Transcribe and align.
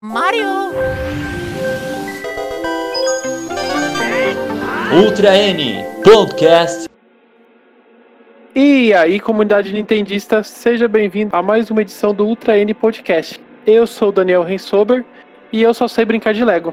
Mario! 0.00 0.46
Ultra 4.94 5.36
N 5.36 5.84
Podcast. 6.04 6.88
E 8.54 8.94
aí, 8.94 9.18
comunidade 9.18 9.72
nintendista, 9.72 10.44
seja 10.44 10.86
bem-vindo 10.86 11.34
a 11.34 11.42
mais 11.42 11.68
uma 11.68 11.82
edição 11.82 12.14
do 12.14 12.24
Ultra 12.24 12.56
N 12.56 12.72
Podcast. 12.74 13.40
Eu 13.66 13.88
sou 13.88 14.10
o 14.10 14.12
Daniel 14.12 14.44
Rensober 14.44 15.04
e 15.52 15.62
eu 15.62 15.74
só 15.74 15.88
sei 15.88 16.04
brincar 16.04 16.32
de 16.32 16.44
Lego. 16.44 16.72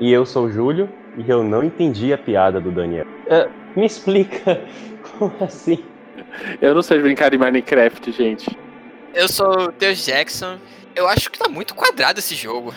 E 0.00 0.10
eu 0.10 0.24
sou 0.24 0.46
o 0.46 0.50
Júlio 0.50 0.88
e 1.18 1.28
eu 1.28 1.44
não 1.44 1.62
entendi 1.62 2.10
a 2.10 2.16
piada 2.16 2.58
do 2.58 2.70
Daniel. 2.70 3.06
É, 3.26 3.46
me 3.76 3.84
explica, 3.84 4.62
como 5.18 5.34
assim? 5.42 5.84
Eu 6.62 6.74
não 6.74 6.80
sei 6.80 7.00
brincar 7.00 7.30
de 7.30 7.36
Minecraft, 7.36 8.10
gente. 8.12 8.64
Eu 9.14 9.28
sou 9.28 9.68
o 9.68 9.72
Deus 9.72 10.04
Jackson. 10.04 10.56
Eu 10.94 11.06
acho 11.06 11.30
que 11.30 11.38
tá 11.38 11.48
muito 11.48 11.72
quadrado 11.72 12.18
esse 12.18 12.34
jogo. 12.34 12.74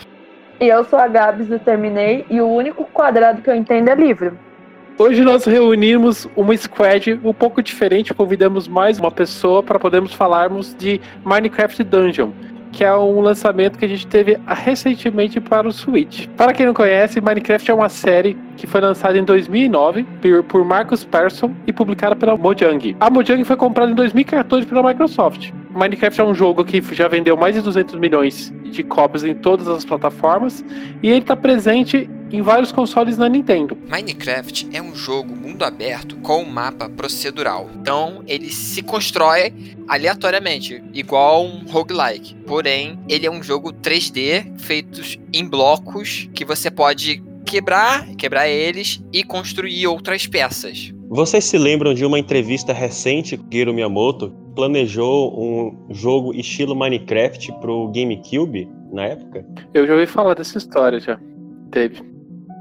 E 0.60 0.68
eu 0.68 0.84
sou 0.84 0.96
a 0.96 1.08
Gabs 1.08 1.48
do 1.48 1.58
Terminei 1.58 2.24
e 2.30 2.40
o 2.40 2.46
único 2.46 2.84
quadrado 2.84 3.42
que 3.42 3.50
eu 3.50 3.56
entendo 3.56 3.88
é 3.88 3.94
livro. 3.96 4.38
Hoje 4.96 5.22
nós 5.22 5.44
reunimos 5.44 6.28
uma 6.36 6.56
squad 6.56 7.20
um 7.24 7.32
pouco 7.32 7.60
diferente, 7.60 8.14
convidamos 8.14 8.68
mais 8.68 9.00
uma 9.00 9.10
pessoa 9.10 9.64
para 9.64 9.80
podermos 9.80 10.12
falarmos 10.12 10.74
de 10.74 11.00
Minecraft 11.24 11.82
Dungeon, 11.84 12.30
que 12.72 12.84
é 12.84 12.96
um 12.96 13.20
lançamento 13.20 13.78
que 13.78 13.84
a 13.84 13.88
gente 13.88 14.06
teve 14.06 14.38
recentemente 14.46 15.40
para 15.40 15.66
o 15.66 15.72
Switch. 15.72 16.26
Para 16.36 16.52
quem 16.52 16.66
não 16.66 16.74
conhece, 16.74 17.20
Minecraft 17.20 17.70
é 17.70 17.74
uma 17.74 17.88
série 17.88 18.36
que 18.56 18.66
foi 18.66 18.80
lançada 18.80 19.18
em 19.18 19.24
2009 19.24 20.04
por, 20.20 20.42
por 20.44 20.64
Marcus 20.64 21.04
Persson 21.04 21.52
e 21.66 21.72
publicada 21.72 22.14
pela 22.14 22.36
Mojang. 22.36 22.96
A 23.00 23.10
Mojang 23.10 23.42
foi 23.44 23.56
comprada 23.56 23.90
em 23.90 23.94
2014 23.94 24.66
pela 24.66 24.82
Microsoft. 24.82 25.52
Minecraft 25.78 26.20
é 26.20 26.24
um 26.24 26.34
jogo 26.34 26.64
que 26.64 26.82
já 26.92 27.06
vendeu 27.06 27.36
mais 27.36 27.54
de 27.54 27.60
200 27.60 27.94
milhões 28.00 28.52
de 28.64 28.82
cópias 28.82 29.22
em 29.22 29.32
todas 29.32 29.68
as 29.68 29.84
plataformas 29.84 30.64
e 31.00 31.08
ele 31.08 31.20
está 31.20 31.36
presente 31.36 32.10
em 32.32 32.42
vários 32.42 32.72
consoles 32.72 33.16
da 33.16 33.28
Nintendo. 33.28 33.78
Minecraft 33.88 34.68
é 34.72 34.82
um 34.82 34.92
jogo 34.92 35.36
mundo 35.36 35.64
aberto 35.64 36.16
com 36.16 36.42
um 36.42 36.50
mapa 36.50 36.88
procedural. 36.88 37.70
Então 37.80 38.24
ele 38.26 38.50
se 38.50 38.82
constrói 38.82 39.54
aleatoriamente, 39.86 40.82
igual 40.92 41.46
um 41.46 41.64
roguelike. 41.64 42.34
Porém, 42.44 42.98
ele 43.08 43.24
é 43.24 43.30
um 43.30 43.40
jogo 43.40 43.72
3D 43.72 44.58
feito 44.58 45.00
em 45.32 45.46
blocos 45.46 46.28
que 46.34 46.44
você 46.44 46.72
pode 46.72 47.22
quebrar, 47.46 48.04
quebrar 48.16 48.48
eles 48.48 49.00
e 49.12 49.22
construir 49.22 49.86
outras 49.86 50.26
peças. 50.26 50.92
Vocês 51.10 51.44
se 51.44 51.56
lembram 51.56 51.94
de 51.94 52.04
uma 52.04 52.18
entrevista 52.18 52.70
recente 52.72 53.38
que 53.38 53.58
Hiro 53.58 53.72
Miyamoto 53.72 54.30
planejou 54.54 55.32
um 55.40 55.86
jogo 55.88 56.34
estilo 56.34 56.76
Minecraft 56.76 57.50
pro 57.60 57.88
GameCube 57.88 58.70
na 58.92 59.06
época? 59.06 59.42
Eu 59.72 59.86
já 59.86 59.94
ouvi 59.94 60.06
falar 60.06 60.34
dessa 60.34 60.58
história 60.58 61.00
já. 61.00 61.18
Teve. 61.70 62.02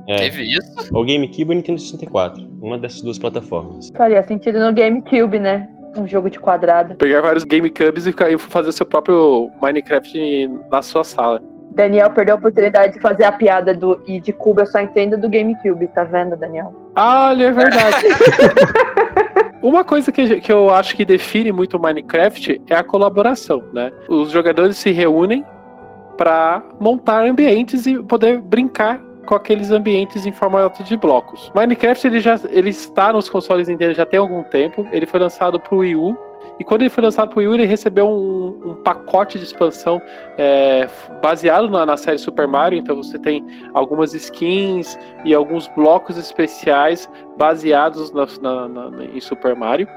É, 0.07 0.15
Teve 0.15 0.43
isso? 0.43 0.95
o 0.95 1.03
GameCube 1.03 1.41
e 1.41 1.43
o 1.43 1.53
Nintendo 1.55 1.79
64, 1.81 2.47
uma 2.61 2.77
dessas 2.77 3.01
duas 3.01 3.19
plataformas. 3.19 3.89
Faria 3.97 4.23
sentido 4.23 4.59
no 4.59 4.73
GameCube, 4.73 5.39
né? 5.39 5.67
Um 5.97 6.07
jogo 6.07 6.29
de 6.29 6.39
quadrado. 6.39 6.95
Pegar 6.95 7.21
vários 7.21 7.43
GameCubes 7.43 8.07
e 8.07 8.11
e 8.11 8.37
fazer 8.37 8.71
seu 8.71 8.85
próprio 8.85 9.51
Minecraft 9.61 10.47
na 10.71 10.81
sua 10.81 11.03
sala. 11.03 11.41
Daniel 11.77 12.09
perdeu 12.09 12.33
a 12.35 12.37
oportunidade 12.37 12.93
de 12.93 12.99
fazer 12.99 13.23
a 13.23 13.31
piada 13.31 13.71
do 13.73 14.01
e 14.07 14.19
de 14.19 14.33
cubo 14.33 14.61
eu 14.61 14.65
só 14.65 14.79
entendo 14.79 15.15
do 15.15 15.29
GameCube, 15.29 15.87
tá 15.89 16.03
vendo, 16.03 16.35
Daniel? 16.35 16.73
Olha, 16.95 17.45
é 17.45 17.51
verdade. 17.51 18.05
Uma 19.61 19.83
coisa 19.83 20.11
que, 20.11 20.41
que 20.41 20.51
eu 20.51 20.73
acho 20.73 20.95
que 20.95 21.05
define 21.05 21.51
muito 21.51 21.79
Minecraft 21.79 22.61
é 22.67 22.75
a 22.75 22.83
colaboração, 22.83 23.63
né? 23.71 23.91
Os 24.09 24.31
jogadores 24.31 24.77
se 24.77 24.91
reúnem 24.91 25.45
para 26.17 26.63
montar 26.79 27.27
ambientes 27.27 27.85
e 27.85 28.01
poder 28.01 28.41
brincar 28.41 28.99
com 29.27 29.35
aqueles 29.35 29.69
ambientes 29.69 30.25
em 30.25 30.31
formato 30.31 30.83
de 30.83 30.97
blocos. 30.97 31.51
Minecraft 31.53 32.07
ele 32.07 32.19
já 32.19 32.39
ele 32.49 32.69
está 32.69 33.13
nos 33.13 33.29
consoles 33.29 33.67
Nintendo 33.67 33.93
já 33.93 34.05
tem 34.05 34.19
algum 34.19 34.41
tempo. 34.43 34.87
Ele 34.91 35.05
foi 35.05 35.19
lançado 35.19 35.59
para 35.59 35.75
o 35.75 35.79
Wii 35.79 35.95
U 35.95 36.17
e 36.59 36.63
quando 36.63 36.81
ele 36.81 36.89
foi 36.89 37.03
lançado 37.03 37.29
para 37.29 37.37
o 37.37 37.39
Wii 37.39 37.47
U 37.47 37.53
ele 37.53 37.65
recebeu 37.65 38.07
um, 38.09 38.71
um 38.71 38.73
pacote 38.75 39.37
de 39.37 39.45
expansão 39.45 40.01
é, 40.37 40.87
baseado 41.21 41.69
na, 41.69 41.85
na 41.85 41.97
série 41.97 42.17
Super 42.17 42.47
Mario. 42.47 42.79
Então 42.79 42.95
você 42.95 43.19
tem 43.19 43.45
algumas 43.73 44.13
skins 44.13 44.97
e 45.23 45.33
alguns 45.33 45.67
blocos 45.69 46.17
especiais 46.17 47.07
baseados 47.37 48.11
na- 48.11 48.67
na- 48.67 49.05
em 49.05 49.19
Super 49.21 49.55
Mario. 49.55 49.87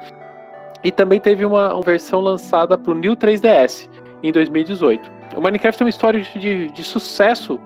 E 0.84 0.90
também 0.90 1.18
teve 1.20 1.44
uma, 1.44 1.72
uma 1.74 1.82
versão 1.82 2.20
lançada 2.20 2.76
para 2.76 2.92
o 2.92 2.94
New 2.94 3.16
3DS 3.16 3.88
em 4.22 4.32
2018. 4.32 5.10
O 5.36 5.40
Minecraft 5.40 5.78
tem 5.78 5.84
uma 5.86 5.90
história 5.90 6.20
de, 6.20 6.68
de 6.70 6.84
sucesso 6.84 7.58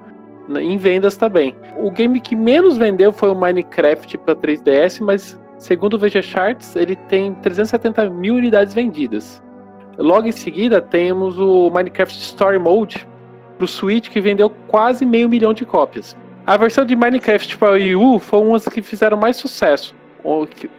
na- 0.49 0.62
em 0.62 0.76
vendas 0.76 1.16
também. 1.16 1.55
O 1.78 1.91
game 1.91 2.21
que 2.21 2.37
menos 2.37 2.76
vendeu 2.76 3.12
foi 3.12 3.31
o 3.31 3.34
Minecraft 3.34 4.19
para 4.19 4.34
3DS, 4.37 5.00
mas 5.00 5.41
segundo 5.64 5.94
o 5.94 5.98
VG 5.98 6.20
Charts, 6.22 6.76
ele 6.76 6.94
tem 6.94 7.32
370 7.36 8.10
mil 8.10 8.34
unidades 8.34 8.75
vendidas. 8.75 9.42
Logo 9.97 10.28
em 10.28 10.32
seguida, 10.32 10.78
temos 10.82 11.38
o 11.38 11.70
Minecraft 11.70 12.19
Story 12.20 12.58
Mode 12.58 13.08
para 13.56 13.64
o 13.64 13.69
Switch, 13.69 14.10
que 14.10 14.20
vendeu 14.20 14.50
quase 14.69 15.06
meio 15.06 15.26
milhão 15.26 15.54
de 15.54 15.64
cópias. 15.64 16.14
A 16.47 16.58
versão 16.58 16.84
de 16.84 16.94
Minecraft 16.94 17.56
para 17.56 17.70
o 17.70 17.75
Wii 17.75 17.97
U 17.97 18.19
foi 18.19 18.41
uma 18.41 18.58
das 18.58 18.69
que 18.69 18.82
fizeram 18.82 19.16
mais 19.16 19.36
sucesso, 19.36 19.94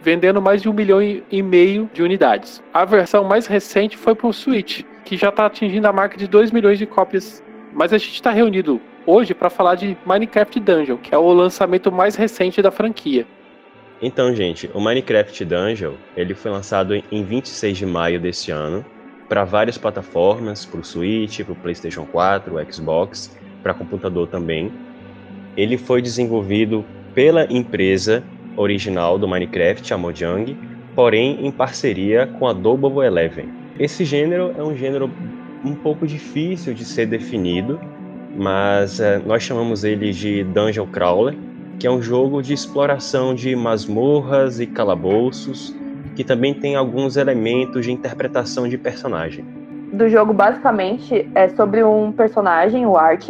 vendendo 0.04 0.40
mais 0.40 0.62
de 0.62 0.70
um 0.70 0.74
milhão 0.74 1.02
e 1.02 1.42
meio 1.42 1.90
de 1.92 2.04
unidades. 2.04 2.62
A 2.72 2.86
versão 2.86 3.24
mais 3.24 3.48
recente 3.48 3.98
foi 3.98 4.14
para 4.14 4.28
o 4.28 4.34
Switch, 4.34 4.84
que 5.04 5.18
já 5.18 5.30
está 5.30 5.48
atingindo 5.48 5.88
a 5.88 5.94
marca 5.94 6.16
de 6.16 6.28
2 6.28 6.52
milhões 6.52 6.78
de 6.78 6.86
cópias. 6.86 7.44
Mas 7.74 7.92
a 7.92 7.98
gente 7.98 8.14
está 8.14 8.30
reunido 8.30 8.80
hoje 9.08 9.34
para 9.34 9.50
falar 9.50 9.74
de 9.74 9.98
Minecraft 10.06 10.60
Dungeon, 10.60 10.98
que 10.98 11.16
é 11.16 11.18
o 11.18 11.34
lançamento 11.34 11.92
mais 11.92 12.16
recente 12.16 12.62
da 12.62 12.70
franquia. 12.70 13.26
Então, 14.02 14.36
gente, 14.36 14.70
o 14.74 14.82
Minecraft 14.82 15.46
Dungeon, 15.46 15.94
ele 16.18 16.36
foi 16.36 16.52
lançado 16.52 16.94
em 16.94 17.24
26 17.24 17.78
de 17.78 17.86
maio 17.86 18.20
desse 18.20 18.52
ano 18.52 18.84
para 19.30 19.44
várias 19.44 19.78
plataformas, 19.78 20.66
para 20.66 20.80
o 20.80 20.84
Switch, 20.84 21.42
para 21.44 21.54
o 21.54 21.56
PlayStation 21.56 22.06
4, 22.06 22.56
o 22.56 22.74
Xbox, 22.74 23.36
para 23.64 23.74
computador 23.74 24.28
também. 24.28 24.72
Ele 25.56 25.78
foi 25.78 26.02
desenvolvido 26.02 26.86
pela 27.14 27.46
empresa 27.52 28.24
original 28.58 29.18
do 29.18 29.28
Minecraft, 29.28 29.94
a 29.94 29.98
Mojang, 29.98 30.56
porém 30.94 31.46
em 31.46 31.52
parceria 31.52 32.28
com 32.28 32.48
a 32.48 32.54
Double 32.54 33.06
Eleven. 33.06 33.50
Esse 33.80 34.06
gênero 34.06 34.54
é 34.58 34.64
um 34.64 34.76
gênero 34.76 35.10
um 35.64 35.74
pouco 35.74 36.06
difícil 36.06 36.74
de 36.74 36.86
ser 36.86 37.08
definido, 37.08 37.80
mas 38.38 39.00
eh, 39.00 39.20
nós 39.26 39.42
chamamos 39.42 39.84
ele 39.84 40.12
de 40.12 40.44
Dungeon 40.44 40.86
Crawler, 40.86 41.36
que 41.80 41.88
é 41.88 41.92
um 41.92 42.02
jogo 42.02 42.42
de 42.42 42.54
exploração 42.54 43.36
de 43.36 43.56
masmorras 43.56 44.60
e 44.60 44.66
calabouços, 44.68 45.76
que 46.16 46.24
também 46.24 46.54
tem 46.54 46.76
alguns 46.76 47.18
elementos 47.18 47.86
de 47.86 47.92
interpretação 47.92 48.68
de 48.68 48.78
personagem. 48.78 49.46
Do 49.92 50.10
jogo, 50.10 50.34
basicamente, 50.34 51.30
é 51.36 51.50
sobre 51.50 51.84
um 51.84 52.12
personagem, 52.12 52.86
o 52.86 52.98
Art, 52.98 53.30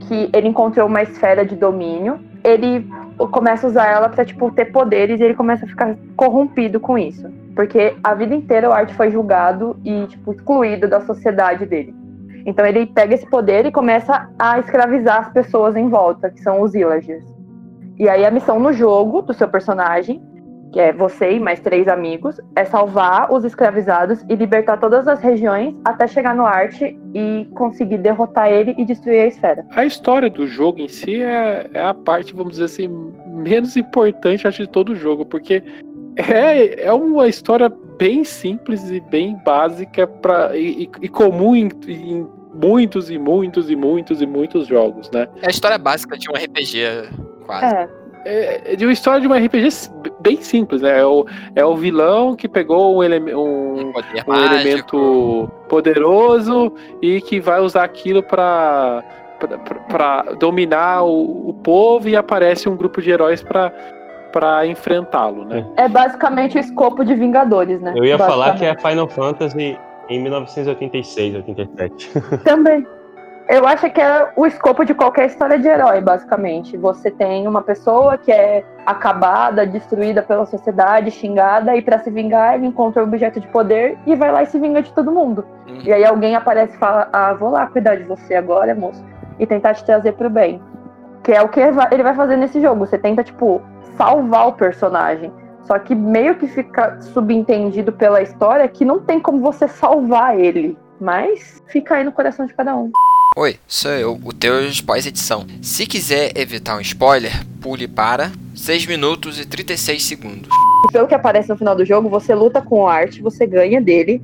que 0.00 0.30
ele 0.32 0.48
encontrou 0.48 0.86
uma 0.86 1.02
esfera 1.02 1.44
de 1.44 1.56
domínio. 1.56 2.20
Ele 2.44 2.86
começa 3.30 3.66
a 3.66 3.70
usar 3.70 3.86
ela 3.86 4.08
pra, 4.08 4.24
tipo, 4.24 4.50
ter 4.50 4.66
poderes 4.66 5.20
e 5.20 5.24
ele 5.24 5.34
começa 5.34 5.64
a 5.64 5.68
ficar 5.68 5.96
corrompido 6.16 6.78
com 6.78 6.96
isso. 6.96 7.28
Porque 7.54 7.94
a 8.04 8.14
vida 8.14 8.34
inteira 8.34 8.68
o 8.68 8.72
Art 8.72 8.90
foi 8.92 9.10
julgado 9.10 9.76
e, 9.84 10.06
tipo, 10.06 10.32
excluído 10.32 10.86
da 10.88 11.00
sociedade 11.00 11.64
dele. 11.66 11.94
Então 12.44 12.64
ele 12.64 12.86
pega 12.86 13.14
esse 13.14 13.28
poder 13.28 13.66
e 13.66 13.72
começa 13.72 14.28
a 14.38 14.58
escravizar 14.60 15.20
as 15.26 15.32
pessoas 15.32 15.74
em 15.74 15.88
volta, 15.88 16.30
que 16.30 16.40
são 16.40 16.62
os 16.62 16.72
villagers. 16.72 17.35
E 17.98 18.08
aí 18.08 18.24
a 18.24 18.30
missão 18.30 18.58
no 18.60 18.72
jogo 18.72 19.22
do 19.22 19.32
seu 19.32 19.48
personagem, 19.48 20.22
que 20.72 20.80
é 20.80 20.92
você 20.92 21.32
e 21.32 21.40
mais 21.40 21.60
três 21.60 21.88
amigos, 21.88 22.38
é 22.54 22.64
salvar 22.64 23.32
os 23.32 23.44
escravizados 23.44 24.22
e 24.28 24.34
libertar 24.34 24.76
todas 24.78 25.08
as 25.08 25.20
regiões 25.20 25.74
até 25.84 26.06
chegar 26.06 26.34
no 26.34 26.44
Art 26.44 26.80
e 26.82 27.48
conseguir 27.54 27.98
derrotar 27.98 28.50
ele 28.52 28.74
e 28.76 28.84
destruir 28.84 29.20
a 29.22 29.26
esfera. 29.26 29.64
A 29.70 29.84
história 29.86 30.28
do 30.28 30.46
jogo 30.46 30.80
em 30.80 30.88
si 30.88 31.22
é, 31.22 31.70
é 31.72 31.82
a 31.82 31.94
parte, 31.94 32.34
vamos 32.34 32.52
dizer 32.52 32.64
assim, 32.64 32.88
menos 33.28 33.76
importante, 33.76 34.46
acho, 34.46 34.62
de 34.64 34.68
todo 34.68 34.90
o 34.92 34.96
jogo, 34.96 35.24
porque 35.24 35.62
é, 36.16 36.84
é 36.86 36.92
uma 36.92 37.26
história 37.28 37.72
bem 37.98 38.24
simples 38.24 38.90
e 38.90 39.00
bem 39.00 39.36
básica 39.44 40.06
pra, 40.06 40.54
e, 40.56 40.84
e- 40.84 40.90
e 41.02 41.08
comum 41.08 41.54
em, 41.56 41.70
em 41.88 42.26
muitos 42.54 43.10
e 43.10 43.18
muitos 43.18 43.70
e 43.70 43.76
muitos 43.76 44.20
e 44.20 44.26
muitos 44.26 44.66
jogos, 44.66 45.10
né? 45.10 45.28
É 45.42 45.46
a 45.46 45.50
história 45.50 45.78
básica 45.78 46.18
de 46.18 46.28
um 46.30 46.34
RPG, 46.34 47.08
quase. 47.46 47.64
É, 47.74 47.88
É, 48.26 48.72
é 48.72 48.76
de 48.76 48.84
uma 48.84 48.92
história 48.92 49.20
de 49.20 49.28
um 49.28 49.32
RPG 49.32 49.68
bem 50.20 50.40
simples, 50.42 50.82
né? 50.82 50.98
É 51.00 51.06
o, 51.06 51.24
é 51.54 51.64
o 51.64 51.76
vilão 51.76 52.34
que 52.34 52.48
pegou 52.48 52.96
um, 52.98 53.02
eleme- 53.02 53.34
um, 53.34 53.92
Um 53.92 53.92
um 54.26 54.34
elemento 54.34 55.50
poderoso 55.68 56.72
e 57.00 57.20
que 57.20 57.38
vai 57.40 57.60
usar 57.60 57.84
aquilo 57.84 58.22
para 58.22 59.04
para 59.88 60.22
dominar 60.38 61.02
o, 61.04 61.50
o 61.50 61.54
povo 61.54 62.08
e 62.08 62.16
aparece 62.16 62.68
um 62.70 62.76
grupo 62.76 63.02
de 63.02 63.10
heróis 63.10 63.42
para 63.42 63.70
para 64.32 64.66
enfrentá-lo, 64.66 65.44
né? 65.44 65.64
é 65.76 65.88
basicamente 65.88 66.58
o 66.58 66.60
escopo 66.60 67.04
de 67.04 67.14
Vingadores, 67.14 67.80
né? 67.80 67.94
Eu 67.96 68.04
ia 68.04 68.18
falar 68.18 68.54
que 68.56 68.64
é 68.66 68.74
Final 68.76 69.08
Fantasy 69.08 69.78
em 70.10 70.22
1986, 70.22 71.36
87. 71.36 72.10
Também. 72.44 72.86
Eu 73.48 73.64
acho 73.64 73.88
que 73.90 74.00
é 74.00 74.32
o 74.34 74.44
escopo 74.44 74.84
de 74.84 74.92
qualquer 74.92 75.26
história 75.26 75.56
de 75.56 75.68
herói, 75.68 76.00
basicamente. 76.00 76.76
Você 76.76 77.12
tem 77.12 77.46
uma 77.46 77.62
pessoa 77.62 78.18
que 78.18 78.32
é 78.32 78.64
acabada, 78.84 79.64
destruída 79.64 80.20
pela 80.20 80.44
sociedade, 80.46 81.12
xingada, 81.12 81.76
e 81.76 81.80
para 81.80 82.00
se 82.00 82.10
vingar, 82.10 82.54
ele 82.54 82.66
encontra 82.66 83.02
um 83.02 83.06
objeto 83.06 83.40
de 83.40 83.46
poder 83.48 83.96
e 84.04 84.16
vai 84.16 84.32
lá 84.32 84.42
e 84.42 84.46
se 84.46 84.58
vinga 84.58 84.82
de 84.82 84.92
todo 84.92 85.12
mundo. 85.12 85.46
Uhum. 85.68 85.80
E 85.84 85.92
aí 85.92 86.04
alguém 86.04 86.34
aparece 86.34 86.74
e 86.74 86.78
fala: 86.78 87.08
Ah, 87.12 87.34
vou 87.34 87.50
lá 87.50 87.66
cuidar 87.68 87.94
de 87.94 88.02
você 88.02 88.34
agora, 88.34 88.74
moço, 88.74 89.04
e 89.38 89.46
tentar 89.46 89.74
te 89.74 89.84
trazer 89.84 90.12
pro 90.14 90.28
bem. 90.28 90.60
Que 91.22 91.32
é 91.32 91.40
o 91.40 91.48
que 91.48 91.60
ele 91.60 92.02
vai 92.02 92.14
fazer 92.14 92.36
nesse 92.36 92.60
jogo. 92.60 92.84
Você 92.84 92.98
tenta, 92.98 93.22
tipo, 93.22 93.62
salvar 93.96 94.48
o 94.48 94.52
personagem. 94.54 95.32
Só 95.62 95.78
que 95.78 95.94
meio 95.94 96.34
que 96.34 96.48
fica 96.48 97.00
subentendido 97.00 97.92
pela 97.92 98.22
história 98.22 98.66
que 98.68 98.84
não 98.84 99.00
tem 99.00 99.20
como 99.20 99.38
você 99.38 99.68
salvar 99.68 100.38
ele. 100.38 100.76
Mas 101.00 101.62
fica 101.66 101.96
aí 101.96 102.04
no 102.04 102.12
coração 102.12 102.46
de 102.46 102.54
cada 102.54 102.74
um. 102.76 102.90
Oi, 103.38 103.56
sou 103.66 103.90
eu, 103.90 104.18
o 104.24 104.32
teu 104.32 104.52
pós-edição. 104.86 105.44
Se 105.60 105.86
quiser 105.86 106.32
evitar 106.36 106.76
um 106.76 106.80
spoiler, 106.80 107.32
pule 107.60 107.86
para 107.86 108.32
6 108.54 108.86
minutos 108.86 109.38
e 109.38 109.44
36 109.44 110.02
segundos. 110.04 110.48
Pelo 110.90 111.06
que 111.06 111.14
aparece 111.14 111.48
no 111.50 111.56
final 111.56 111.76
do 111.76 111.84
jogo, 111.84 112.08
você 112.08 112.34
luta 112.34 112.62
com 112.62 112.80
o 112.82 112.86
Art, 112.88 113.20
você 113.20 113.46
ganha 113.46 113.78
dele, 113.80 114.22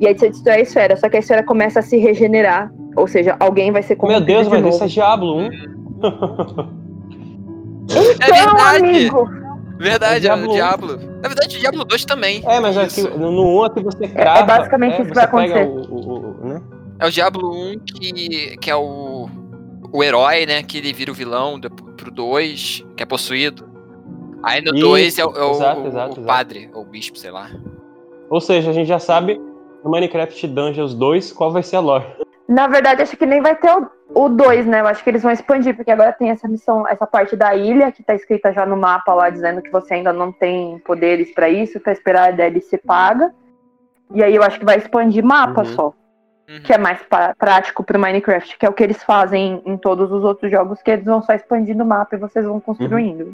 e 0.00 0.08
aí 0.08 0.18
você 0.18 0.28
destrói 0.30 0.56
a 0.56 0.60
esfera. 0.60 0.96
Só 0.96 1.08
que 1.08 1.16
a 1.16 1.20
esfera 1.20 1.44
começa 1.44 1.78
a 1.78 1.82
se 1.82 1.98
regenerar. 1.98 2.72
Ou 2.96 3.06
seja, 3.06 3.36
alguém 3.38 3.70
vai 3.70 3.82
ser 3.82 3.96
Meu 4.02 4.20
Deus, 4.20 4.44
de 4.46 4.50
mas 4.50 4.62
novo. 4.62 4.74
isso 4.74 4.84
é 4.84 4.88
Diablo 4.88 5.36
1. 5.36 5.44
Então, 7.84 8.02
É 8.20 8.32
verdade. 8.32 8.84
amigo! 8.84 9.30
Verdade, 9.78 10.26
É 10.26 10.30
é 10.30 10.34
o 10.34 10.44
o 10.44 10.52
Diablo. 10.52 10.98
Na 11.22 11.28
verdade, 11.28 11.56
o 11.56 11.60
Diablo 11.60 11.84
2 11.84 12.04
também. 12.04 12.42
É, 12.44 12.58
mas 12.58 12.76
aqui, 12.76 13.02
no 13.02 13.30
no 13.30 13.60
1 13.60 13.62
aqui 13.64 13.82
você 13.84 14.08
crava. 14.08 14.42
basicamente 14.42 14.94
é, 14.94 15.00
isso 15.02 15.08
que 15.10 15.14
vai 15.14 15.24
acontecer. 15.24 15.64
o- 15.64 15.94
o- 15.94 16.18
o- 16.42 16.48
né? 16.48 16.60
É 17.00 17.06
o 17.06 17.10
Diablo 17.10 17.50
1 17.52 17.78
que, 17.80 18.56
que 18.56 18.70
é 18.70 18.76
o, 18.76 19.28
o 19.92 20.02
herói, 20.02 20.46
né? 20.46 20.62
Que 20.62 20.78
ele 20.78 20.92
vira 20.92 21.10
o 21.10 21.14
vilão 21.14 21.58
do, 21.58 21.70
pro 21.70 22.10
2, 22.10 22.84
que 22.96 23.02
é 23.02 23.06
possuído. 23.06 23.68
Aí 24.42 24.60
no 24.60 24.74
Isso, 24.74 24.86
2 24.86 25.18
é, 25.18 25.24
o- 25.24 25.30
é 25.36 25.44
o, 25.44 25.50
exato, 25.50 25.86
exato, 25.86 26.08
o 26.10 26.12
exato. 26.14 26.22
padre, 26.22 26.70
ou 26.74 26.82
o 26.82 26.86
bispo, 26.86 27.18
sei 27.18 27.30
lá. 27.30 27.50
Ou 28.30 28.40
seja, 28.40 28.70
a 28.70 28.72
gente 28.72 28.86
já 28.88 28.98
sabe 28.98 29.40
no 29.84 29.90
Minecraft 29.90 30.46
Dungeons 30.48 30.94
2 30.94 31.32
qual 31.32 31.52
vai 31.52 31.62
ser 31.62 31.76
a 31.76 31.80
lore. 31.80 32.04
Na 32.48 32.66
verdade, 32.66 33.02
acho 33.02 33.16
que 33.16 33.26
nem 33.26 33.42
vai 33.42 33.54
ter 33.56 33.70
o 34.14 34.28
2, 34.28 34.66
né? 34.66 34.80
Eu 34.80 34.86
acho 34.86 35.04
que 35.04 35.10
eles 35.10 35.22
vão 35.22 35.30
expandir, 35.32 35.76
porque 35.76 35.90
agora 35.90 36.12
tem 36.12 36.30
essa 36.30 36.48
missão, 36.48 36.86
essa 36.88 37.06
parte 37.06 37.36
da 37.36 37.54
ilha 37.54 37.92
que 37.92 38.02
tá 38.02 38.14
escrita 38.14 38.52
já 38.52 38.64
no 38.64 38.76
mapa 38.76 39.12
lá, 39.12 39.28
dizendo 39.30 39.60
que 39.62 39.70
você 39.70 39.94
ainda 39.94 40.12
não 40.12 40.32
tem 40.32 40.78
poderes 40.80 41.32
pra 41.32 41.48
isso, 41.50 41.78
pra 41.78 41.92
esperar 41.92 42.28
a 42.28 42.32
DLC 42.32 42.78
paga. 42.78 43.32
E 44.14 44.22
aí 44.22 44.34
eu 44.34 44.42
acho 44.42 44.58
que 44.58 44.64
vai 44.64 44.78
expandir 44.78 45.22
mapa 45.22 45.60
Uhum. 45.60 45.74
só, 45.74 45.92
Uhum. 46.48 46.60
que 46.62 46.72
é 46.72 46.78
mais 46.78 47.02
pra- 47.02 47.34
prático 47.38 47.84
pro 47.84 47.98
Minecraft, 47.98 48.56
que 48.56 48.64
é 48.64 48.68
o 48.68 48.72
que 48.72 48.82
eles 48.82 49.02
fazem 49.02 49.62
em 49.66 49.76
todos 49.76 50.10
os 50.10 50.24
outros 50.24 50.50
jogos, 50.50 50.80
que 50.82 50.90
eles 50.90 51.04
vão 51.04 51.22
só 51.22 51.34
expandindo 51.34 51.84
o 51.84 51.86
mapa 51.86 52.16
e 52.16 52.18
vocês 52.18 52.44
vão 52.46 52.58
construindo. 52.58 53.30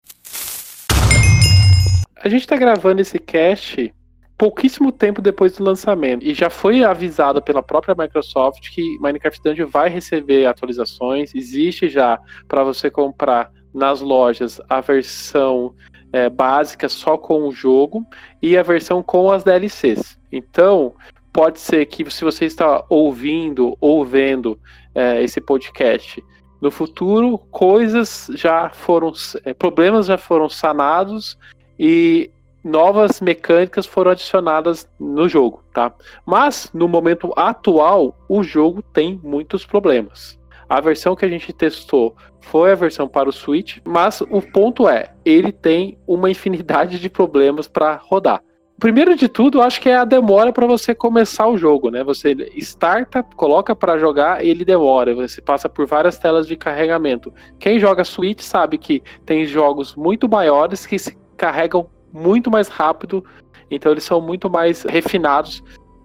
A 2.22 2.28
gente 2.28 2.46
tá 2.46 2.56
gravando 2.56 3.00
esse 3.00 3.18
cast 3.18 3.92
pouquíssimo 4.36 4.90
tempo 4.90 5.22
depois 5.22 5.56
do 5.56 5.62
lançamento. 5.64 6.24
E 6.24 6.34
já 6.34 6.50
foi 6.50 6.82
avisado 6.82 7.40
pela 7.40 7.62
própria 7.62 7.94
Microsoft 7.96 8.70
que 8.74 8.98
Minecraft 8.98 9.40
Dungeon 9.42 9.68
vai 9.68 9.88
receber 9.88 10.46
atualizações. 10.46 11.34
Existe 11.34 11.88
já 11.88 12.18
para 12.48 12.64
você 12.64 12.90
comprar 12.90 13.50
nas 13.72 14.00
lojas 14.00 14.60
a 14.68 14.80
versão 14.80 15.74
é, 16.12 16.28
básica 16.28 16.88
só 16.88 17.16
com 17.18 17.46
o 17.46 17.52
jogo 17.52 18.06
e 18.42 18.56
a 18.56 18.62
versão 18.62 19.02
com 19.02 19.30
as 19.30 19.44
DLCs. 19.44 20.18
Então, 20.32 20.94
pode 21.34 21.58
ser 21.58 21.84
que 21.86 22.08
se 22.12 22.24
você 22.24 22.44
está 22.44 22.84
ouvindo 22.88 23.76
ou 23.80 24.04
vendo 24.04 24.56
é, 24.94 25.20
esse 25.20 25.40
podcast 25.40 26.24
no 26.60 26.70
futuro, 26.70 27.36
coisas 27.50 28.30
já 28.34 28.70
foram, 28.70 29.12
é, 29.44 29.52
problemas 29.52 30.06
já 30.06 30.16
foram 30.16 30.48
sanados 30.48 31.36
e 31.76 32.30
novas 32.62 33.20
mecânicas 33.20 33.84
foram 33.84 34.12
adicionadas 34.12 34.88
no 34.98 35.28
jogo, 35.28 35.64
tá? 35.74 35.92
Mas 36.24 36.70
no 36.72 36.86
momento 36.86 37.32
atual, 37.36 38.16
o 38.28 38.44
jogo 38.44 38.80
tem 38.80 39.20
muitos 39.22 39.66
problemas. 39.66 40.38
A 40.68 40.80
versão 40.80 41.16
que 41.16 41.24
a 41.24 41.28
gente 41.28 41.52
testou 41.52 42.16
foi 42.42 42.70
a 42.70 42.76
versão 42.76 43.08
para 43.08 43.28
o 43.28 43.32
Switch, 43.32 43.78
mas 43.84 44.20
o 44.20 44.40
ponto 44.40 44.88
é, 44.88 45.12
ele 45.24 45.50
tem 45.50 45.98
uma 46.06 46.30
infinidade 46.30 47.00
de 47.00 47.10
problemas 47.10 47.66
para 47.66 47.96
rodar. 47.96 48.40
Primeiro 48.78 49.16
de 49.16 49.28
tudo, 49.28 49.58
eu 49.58 49.62
acho 49.62 49.80
que 49.80 49.88
é 49.88 49.96
a 49.96 50.04
demora 50.04 50.52
para 50.52 50.66
você 50.66 50.94
começar 50.94 51.46
o 51.46 51.56
jogo, 51.56 51.90
né? 51.90 52.02
Você 52.02 52.34
starta, 52.56 53.22
coloca 53.22 53.74
para 53.74 53.98
jogar 53.98 54.44
e 54.44 54.48
ele 54.50 54.64
demora. 54.64 55.14
Você 55.14 55.40
passa 55.40 55.68
por 55.68 55.86
várias 55.86 56.18
telas 56.18 56.46
de 56.46 56.56
carregamento. 56.56 57.32
Quem 57.58 57.78
joga 57.78 58.04
Switch 58.04 58.40
sabe 58.40 58.76
que 58.76 59.02
tem 59.24 59.46
jogos 59.46 59.94
muito 59.94 60.28
maiores 60.28 60.86
que 60.86 60.98
se 60.98 61.16
carregam 61.36 61.88
muito 62.12 62.50
mais 62.50 62.68
rápido, 62.68 63.24
então 63.70 63.92
eles 63.92 64.04
são 64.04 64.20
muito 64.20 64.50
mais 64.50 64.82
refinados 64.82 65.62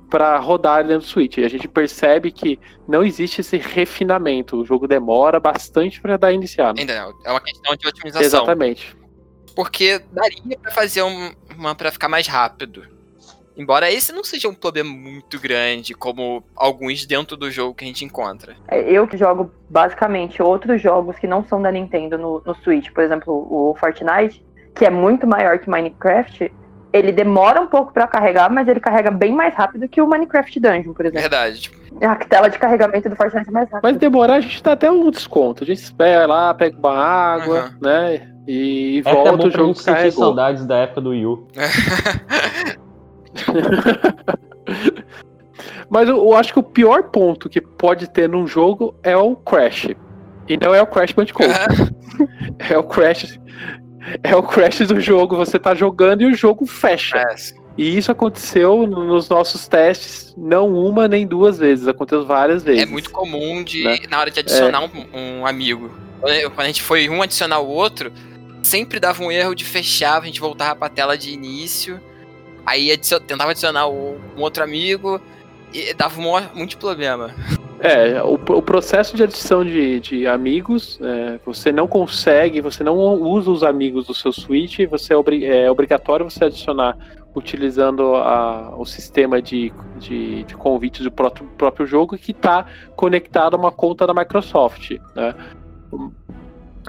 para 0.09 0.37
rodar 0.37 0.83
dentro 0.83 1.05
do 1.05 1.09
Switch. 1.09 1.37
E 1.37 1.45
a 1.45 1.49
gente 1.49 1.67
percebe 1.67 2.31
que 2.31 2.59
não 2.87 3.03
existe 3.03 3.41
esse 3.41 3.57
refinamento. 3.57 4.57
O 4.57 4.65
jogo 4.65 4.87
demora 4.87 5.39
bastante 5.39 6.01
para 6.01 6.17
dar 6.17 6.31
iniciar. 6.33 6.73
né? 6.73 6.81
Ainda 6.81 7.01
não, 7.01 7.13
é 7.25 7.31
uma 7.31 7.41
questão 7.41 7.75
de 7.75 7.87
otimização. 7.87 8.25
Exatamente. 8.25 8.98
Porque 9.59 10.01
daria 10.13 10.57
pra 10.61 10.71
fazer 10.71 11.03
um- 11.03 11.31
uma 11.57 11.75
pra 11.75 11.91
ficar 11.91 12.07
mais 12.07 12.25
rápido. 12.27 12.83
Embora 13.57 13.91
esse 13.91 14.13
não 14.13 14.23
seja 14.23 14.47
um 14.47 14.53
problema 14.53 14.89
muito 14.89 15.37
grande, 15.37 15.93
como 15.93 16.41
alguns 16.55 17.05
dentro 17.05 17.35
do 17.35 17.51
jogo 17.51 17.75
que 17.75 17.83
a 17.83 17.87
gente 17.87 18.05
encontra. 18.05 18.55
É, 18.69 18.79
Eu 18.89 19.05
que 19.05 19.17
jogo 19.17 19.51
basicamente 19.69 20.41
outros 20.41 20.81
jogos 20.81 21.17
que 21.19 21.27
não 21.27 21.43
são 21.45 21.61
da 21.61 21.69
Nintendo 21.69 22.17
no, 22.17 22.41
no 22.45 22.55
Switch, 22.63 22.89
por 22.93 23.03
exemplo, 23.03 23.33
o 23.33 23.75
Fortnite, 23.77 24.41
que 24.73 24.85
é 24.85 24.89
muito 24.89 25.27
maior 25.27 25.59
que 25.59 25.69
Minecraft, 25.69 26.49
ele 26.93 27.11
demora 27.11 27.59
um 27.59 27.67
pouco 27.67 27.91
pra 27.91 28.07
carregar, 28.07 28.49
mas 28.49 28.65
ele 28.65 28.79
carrega 28.79 29.11
bem 29.11 29.33
mais 29.33 29.53
rápido 29.53 29.89
que 29.89 30.01
o 30.01 30.07
Minecraft 30.07 30.57
Dungeon, 30.57 30.93
por 30.93 31.05
exemplo. 31.05 31.19
Verdade. 31.21 31.59
Tipo, 31.63 32.05
A 32.05 32.15
tela 32.15 32.49
de 32.49 32.57
carregamento 32.57 33.09
do 33.09 33.15
Fortnite 33.17 33.49
é 33.49 33.51
mais 33.51 33.69
rápida. 33.69 33.81
Mas 33.91 33.97
demorar 33.99 34.35
a 34.35 34.39
gente 34.39 34.63
dá 34.63 34.71
até 34.71 34.89
um 34.89 35.11
desconto. 35.11 35.65
A 35.65 35.67
gente 35.67 35.83
espera 35.83 36.25
lá, 36.25 36.53
pega 36.53 36.77
uma 36.79 36.95
água, 36.97 37.59
Aham. 37.59 37.77
né? 37.81 38.33
E 38.51 39.03
É 39.05 39.09
é 39.09 39.13
volta 39.13 39.47
o 39.47 39.51
jogo 39.51 39.75
carregou. 39.83 40.23
saudades 40.23 40.65
da 40.65 40.77
época 40.77 41.01
do 41.01 41.11
Wii 41.11 41.25
U. 41.27 41.47
Mas 45.89 46.07
eu, 46.09 46.17
eu 46.17 46.33
acho 46.35 46.53
que 46.53 46.59
o 46.59 46.63
pior 46.63 47.03
ponto 47.03 47.49
que 47.49 47.59
pode 47.61 48.09
ter 48.09 48.27
num 48.29 48.45
jogo 48.47 48.95
é 49.03 49.15
o 49.17 49.35
crash. 49.35 49.89
E 50.47 50.57
não 50.57 50.73
é 50.73 50.81
o 50.81 50.87
Crash 50.87 51.11
Bandicoot. 51.11 51.49
é 52.69 52.77
o 52.77 52.83
crash. 52.83 53.39
É 54.23 54.35
o 54.35 54.41
crash 54.41 54.79
do 54.87 54.99
jogo. 54.99 55.35
Você 55.35 55.59
tá 55.59 55.75
jogando 55.75 56.21
e 56.21 56.25
o 56.25 56.33
jogo 56.33 56.65
fecha. 56.65 57.19
é, 57.19 57.35
E 57.77 57.95
isso 57.97 58.11
aconteceu 58.11 58.87
no- 58.87 59.03
nos 59.03 59.29
nossos 59.29 59.67
testes, 59.67 60.33
não 60.35 60.73
uma 60.73 61.07
nem 61.07 61.27
duas 61.27 61.59
vezes, 61.59 61.87
aconteceu 61.87 62.25
várias 62.25 62.63
vezes. 62.63 62.81
é 62.81 62.85
muito 62.87 63.11
comum 63.11 63.63
de, 63.63 63.83
Né? 63.83 63.99
na 64.09 64.19
hora 64.19 64.31
de 64.31 64.39
adicionar 64.39 64.81
um, 64.85 64.89
um 65.41 65.45
amigo. 65.45 65.91
Quando 66.19 66.59
a 66.61 66.65
gente 66.65 66.81
foi 66.81 67.07
um 67.09 67.21
adicionar 67.21 67.59
o 67.59 67.67
outro, 67.67 68.11
sempre 68.63 68.99
dava 68.99 69.23
um 69.23 69.31
erro 69.31 69.55
de 69.55 69.65
fechar, 69.65 70.21
a 70.21 70.25
gente 70.25 70.39
voltava 70.39 70.75
pra 70.75 70.89
tela 70.89 71.17
de 71.17 71.31
início, 71.31 71.99
aí 72.65 72.91
adicion- 72.91 73.19
tentava 73.19 73.51
adicionar 73.51 73.87
um 73.87 74.17
outro 74.37 74.63
amigo, 74.63 75.19
e 75.73 75.93
dava 75.93 76.19
um 76.19 76.55
muito 76.55 76.77
problema. 76.77 77.33
É, 77.79 78.21
o, 78.23 78.33
o 78.33 78.61
processo 78.61 79.15
de 79.15 79.23
adição 79.23 79.63
de, 79.63 79.99
de 80.01 80.27
amigos, 80.27 80.99
é, 81.01 81.39
você 81.45 81.71
não 81.71 81.87
consegue, 81.87 82.59
você 82.59 82.83
não 82.83 82.97
usa 82.97 83.49
os 83.49 83.63
amigos 83.63 84.05
do 84.07 84.13
seu 84.13 84.33
Switch, 84.33 84.79
você 84.89 85.13
é, 85.13 85.17
obri- 85.17 85.45
é 85.45 85.71
obrigatório 85.71 86.29
você 86.29 86.45
adicionar 86.45 86.97
utilizando 87.33 88.15
a- 88.15 88.75
o 88.75 88.85
sistema 88.85 89.41
de, 89.41 89.71
de, 89.97 90.43
de 90.43 90.55
convites 90.55 91.03
do 91.03 91.11
próprio, 91.11 91.47
próprio 91.57 91.85
jogo 91.85 92.17
que 92.17 92.31
está 92.31 92.65
conectado 92.97 93.53
a 93.55 93.57
uma 93.57 93.71
conta 93.71 94.05
da 94.05 94.13
Microsoft. 94.13 94.97
Né? 95.15 95.33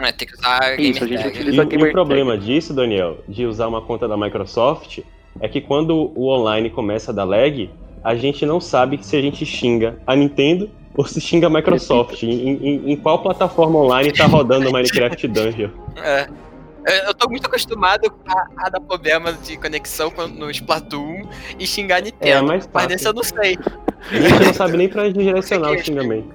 É, 0.03 0.13
tem 0.13 0.27
que 0.29 0.35
usar 0.35 0.79
Isso, 0.81 1.05
a 1.05 1.07
gente 1.07 1.23
tag. 1.23 1.29
utiliza- 1.37 1.63
E, 1.71 1.75
e 1.77 1.83
o 1.85 1.93
problema 1.93 2.37
disso, 2.39 2.73
Daniel, 2.75 3.19
de 3.29 3.45
usar 3.47 3.67
uma 3.69 3.81
conta 3.83 4.07
da 4.09 4.17
Microsoft, 4.17 5.01
é 5.41 5.49
que 5.49 5.61
quando 5.61 6.13
o 6.15 6.29
online 6.29 6.71
começa 6.71 7.11
a 7.11 7.15
dar 7.15 7.25
lag, 7.25 7.71
a 8.03 8.15
gente 8.15 8.45
não 8.47 8.61
sabe 8.61 8.99
se 9.03 9.17
a 9.17 9.21
gente 9.21 9.45
xinga 9.45 9.99
a 10.07 10.17
Nintendo 10.17 10.71
ou 10.97 11.05
se 11.07 11.21
xinga 11.21 11.47
a 11.47 11.51
Microsoft. 11.51 12.23
Em, 12.25 12.29
em- 12.57 12.93
em 12.93 12.97
qual 12.97 13.21
plataforma 13.23 13.79
online 13.79 14.13
tá 14.13 14.27
rodando 14.27 14.69
o 14.69 14.73
Minecraft 14.73 15.29
Dungeon? 15.29 15.71
É. 16.03 16.29
Eu- 17.07 17.13
tô 17.15 17.29
muito 17.29 17.47
acostumado 17.47 18.11
a, 18.27 18.67
a 18.67 18.71
dar 18.71 18.81
problema 18.81 19.35
de 19.35 19.57
conexão 19.59 20.11
no 20.35 20.51
Splatoon 20.51 21.23
e 21.59 21.67
xingar 21.67 21.99
a 21.99 22.01
Nintendo. 22.01 22.31
É, 22.39 22.41
mais 22.41 22.65
mas 22.65 22.73
fácil. 22.73 22.89
nesse 22.89 23.07
eu 23.07 23.13
não 23.13 23.23
sei. 23.23 23.59
A 24.11 24.15
gente 24.19 24.45
não 24.47 24.55
sabe 24.55 24.77
nem 24.79 24.89
pra 24.89 25.03
onde 25.05 25.13
direcionar 25.13 25.73
o 25.73 25.79
xingamento. 25.79 26.29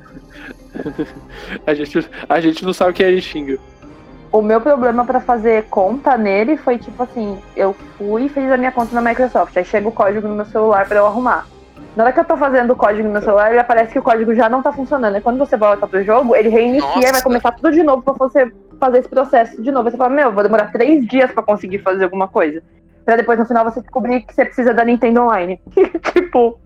A 1.65 1.73
gente, 1.73 2.09
a 2.27 2.39
gente 2.39 2.65
não 2.65 2.73
sabe 2.73 2.93
quem 2.93 3.05
a 3.05 3.11
gente 3.11 3.23
xinga. 3.23 3.57
O 4.31 4.41
meu 4.41 4.59
problema 4.59 5.05
pra 5.05 5.21
fazer 5.21 5.63
conta 5.69 6.17
nele 6.17 6.57
foi 6.57 6.77
tipo 6.77 7.01
assim, 7.01 7.37
eu 7.55 7.73
fui 7.97 8.25
e 8.25 8.29
fiz 8.29 8.51
a 8.51 8.57
minha 8.57 8.71
conta 8.71 8.93
na 8.93 9.01
Microsoft, 9.01 9.55
aí 9.55 9.63
chega 9.63 9.87
o 9.87 9.91
código 9.91 10.27
no 10.27 10.35
meu 10.35 10.45
celular 10.45 10.85
pra 10.87 10.97
eu 10.97 11.05
arrumar. 11.05 11.47
Na 11.95 12.03
hora 12.03 12.11
que 12.11 12.19
eu 12.19 12.25
tô 12.25 12.35
fazendo 12.35 12.71
o 12.71 12.75
código 12.75 13.07
no 13.07 13.13
meu 13.13 13.21
celular, 13.21 13.51
ele 13.51 13.59
aparece 13.59 13.93
que 13.93 13.99
o 13.99 14.03
código 14.03 14.35
já 14.35 14.49
não 14.49 14.61
tá 14.61 14.73
funcionando. 14.73 15.15
E 15.15 15.21
quando 15.21 15.37
você 15.37 15.55
volta 15.55 15.87
pro 15.87 16.03
jogo, 16.03 16.35
ele 16.35 16.49
reinicia 16.49 16.85
Nossa. 16.85 17.07
e 17.07 17.11
vai 17.11 17.21
começar 17.21 17.53
tudo 17.53 17.71
de 17.71 17.83
novo 17.83 18.03
pra 18.03 18.13
você 18.13 18.51
fazer 18.77 18.99
esse 18.99 19.07
processo 19.07 19.61
de 19.61 19.71
novo. 19.71 19.87
Aí 19.87 19.91
Você 19.91 19.97
fala, 19.97 20.13
meu, 20.13 20.33
vou 20.33 20.43
demorar 20.43 20.73
três 20.73 21.07
dias 21.07 21.31
pra 21.31 21.41
conseguir 21.41 21.79
fazer 21.79 22.03
alguma 22.03 22.27
coisa. 22.27 22.61
Pra 23.05 23.15
depois, 23.15 23.39
no 23.39 23.45
final, 23.45 23.63
você 23.63 23.79
descobrir 23.79 24.21
que 24.23 24.33
você 24.33 24.43
precisa 24.43 24.73
da 24.73 24.83
Nintendo 24.83 25.21
Online. 25.21 25.61
tipo, 26.11 26.59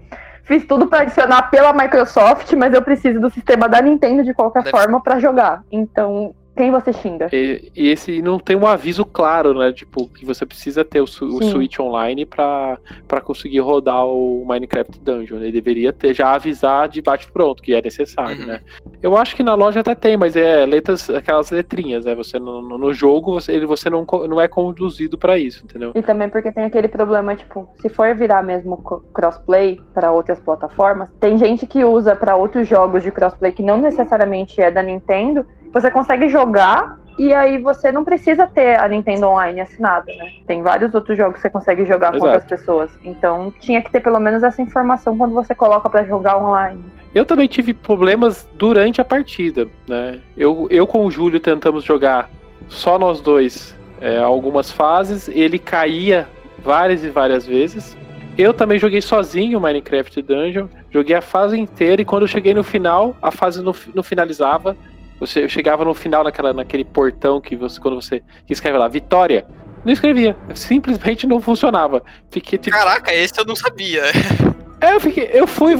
fiz 0.50 0.66
tudo 0.66 0.88
pra 0.88 1.02
adicionar 1.02 1.44
pela 1.52 1.72
Microsoft, 1.72 2.52
mas 2.54 2.74
eu 2.74 2.82
preciso 2.82 3.20
do 3.22 3.30
sistema 3.30 3.70
da 3.70 3.80
Nintendo 3.80 4.24
de 4.24 4.34
qualquer 4.34 4.64
Deve- 4.64 4.72
forma 4.76 5.00
pra 5.00 5.20
jogar. 5.20 5.62
Então, 5.72 6.34
quem 6.60 6.72
você 6.72 6.92
xinga? 6.92 7.30
E, 7.32 7.72
e 7.74 7.88
esse 7.88 8.22
não 8.22 8.38
tem 8.38 8.56
um 8.58 8.68
aviso 8.68 9.06
claro, 9.06 9.54
né? 9.54 9.72
Tipo, 9.72 10.10
que 10.10 10.26
você 10.26 10.46
precisa 10.46 10.84
ter 10.84 11.00
o, 11.00 11.06
o. 11.06 11.08
Switch 11.50 11.80
online 11.80 12.26
pra, 12.26 12.78
pra 13.08 13.22
conseguir 13.22 13.60
rodar 13.62 14.06
o 14.06 14.44
Minecraft 14.46 15.00
Dungeon. 15.00 15.38
Ele 15.38 15.54
deveria 15.54 15.94
ter 15.94 16.14
já 16.14 16.34
avisar 16.34 16.90
de 16.90 17.02
bate-pronto, 17.02 17.64
que 17.64 17.74
é 17.74 17.82
necessário, 17.82 18.42
Uhum. 18.42 18.48
né? 18.48 18.60
Eu 19.02 19.16
acho 19.16 19.36
que 19.38 19.42
na 19.44 19.56
loja 19.56 19.80
até 19.80 19.96
tem, 19.96 20.18
mas 20.18 20.36
é 20.36 20.66
letras, 20.66 21.10
aquelas 21.10 21.50
letrinhas, 21.50 22.04
né? 22.04 22.14
Você 22.16 22.38
no, 22.38 22.62
no- 22.62 22.78
no 22.78 22.94
jogo, 22.94 23.34
você, 23.34 23.54
ele, 23.54 23.66
você 23.66 23.90
não, 23.90 24.06
não 24.28 24.42
é 24.42 24.48
conduzido 24.50 25.18
pra 25.18 25.38
isso, 25.38 25.64
entendeu? 25.64 25.94
E 25.96 26.02
também 26.02 26.28
porque 26.30 26.52
tem 26.52 26.66
aquele 26.66 26.90
problema, 26.90 27.36
tipo, 27.38 27.70
se 27.82 27.88
for 27.88 28.14
virar 28.16 28.44
mesmo 28.44 28.76
crossplay 29.14 29.80
para 29.94 30.12
outras 30.12 30.40
plataformas, 30.40 31.10
tem 31.20 31.38
gente 31.38 31.66
que 31.66 31.84
usa 31.86 32.16
para 32.16 32.36
outros 32.36 32.68
jogos 32.68 33.02
de 33.04 33.12
crossplay 33.12 33.52
que 33.54 33.64
não 33.64 33.78
necessariamente 33.80 34.62
é 34.62 34.70
da 34.70 34.84
Nintendo, 34.84 35.46
você 35.74 35.92
consegue 35.92 36.30
jogar 36.30 36.98
e 37.18 37.34
aí 37.34 37.58
você 37.58 37.92
não 37.92 38.06
precisa 38.06 38.48
ter 38.48 38.80
a 38.80 38.88
Nintendo 38.88 39.28
Online 39.28 39.60
assinada, 39.60 40.06
né? 40.16 40.32
Tem 40.48 40.62
vários 40.62 40.94
outros 40.94 41.18
jogos 41.18 41.36
que 41.36 41.42
você 41.42 41.50
consegue 41.50 41.86
jogar 41.86 42.12
com 42.12 42.18
Exato. 42.18 42.34
outras 42.34 42.46
pessoas. 42.46 42.90
Então, 43.04 43.54
tinha 43.60 43.82
que 43.82 43.92
ter 43.92 44.00
pelo 44.00 44.20
menos 44.20 44.42
essa 44.42 44.62
informação 44.62 45.18
quando 45.18 45.34
você 45.34 45.54
coloca 45.54 45.90
para 45.90 46.06
jogar 46.06 46.38
online. 46.38 46.82
Eu 47.14 47.26
também 47.26 47.48
tive 47.48 47.74
problemas 47.74 48.48
durante 48.56 49.02
a 49.02 49.06
partida, 49.06 49.68
né? 49.88 50.20
Eu, 50.38 50.68
eu 50.70 50.88
com 50.88 51.06
o 51.06 51.12
Júlio 51.12 51.42
tentamos 51.42 51.84
jogar 51.84 52.30
só 52.70 52.98
nós 52.98 53.20
dois 53.20 53.76
é, 54.00 54.18
algumas 54.18 54.72
fases, 54.72 55.28
ele 55.28 55.60
caía 55.60 56.28
várias 56.64 57.04
e 57.04 57.10
várias 57.10 57.46
vezes. 57.46 57.98
Eu 58.38 58.54
também 58.54 58.80
joguei 58.80 59.02
sozinho 59.02 59.58
o 59.58 59.62
Minecraft 59.62 60.22
Dungeon, 60.22 60.68
joguei 60.90 61.16
a 61.16 61.22
fase 61.22 61.60
inteira 61.60 62.02
e 62.02 62.06
quando 62.06 62.22
eu 62.22 62.28
cheguei 62.28 62.54
no 62.54 62.64
final, 62.64 63.16
a 63.22 63.32
fase 63.32 63.62
não, 63.62 63.76
não 63.94 64.02
finalizava. 64.02 64.78
Você, 65.20 65.44
eu 65.44 65.50
chegava 65.50 65.84
no 65.84 65.94
final 65.94 66.24
naquela, 66.24 66.54
naquele 66.54 66.86
portão 66.86 67.42
que 67.42 67.56
você, 67.56 67.80
quando 67.80 68.02
você 68.02 68.24
escreve 68.50 68.78
lá, 68.78 68.88
Vitória, 68.88 69.46
não 69.84 69.92
escrevia, 69.92 70.36
simplesmente 70.54 71.28
não 71.28 71.42
funcionava. 71.42 72.04
Fiquei 72.30 72.58
tipo, 72.58 72.76
Caraca, 72.76 73.14
esse 73.14 73.40
eu 73.40 73.46
não 73.46 73.56
sabia. 73.56 74.04
é, 74.82 74.96
eu 74.96 75.00
fiquei, 75.00 75.30
eu 75.34 75.48
fui, 75.48 75.76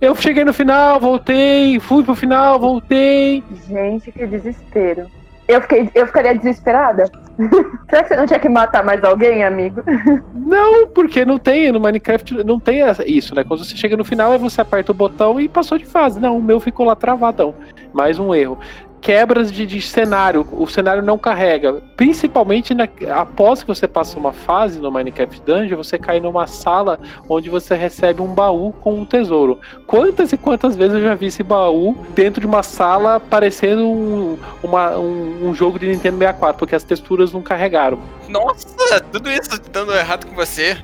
eu 0.00 0.14
cheguei 0.14 0.44
no 0.44 0.52
final, 0.52 1.00
voltei, 1.00 1.78
fui 1.80 2.04
pro 2.04 2.14
final, 2.14 2.58
voltei. 2.58 3.42
Gente, 3.68 4.12
que 4.12 4.26
desespero. 4.26 5.06
Eu, 5.46 5.60
fiquei, 5.62 5.90
eu 5.94 6.06
ficaria 6.06 6.34
desesperada. 6.34 7.10
Será 7.90 8.02
que 8.02 8.08
você 8.08 8.16
não 8.16 8.26
tinha 8.26 8.38
que 8.38 8.48
matar 8.48 8.84
mais 8.84 9.02
alguém, 9.02 9.44
amigo? 9.44 9.82
Não, 10.34 10.86
porque 10.88 11.24
não 11.24 11.38
tem 11.38 11.72
no 11.72 11.80
Minecraft, 11.80 12.44
não 12.44 12.60
tem 12.60 12.80
isso, 13.06 13.34
né? 13.34 13.42
Quando 13.42 13.64
você 13.64 13.74
chega 13.76 13.96
no 13.96 14.04
final, 14.04 14.32
aí 14.32 14.38
você 14.38 14.60
aperta 14.60 14.92
o 14.92 14.94
botão 14.94 15.40
e 15.40 15.48
passou 15.48 15.78
de 15.78 15.86
fase. 15.86 16.20
Não, 16.20 16.36
o 16.36 16.42
meu 16.42 16.60
ficou 16.60 16.86
lá 16.86 16.94
travadão. 16.94 17.54
Mais 17.92 18.18
um 18.18 18.34
erro. 18.34 18.58
Quebras 19.04 19.52
de, 19.52 19.66
de 19.66 19.82
cenário, 19.82 20.48
o 20.50 20.66
cenário 20.66 21.02
não 21.02 21.18
carrega. 21.18 21.74
Principalmente 21.94 22.72
na- 22.72 22.88
após 23.14 23.60
que 23.62 23.68
você 23.68 23.86
passa 23.86 24.18
uma 24.18 24.32
fase 24.32 24.78
no 24.80 24.90
Minecraft 24.90 25.42
Dungeon, 25.42 25.76
você 25.76 25.98
cai 25.98 26.20
numa 26.20 26.46
sala 26.46 26.98
onde 27.28 27.50
você 27.50 27.74
recebe 27.74 28.22
um 28.22 28.28
baú 28.34 28.72
com 28.72 28.94
um 28.94 29.04
tesouro. 29.04 29.60
Quantas 29.86 30.32
e 30.32 30.38
quantas 30.38 30.74
vezes 30.74 30.94
eu 30.94 31.02
já 31.02 31.14
vi 31.14 31.26
esse 31.26 31.42
baú 31.42 31.94
dentro 32.14 32.40
de 32.40 32.46
uma 32.46 32.62
sala 32.62 33.20
parecendo 33.20 33.86
um, 33.86 34.38
uma- 34.62 34.96
um- 34.96 35.48
um 35.50 35.54
jogo 35.54 35.78
de 35.78 35.86
Nintendo 35.86 36.16
64, 36.16 36.58
porque 36.58 36.74
as 36.74 36.82
texturas 36.82 37.30
não 37.30 37.42
carregaram. 37.42 37.98
Nossa, 38.26 39.00
tudo 39.12 39.30
isso 39.30 39.50
dando 39.70 39.94
errado 39.94 40.26
com 40.26 40.34
você. 40.34 40.78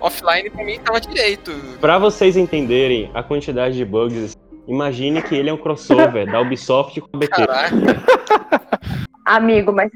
Offline 0.00 0.50
pra 0.50 0.64
mim 0.64 0.80
tava 0.80 1.00
direito. 1.00 1.52
Pra 1.80 1.98
vocês 2.00 2.36
entenderem 2.36 3.12
a 3.14 3.22
quantidade 3.22 3.76
de 3.76 3.84
bugs, 3.84 4.36
imagine 4.68 5.22
que 5.22 5.34
ele 5.34 5.50
é 5.50 5.52
um 5.52 5.56
crossover 5.58 6.30
da 6.30 6.40
Ubisoft 6.40 7.00
com 7.00 7.08
a 7.14 7.18
BT. 7.18 7.46
Amigo, 9.24 9.72
mas. 9.72 9.90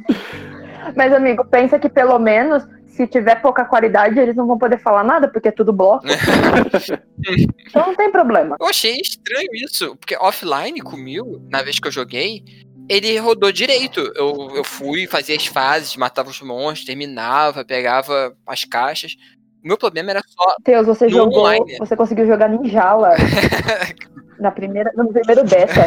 Mas, 0.96 1.12
amigo, 1.12 1.44
pensa 1.46 1.78
que 1.78 1.88
pelo 1.88 2.18
menos, 2.18 2.62
se 2.86 3.06
tiver 3.06 3.40
pouca 3.40 3.64
qualidade, 3.64 4.18
eles 4.18 4.36
não 4.36 4.46
vão 4.46 4.58
poder 4.58 4.78
falar 4.78 5.02
nada, 5.02 5.28
porque 5.28 5.48
é 5.48 5.52
tudo 5.52 5.72
bloco. 5.72 6.04
então 7.66 7.86
não 7.86 7.94
tem 7.94 8.10
problema. 8.12 8.56
Eu 8.60 8.66
achei 8.66 8.96
estranho 9.00 9.48
isso, 9.54 9.96
porque 9.96 10.16
offline 10.16 10.80
comigo, 10.80 11.40
na 11.50 11.62
vez 11.62 11.78
que 11.78 11.88
eu 11.88 11.92
joguei, 11.92 12.44
ele 12.88 13.16
rodou 13.18 13.50
direito. 13.50 14.00
Eu, 14.14 14.50
eu 14.54 14.62
fui, 14.64 15.06
fazia 15.06 15.36
as 15.36 15.46
fases, 15.46 15.96
matava 15.96 16.28
os 16.28 16.40
monstros, 16.42 16.84
terminava, 16.84 17.64
pegava 17.64 18.34
as 18.46 18.64
caixas. 18.64 19.16
O 19.64 19.66
meu 19.68 19.78
problema 19.78 20.10
era 20.10 20.20
só. 20.26 20.54
Teus, 20.62 20.86
você 20.86 21.06
No 21.06 21.10
jogou. 21.12 21.40
online. 21.40 21.78
Você 21.78 21.96
conseguiu 21.96 22.26
jogar 22.26 22.50
Ninjala 22.50 23.12
na 24.38 24.50
primeira, 24.50 24.92
no 24.96 25.12
primeiro 25.12 25.44
beta. 25.44 25.86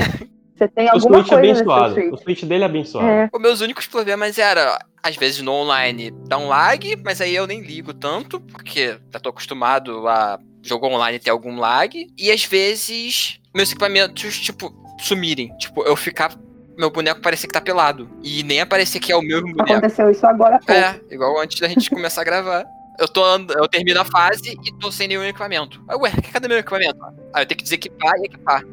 Você 0.55 0.67
tem 0.67 0.89
O 0.93 0.99
Switch 0.99 1.27
é 1.27 1.29
coisa 1.29 1.35
abençoado. 1.35 1.93
Switch. 1.93 2.13
O 2.13 2.17
Switch 2.17 2.43
dele 2.43 2.63
é 2.63 2.65
abençoado. 2.65 3.07
É. 3.07 3.29
Os 3.33 3.41
meus 3.41 3.61
únicos 3.61 3.87
problemas 3.87 4.37
eram, 4.37 4.77
às 5.01 5.15
vezes 5.15 5.41
no 5.41 5.51
online 5.51 6.11
dá 6.27 6.37
um 6.37 6.47
lag, 6.47 6.95
mas 7.03 7.21
aí 7.21 7.35
eu 7.35 7.47
nem 7.47 7.61
ligo 7.61 7.93
tanto, 7.93 8.39
porque 8.39 8.97
já 9.11 9.19
tô 9.19 9.29
acostumado 9.29 10.07
a 10.07 10.39
jogar 10.63 10.87
online 10.87 11.19
ter 11.19 11.29
algum 11.29 11.57
lag. 11.57 12.07
E 12.17 12.31
às 12.31 12.43
vezes 12.43 13.39
meus 13.55 13.71
equipamentos, 13.71 14.39
tipo, 14.39 14.73
sumirem. 14.99 15.55
Tipo, 15.57 15.83
eu 15.83 15.95
ficar. 15.95 16.35
Meu 16.77 16.91
boneco 16.91 17.21
parecer 17.21 17.47
que 17.47 17.53
tá 17.53 17.61
pelado. 17.61 18.07
E 18.23 18.43
nem 18.43 18.61
aparecer 18.61 18.99
que 18.99 19.11
é 19.11 19.15
o 19.15 19.21
meu 19.21 19.41
boneco. 19.41 19.63
Aconteceu 19.63 20.11
isso 20.11 20.27
agora 20.27 20.57
há 20.57 20.59
pouco. 20.59 20.71
É, 20.71 21.01
igual 21.09 21.41
antes 21.41 21.59
da 21.59 21.67
gente 21.67 21.89
começar 21.89 22.21
a 22.21 22.23
gravar. 22.23 22.65
Eu 22.99 23.07
tô 23.07 23.23
eu 23.25 23.67
termino 23.67 23.99
a 24.01 24.05
fase 24.05 24.57
e 24.65 24.73
tô 24.73 24.91
sem 24.91 25.07
nenhum 25.07 25.23
equipamento. 25.23 25.81
Aí, 25.87 25.97
ué, 25.97 26.11
cadê 26.31 26.47
meu 26.47 26.57
equipamento? 26.57 26.99
Aí 27.33 27.43
eu 27.43 27.45
tenho 27.45 27.57
que 27.57 27.63
desequipar 27.63 28.13
e 28.17 28.25
equipar. 28.25 28.63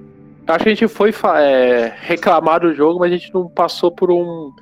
Acho 0.47 0.65
que 0.65 0.69
a 0.71 0.75
gente 0.75 0.89
foi 0.89 1.15
é, 1.39 1.95
reclamar 2.01 2.61
do 2.61 2.75
jogo, 2.75 3.01
mas 3.01 3.13
a 3.13 3.17
gente 3.17 3.33
não 3.33 3.49
passou 3.49 3.91
por 3.91 4.11
um, 4.11 4.53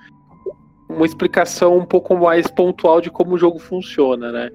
uma 0.88 1.06
explicação 1.06 1.76
um 1.76 1.84
pouco 1.84 2.16
mais 2.16 2.46
pontual 2.46 3.00
de 3.00 3.10
como 3.10 3.34
o 3.34 3.38
jogo 3.38 3.58
funciona, 3.58 4.30
né? 4.30 4.50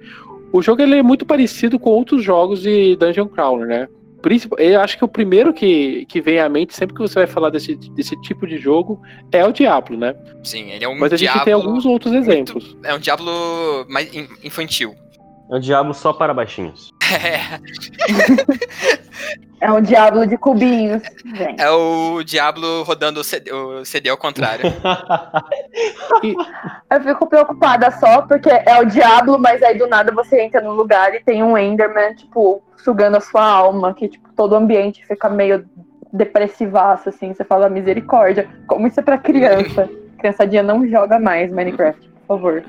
O 0.51 0.61
jogo 0.61 0.81
ele 0.81 0.97
é 0.97 1.03
muito 1.03 1.25
parecido 1.25 1.77
com 1.77 1.89
outros 1.89 2.23
jogos 2.23 2.61
de 2.61 2.95
Dungeon 2.95 3.27
Crawler, 3.27 3.67
né? 3.67 3.87
Principal- 4.27 4.59
Eu 4.59 4.81
acho 4.81 4.97
que 4.97 5.05
o 5.05 5.07
primeiro 5.07 5.53
que, 5.53 6.05
que 6.07 6.19
vem 6.19 6.37
à 6.39 6.49
mente 6.49 6.75
sempre 6.75 6.93
que 6.95 7.01
você 7.01 7.13
vai 7.15 7.27
falar 7.27 7.49
desse, 7.49 7.75
desse 7.75 8.19
tipo 8.21 8.45
de 8.45 8.57
jogo 8.57 9.01
é 9.31 9.45
o 9.45 9.53
Diablo, 9.53 9.97
né? 9.97 10.13
Sim, 10.43 10.71
ele 10.71 10.83
é 10.83 10.87
um 10.89 10.97
Mas 10.99 11.13
a 11.13 11.17
gente 11.17 11.43
tem 11.45 11.53
alguns 11.53 11.85
outros 11.85 12.13
exemplos. 12.13 12.75
É 12.83 12.93
um 12.93 12.99
diablo 12.99 13.85
mais 13.87 14.13
in- 14.13 14.27
infantil. 14.43 14.95
É 15.49 15.55
um 15.55 15.59
diabo 15.59 15.93
só 15.93 16.13
para 16.13 16.33
baixinhos. 16.33 16.93
É, 17.23 17.59
É 19.59 19.71
um 19.71 19.81
diabo 19.81 20.25
de 20.27 20.37
cubinhos. 20.37 21.01
Gente. 21.25 21.59
é 21.59 21.69
o 21.71 22.21
diablo 22.23 22.83
rodando 22.83 23.21
o 23.21 23.23
CD, 23.23 23.51
o 23.51 23.83
CD 23.83 24.09
ao 24.09 24.17
contrário. 24.17 24.65
Eu 26.89 27.01
fico 27.01 27.25
preocupada 27.25 27.89
só 27.91 28.21
porque 28.21 28.49
é 28.49 28.79
o 28.79 28.85
diabo, 28.85 29.39
mas 29.39 29.63
aí 29.63 29.75
do 29.77 29.87
nada 29.87 30.11
você 30.11 30.41
entra 30.41 30.61
num 30.61 30.73
lugar 30.73 31.13
e 31.15 31.21
tem 31.21 31.41
um 31.41 31.57
Enderman, 31.57 32.13
tipo, 32.13 32.61
sugando 32.77 33.17
a 33.17 33.21
sua 33.21 33.43
alma, 33.43 33.95
que 33.95 34.07
tipo, 34.07 34.29
todo 34.35 34.51
o 34.51 34.55
ambiente 34.55 35.05
fica 35.07 35.27
meio 35.27 35.65
depressivaço, 36.13 37.09
assim. 37.09 37.33
Você 37.33 37.43
fala 37.43 37.67
misericórdia. 37.67 38.47
Como 38.67 38.87
isso 38.87 38.99
é 38.99 39.03
pra 39.03 39.17
criança? 39.17 39.89
Criançadinha 40.19 40.63
não 40.63 40.87
joga 40.87 41.19
mais 41.19 41.51
Minecraft, 41.51 42.09
por 42.27 42.37
favor. 42.37 42.63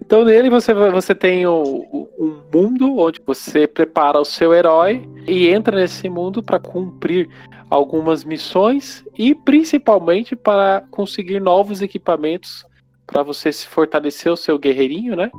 Então 0.00 0.24
nele 0.24 0.48
você, 0.48 0.72
você 0.72 1.14
tem 1.14 1.46
o- 1.46 1.86
o- 1.92 2.08
um 2.18 2.40
mundo 2.52 2.98
onde 2.98 3.20
você 3.26 3.66
prepara 3.66 4.20
o 4.20 4.24
seu 4.24 4.54
herói 4.54 5.06
e 5.26 5.48
entra 5.48 5.76
nesse 5.76 6.08
mundo 6.08 6.42
para 6.42 6.58
cumprir 6.58 7.28
algumas 7.68 8.24
missões 8.24 9.04
e 9.18 9.34
principalmente 9.34 10.34
para 10.34 10.82
conseguir 10.90 11.40
novos 11.40 11.82
equipamentos 11.82 12.64
para 13.06 13.22
você 13.22 13.52
se 13.52 13.66
fortalecer 13.66 14.32
o 14.32 14.36
seu 14.36 14.58
guerreirinho, 14.58 15.14
né? 15.16 15.30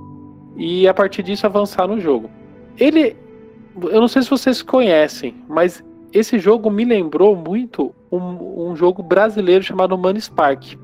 E 0.58 0.88
a 0.88 0.94
partir 0.94 1.24
disso 1.24 1.46
avançar 1.46 1.88
no 1.88 2.00
jogo. 2.00 2.30
Ele, 2.78 3.16
eu 3.82 4.00
não 4.02 4.08
sei 4.08 4.22
se 4.22 4.30
vocês 4.30 4.62
conhecem, 4.62 5.36
mas 5.48 5.84
esse 6.12 6.38
jogo 6.40 6.70
me 6.70 6.84
lembrou 6.86 7.36
muito 7.36 7.94
um, 8.12 8.70
um 8.72 8.76
jogo 8.76 9.02
brasileiro 9.04 9.64
chamado 9.64 9.98
Money 9.98 10.22
Spark. 10.22 10.76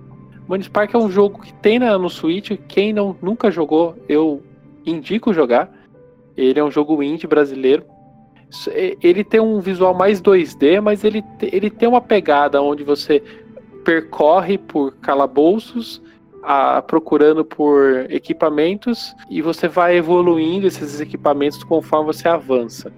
Money 0.47 0.63
Spark 0.63 0.93
é 0.93 0.97
um 0.97 1.09
jogo 1.09 1.41
que 1.41 1.53
tem 1.55 1.79
na- 1.79 1.97
no 1.97 2.09
Switch. 2.09 2.51
Quem 2.67 2.93
não, 2.93 3.15
nunca 3.21 3.49
jogou, 3.49 3.95
eu 4.07 4.43
indico 4.85 5.33
jogar. 5.33 5.71
Ele 6.37 6.59
é 6.59 6.63
um 6.63 6.69
jogo 6.71 7.01
indie 7.01 7.27
brasileiro. 7.27 7.83
E- 8.69 8.97
Ele 9.01 9.23
tem 9.23 9.39
um 9.39 9.59
visual 9.59 9.93
mais 9.93 10.21
2D, 10.21 10.79
mas 10.79 11.03
ele, 11.03 11.23
ele 11.41 11.69
tem 11.69 11.89
uma 11.89 12.01
pegada 12.01 12.61
onde 12.61 12.83
você 12.83 13.21
percorre 13.83 14.57
por 14.57 14.95
calabouços, 14.97 16.01
a- 16.43 16.81
procurando 16.81 17.43
por 17.43 18.05
equipamentos, 18.11 19.15
e 19.29 19.41
você 19.41 19.67
vai 19.67 19.97
evoluindo 19.97 20.67
esses 20.67 21.01
equipamentos 21.01 21.63
conforme 21.63 22.05
você 22.13 22.27
avança. 22.27 22.93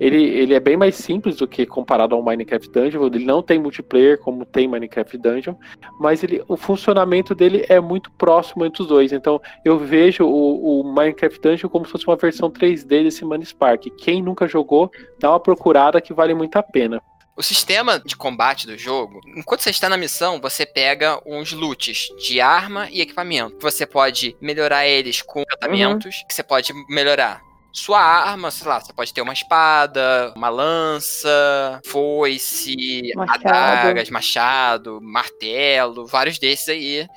Ele, 0.00 0.24
ele 0.24 0.54
é 0.54 0.60
bem 0.60 0.76
mais 0.76 0.96
simples 0.96 1.36
do 1.36 1.46
que 1.46 1.66
comparado 1.66 2.14
ao 2.14 2.22
Minecraft 2.22 2.70
Dungeon. 2.70 3.06
Ele 3.06 3.24
não 3.24 3.42
tem 3.42 3.58
multiplayer 3.58 4.18
como 4.18 4.46
tem 4.46 4.66
Minecraft 4.66 5.18
Dungeon, 5.18 5.54
mas 6.00 6.24
ele, 6.24 6.42
o 6.48 6.56
funcionamento 6.56 7.34
dele 7.34 7.66
é 7.68 7.78
muito 7.78 8.10
próximo 8.12 8.64
entre 8.64 8.82
os 8.82 8.88
dois. 8.88 9.12
Então 9.12 9.40
eu 9.62 9.78
vejo 9.78 10.24
o, 10.24 10.80
o 10.80 10.94
Minecraft 10.94 11.38
Dungeon 11.40 11.68
como 11.68 11.84
se 11.84 11.92
fosse 11.92 12.06
uma 12.06 12.16
versão 12.16 12.50
3D 12.50 13.04
desse 13.04 13.24
Manispark. 13.24 13.90
Quem 13.98 14.22
nunca 14.22 14.48
jogou, 14.48 14.90
dá 15.18 15.30
uma 15.30 15.40
procurada 15.40 16.00
que 16.00 16.14
vale 16.14 16.32
muito 16.32 16.56
a 16.56 16.62
pena. 16.62 17.02
O 17.36 17.42
sistema 17.42 17.98
de 17.98 18.16
combate 18.16 18.66
do 18.66 18.76
jogo, 18.76 19.20
enquanto 19.36 19.60
você 19.60 19.70
está 19.70 19.88
na 19.88 19.96
missão, 19.96 20.40
você 20.40 20.66
pega 20.66 21.20
uns 21.24 21.52
loots 21.52 22.08
de 22.18 22.40
arma 22.40 22.88
e 22.90 23.00
equipamento. 23.00 23.56
Você 23.60 23.86
pode 23.86 24.36
melhorar 24.40 24.86
eles 24.86 25.22
com 25.22 25.40
encantamentos, 25.40 26.16
uhum. 26.16 26.26
que 26.28 26.34
você 26.34 26.42
pode 26.42 26.72
melhorar 26.88 27.40
sua 27.72 28.00
arma, 28.00 28.50
sei 28.50 28.66
lá, 28.66 28.80
você 28.80 28.92
pode 28.92 29.12
ter 29.12 29.22
uma 29.22 29.32
espada, 29.32 30.32
uma 30.36 30.48
lança, 30.48 31.80
foice, 31.86 33.12
machado. 33.14 33.48
adagas, 33.48 34.10
machado, 34.10 35.00
martelo, 35.00 36.06
vários 36.06 36.38
desses 36.38 36.68
aí 36.68 37.08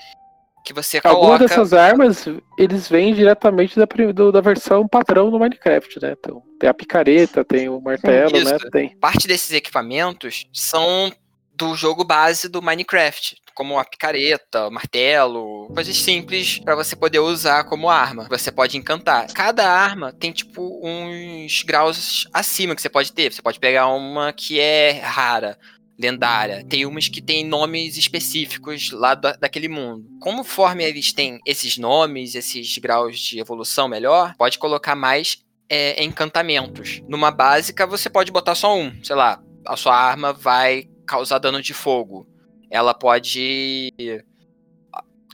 que 0.63 0.74
você 0.74 1.01
coloca. 1.01 1.19
Algumas 1.19 1.39
dessas 1.41 1.74
armas, 1.74 2.25
eles 2.57 2.88
vêm 2.88 3.13
diretamente 3.13 3.77
da, 3.77 3.86
do, 4.13 4.31
da 4.31 4.41
versão 4.41 4.88
padrão 4.88 5.29
do 5.29 5.38
Minecraft, 5.38 6.00
né? 6.01 6.15
Então, 6.17 6.41
tem 6.57 6.69
a 6.69 6.74
picareta, 6.74 7.43
tem 7.43 7.67
o 7.67 7.81
martelo, 7.81 8.38
Isso. 8.38 8.45
né? 8.45 8.57
Tem. 8.72 8.98
Parte 8.98 9.27
desses 9.27 9.51
equipamentos 9.51 10.48
são 10.53 11.12
do 11.55 11.75
jogo 11.75 12.03
base 12.03 12.50
do 12.50 12.62
Minecraft, 12.62 13.38
como 13.53 13.77
a 13.77 13.86
picareta, 13.86 14.67
o 14.67 14.72
martelo, 14.72 15.67
coisas 15.74 15.95
simples 15.98 16.60
para 16.60 16.75
você 16.75 16.95
poder 16.95 17.19
usar 17.19 17.63
como 17.65 17.89
arma. 17.89 18.27
Você 18.29 18.51
pode 18.51 18.77
encantar. 18.77 19.31
Cada 19.33 19.69
arma 19.69 20.12
tem 20.12 20.31
tipo 20.31 20.81
uns 20.83 21.63
graus 21.63 22.27
acima 22.33 22.75
que 22.75 22.81
você 22.81 22.89
pode 22.89 23.12
ter. 23.12 23.31
Você 23.31 23.41
pode 23.41 23.60
pegar 23.60 23.88
uma 23.88 24.33
que 24.33 24.60
é 24.60 25.00
rara, 25.00 25.57
lendária. 25.98 26.65
Tem 26.67 26.86
umas 26.86 27.07
que 27.07 27.22
têm 27.22 27.45
nomes 27.45 27.98
específicos 27.98 28.91
lá 28.91 29.13
da, 29.13 29.33
daquele 29.33 29.67
mundo. 29.67 30.05
Conforme 30.19 30.83
eles 30.83 31.13
têm 31.13 31.39
esses 31.45 31.77
nomes, 31.77 32.36
esses 32.36 32.77
graus 32.79 33.19
de 33.19 33.39
evolução 33.39 33.88
melhor, 33.88 34.33
pode 34.38 34.57
colocar 34.57 34.95
mais 34.95 35.38
é, 35.69 36.03
encantamentos. 36.03 37.01
Numa 37.07 37.31
básica, 37.31 37.86
você 37.86 38.10
pode 38.10 38.31
botar 38.31 38.55
só 38.55 38.75
um. 38.75 38.91
Sei 39.03 39.15
lá, 39.15 39.39
a 39.67 39.77
sua 39.77 39.95
arma 39.95 40.33
vai 40.33 40.88
causar 41.05 41.39
dano 41.39 41.62
de 41.62 41.74
fogo. 41.74 42.27
Ela 42.69 42.93
pode 42.93 43.93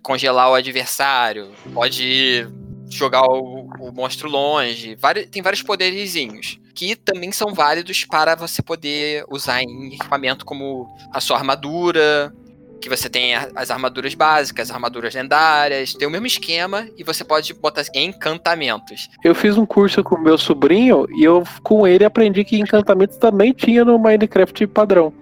congelar 0.01 0.49
o 0.49 0.55
adversário, 0.55 1.51
pode 1.73 2.47
jogar 2.89 3.23
o, 3.23 3.69
o 3.79 3.91
monstro 3.91 4.29
longe. 4.29 4.95
Vários, 4.95 5.27
tem 5.27 5.41
vários 5.41 5.61
poderizinhos 5.61 6.59
que 6.79 6.95
também 6.95 7.29
são 7.29 7.53
válidos 7.53 8.05
para 8.05 8.35
você 8.35 8.61
poder 8.61 9.25
usar 9.29 9.61
em 9.61 9.87
equipamento 9.87 10.45
como 10.45 10.87
a 11.11 11.19
sua 11.19 11.35
armadura, 11.35 12.33
que 12.79 12.87
você 12.87 13.09
tem 13.09 13.35
as 13.35 13.69
armaduras 13.69 14.13
básicas, 14.13 14.69
as 14.69 14.75
armaduras 14.75 15.13
lendárias, 15.13 15.93
tem 15.93 16.07
o 16.07 16.11
mesmo 16.11 16.27
esquema 16.27 16.87
e 16.97 17.03
você 17.03 17.25
pode 17.25 17.53
botar 17.53 17.83
encantamentos. 17.93 19.09
Eu 19.23 19.35
fiz 19.35 19.57
um 19.57 19.65
curso 19.65 20.01
com 20.03 20.17
meu 20.17 20.37
sobrinho 20.37 21.05
e 21.17 21.23
eu 21.23 21.43
com 21.63 21.85
ele 21.85 22.05
aprendi 22.05 22.45
que 22.45 22.57
encantamentos 22.57 23.17
também 23.17 23.51
tinha 23.51 23.83
no 23.83 23.99
Minecraft 23.99 24.65
padrão. 24.67 25.13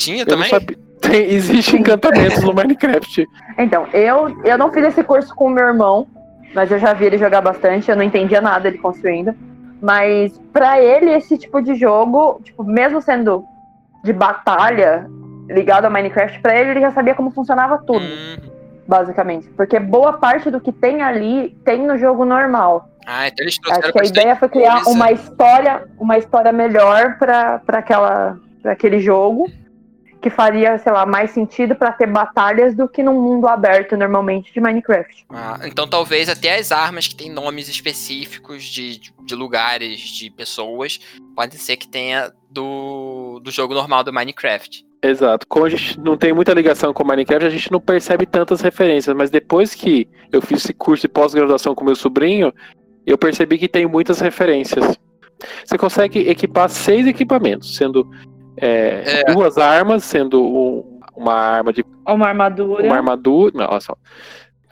Tinha 0.00 0.22
eu 0.22 0.26
também? 0.26 0.50
Tem, 1.00 1.32
existe 1.32 1.76
encantamentos 1.76 2.42
no 2.42 2.52
Minecraft. 2.52 3.26
Então, 3.56 3.86
eu, 3.92 4.36
eu 4.44 4.58
não 4.58 4.70
fiz 4.70 4.84
esse 4.84 5.02
curso 5.02 5.34
com 5.34 5.46
o 5.46 5.50
meu 5.50 5.66
irmão, 5.66 6.06
mas 6.54 6.70
eu 6.70 6.78
já 6.78 6.92
vi 6.92 7.06
ele 7.06 7.16
jogar 7.16 7.40
bastante, 7.40 7.90
eu 7.90 7.96
não 7.96 8.02
entendia 8.02 8.40
nada 8.40 8.68
ele 8.68 8.76
construindo. 8.76 9.34
Mas 9.80 10.38
para 10.52 10.80
ele, 10.80 11.10
esse 11.10 11.38
tipo 11.38 11.62
de 11.62 11.74
jogo, 11.74 12.40
tipo, 12.44 12.62
mesmo 12.62 13.00
sendo 13.00 13.44
de 14.04 14.12
batalha 14.12 15.08
ligado 15.48 15.86
a 15.86 15.90
Minecraft, 15.90 16.38
para 16.40 16.58
ele 16.58 16.70
ele 16.72 16.80
já 16.80 16.92
sabia 16.92 17.14
como 17.14 17.30
funcionava 17.30 17.78
tudo. 17.78 18.04
Hum. 18.04 18.36
Basicamente. 18.86 19.48
Porque 19.56 19.80
boa 19.80 20.14
parte 20.14 20.50
do 20.50 20.60
que 20.60 20.70
tem 20.70 21.00
ali 21.00 21.56
tem 21.64 21.86
no 21.86 21.96
jogo 21.96 22.26
normal. 22.26 22.90
Ah, 23.06 23.26
então 23.26 23.44
eles 23.44 23.56
Acho 23.70 23.92
que 23.92 24.00
a 24.00 24.04
ideia 24.04 24.36
foi 24.36 24.48
criar 24.48 24.82
coisa. 24.84 24.90
uma 24.90 25.10
história, 25.12 25.84
uma 25.98 26.18
história 26.18 26.52
melhor 26.52 27.16
para 27.18 27.62
aquela 27.68 28.36
pra 28.62 28.72
aquele 28.72 29.00
jogo 29.00 29.50
que 30.20 30.30
faria, 30.30 30.78
sei 30.78 30.92
lá, 30.92 31.06
mais 31.06 31.30
sentido 31.30 31.74
para 31.74 31.92
ter 31.92 32.06
batalhas 32.06 32.74
do 32.74 32.88
que 32.88 33.02
num 33.02 33.20
mundo 33.20 33.48
aberto 33.48 33.96
normalmente 33.96 34.52
de 34.52 34.60
Minecraft. 34.60 35.26
Ah, 35.30 35.58
então 35.64 35.88
talvez 35.88 36.28
até 36.28 36.56
as 36.56 36.70
armas 36.70 37.08
que 37.08 37.14
têm 37.14 37.30
nomes 37.30 37.68
específicos 37.68 38.64
de, 38.64 39.00
de 39.24 39.34
lugares, 39.34 40.00
de 40.00 40.30
pessoas, 40.30 41.00
pode 41.34 41.56
ser 41.56 41.76
que 41.76 41.88
tenha 41.88 42.32
do, 42.50 43.40
do 43.40 43.50
jogo 43.50 43.74
normal 43.74 44.04
do 44.04 44.12
Minecraft. 44.12 44.84
Exato. 45.02 45.46
Como 45.48 45.64
a 45.64 45.70
gente 45.70 45.98
não 45.98 46.16
tem 46.16 46.32
muita 46.32 46.52
ligação 46.52 46.92
com 46.92 47.04
Minecraft, 47.04 47.46
a 47.46 47.50
gente 47.50 47.72
não 47.72 47.80
percebe 47.80 48.26
tantas 48.26 48.60
referências, 48.60 49.16
mas 49.16 49.30
depois 49.30 49.74
que 49.74 50.06
eu 50.30 50.42
fiz 50.42 50.62
esse 50.62 50.74
curso 50.74 51.02
de 51.02 51.08
pós-graduação 51.08 51.74
com 51.74 51.84
meu 51.84 51.96
sobrinho, 51.96 52.52
eu 53.06 53.16
percebi 53.16 53.56
que 53.56 53.68
tem 53.68 53.86
muitas 53.86 54.20
referências. 54.20 54.98
Você 55.64 55.78
consegue 55.78 56.28
equipar 56.28 56.68
seis 56.68 57.06
equipamentos, 57.06 57.74
sendo 57.76 58.10
é, 58.60 59.20
é. 59.20 59.32
duas 59.32 59.58
armas, 59.58 60.04
sendo 60.04 60.42
um, 60.42 61.00
uma 61.16 61.34
arma 61.34 61.72
de. 61.72 61.84
Uma 62.06 62.28
armadura. 62.28 62.84
Uma 62.84 62.96
armadura. 62.96 63.52
Não, 63.54 63.66
olha 63.70 63.80
só. 63.80 63.96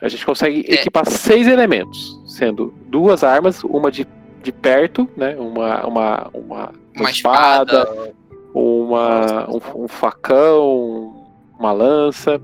A 0.01 0.07
gente 0.07 0.25
consegue 0.25 0.65
é. 0.67 0.75
equipar 0.75 1.05
seis 1.05 1.47
elementos, 1.47 2.19
sendo 2.25 2.73
duas 2.87 3.23
armas, 3.23 3.63
uma 3.63 3.91
de, 3.91 4.07
de 4.41 4.51
perto, 4.51 5.09
né? 5.15 5.35
Uma, 5.37 5.85
uma, 5.85 6.29
uma, 6.33 6.71
uma 6.95 7.09
espada, 7.09 7.81
espada, 7.81 8.13
uma, 8.53 9.49
um, 9.49 9.83
um, 9.83 9.87
facão, 9.87 11.27
uma 11.59 11.71
lança, 11.73 12.41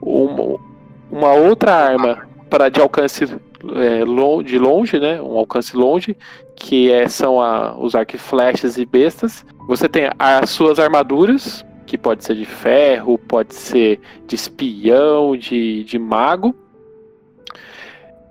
uma, 0.00 0.58
uma 1.10 1.32
outra 1.34 1.74
arma 1.74 2.26
para 2.48 2.70
de 2.70 2.80
alcance 2.80 3.24
é, 3.24 4.42
de 4.44 4.58
longe, 4.58 4.98
né? 4.98 5.20
Um 5.20 5.36
alcance 5.36 5.76
longe, 5.76 6.16
que 6.56 6.90
é, 6.90 7.08
são 7.08 7.40
a, 7.40 7.76
os 7.78 7.94
arco 7.94 8.16
flechas 8.18 8.78
e 8.78 8.86
bestas. 8.86 9.44
Você 9.66 9.88
tem 9.88 10.10
as 10.18 10.50
suas 10.50 10.78
armaduras, 10.78 11.64
que 11.86 11.96
pode 11.96 12.24
ser 12.24 12.34
de 12.34 12.44
ferro, 12.44 13.18
pode 13.18 13.54
ser 13.54 14.00
de 14.26 14.34
espião, 14.34 15.36
de, 15.36 15.84
de 15.84 15.98
mago. 15.98 16.54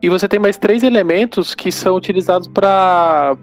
E 0.02 0.10
você 0.10 0.28
tem 0.28 0.40
mais 0.40 0.58
três 0.58 0.84
elementos 0.84 1.56
que 1.56 1.72
são 1.72 1.96
utilizados 1.96 2.48
para 2.48 3.36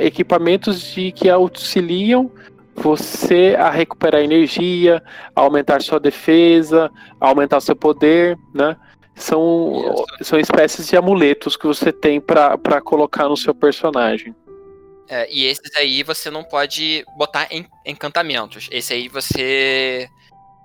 equipamentos 0.00 0.80
de, 0.92 1.12
que 1.12 1.30
auxiliam 1.30 2.30
você 2.74 3.54
a 3.56 3.70
recuperar 3.70 4.20
energia, 4.20 5.02
a 5.34 5.40
aumentar 5.40 5.80
sua 5.80 6.00
defesa, 6.00 6.90
a 7.20 7.28
aumentar 7.28 7.60
seu 7.60 7.76
poder, 7.76 8.36
né? 8.52 8.76
São, 9.14 10.04
são 10.20 10.40
espécies 10.40 10.88
de 10.88 10.96
amuletos 10.96 11.56
que 11.56 11.66
você 11.68 11.92
tem 11.92 12.20
para 12.20 12.80
colocar 12.82 13.28
no 13.28 13.36
seu 13.36 13.54
personagem. 13.54 14.34
É, 15.08 15.30
e 15.30 15.44
esses 15.44 15.74
aí 15.76 16.02
você 16.02 16.30
não 16.30 16.42
pode 16.42 17.04
botar 17.16 17.48
em 17.50 17.66
encantamentos. 17.86 18.68
Esse 18.70 18.94
aí 18.94 19.08
você, 19.08 20.08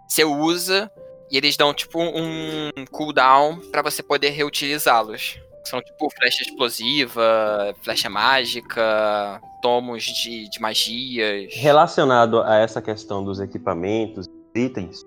você 0.07 0.23
usa 0.23 0.91
e 1.29 1.37
eles 1.37 1.57
dão 1.57 1.73
tipo 1.73 2.01
um 2.01 2.71
cooldown 2.91 3.59
para 3.71 3.81
você 3.81 4.01
poder 4.01 4.29
reutilizá-los. 4.29 5.39
São 5.65 5.81
tipo 5.81 6.09
flecha 6.17 6.43
explosiva, 6.43 7.75
flecha 7.83 8.09
mágica, 8.09 9.41
tomos 9.61 10.03
de, 10.03 10.49
de 10.49 10.59
magias. 10.59 11.53
Relacionado 11.53 12.41
a 12.41 12.57
essa 12.57 12.81
questão 12.81 13.23
dos 13.23 13.39
equipamentos, 13.39 14.25
itens, 14.55 15.03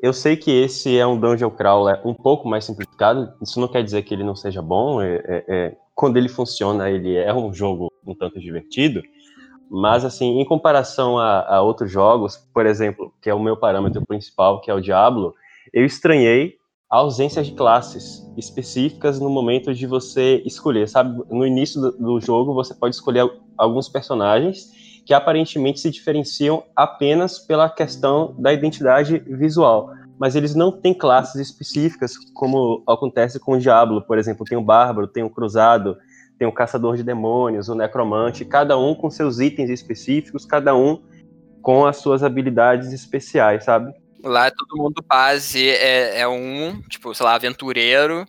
eu 0.00 0.12
sei 0.12 0.36
que 0.36 0.50
esse 0.50 0.96
é 0.96 1.04
um 1.06 1.18
dungeon 1.18 1.50
crawler 1.50 2.00
um 2.06 2.14
pouco 2.14 2.48
mais 2.48 2.64
simplificado. 2.64 3.32
Isso 3.42 3.60
não 3.60 3.66
quer 3.66 3.82
dizer 3.82 4.02
que 4.02 4.14
ele 4.14 4.22
não 4.22 4.36
seja 4.36 4.62
bom. 4.62 5.02
É, 5.02 5.16
é, 5.16 5.44
é, 5.48 5.76
quando 5.94 6.16
ele 6.16 6.28
funciona, 6.28 6.88
ele 6.88 7.16
é 7.16 7.34
um 7.34 7.52
jogo 7.52 7.92
um 8.10 8.14
tanto 8.14 8.40
divertido. 8.40 9.02
Mas, 9.70 10.04
assim, 10.04 10.40
em 10.40 10.44
comparação 10.44 11.18
a, 11.18 11.56
a, 11.56 11.62
outros 11.62 11.90
jogos, 11.90 12.36
por 12.54 12.64
exemplo, 12.66 13.12
que 13.20 13.28
é 13.28 13.34
o 13.34 13.42
meu 13.42 13.56
parâmetro 13.56 14.04
principal, 14.06 14.60
que 14.60 14.70
é 14.70 14.74
o 14.74 14.80
Diablo, 14.80 15.34
eu 15.72 15.84
estranhei 15.84 16.56
a 16.90 16.96
ausência 16.96 17.42
de 17.42 17.52
classes 17.52 18.26
específicas 18.36 19.20
no 19.20 19.28
momento 19.28 19.74
de 19.74 19.86
você 19.86 20.42
escolher, 20.46 20.88
sabe? 20.88 21.22
No 21.30 21.46
início 21.46 21.80
do, 21.80 21.92
do 21.92 22.20
jogo, 22.20 22.54
você 22.54 22.74
pode 22.74 22.94
escolher 22.94 23.30
alguns 23.58 23.88
personagens 23.88 24.70
que 25.04 25.12
aparentemente 25.12 25.80
se 25.80 25.90
diferenciam 25.90 26.62
apenas 26.74 27.38
pela 27.38 27.68
questão 27.68 28.34
da 28.38 28.52
identidade 28.52 29.18
visual. 29.18 29.90
Mas 30.18 30.34
eles 30.34 30.54
não 30.54 30.72
têm 30.72 30.92
classes 30.92 31.36
específicas, 31.36 32.12
como 32.34 32.82
acontece 32.86 33.38
com 33.38 33.52
o 33.52 33.58
Diablo, 33.58 34.02
por 34.02 34.18
exemplo. 34.18 34.44
Tem 34.44 34.58
o 34.58 34.62
Bárbaro, 34.62 35.06
tem 35.06 35.22
o 35.22 35.30
Cruzado, 35.30 35.96
tem 36.38 36.46
o 36.46 36.52
Caçador 36.52 36.96
de 36.96 37.02
Demônios, 37.02 37.68
o 37.68 37.74
Necromante, 37.74 38.44
cada 38.44 38.78
um 38.78 38.94
com 38.94 39.10
seus 39.10 39.40
itens 39.40 39.70
específicos, 39.70 40.46
cada 40.46 40.74
um 40.74 41.02
com 41.60 41.84
as 41.84 41.96
suas 41.96 42.22
habilidades 42.22 42.92
especiais, 42.92 43.64
sabe? 43.64 43.92
Lá 44.22 44.50
todo 44.50 44.76
mundo 44.76 45.04
base 45.06 45.68
é, 45.68 46.20
é 46.20 46.28
um, 46.28 46.80
tipo, 46.88 47.14
sei 47.14 47.26
lá, 47.26 47.34
aventureiro, 47.34 48.24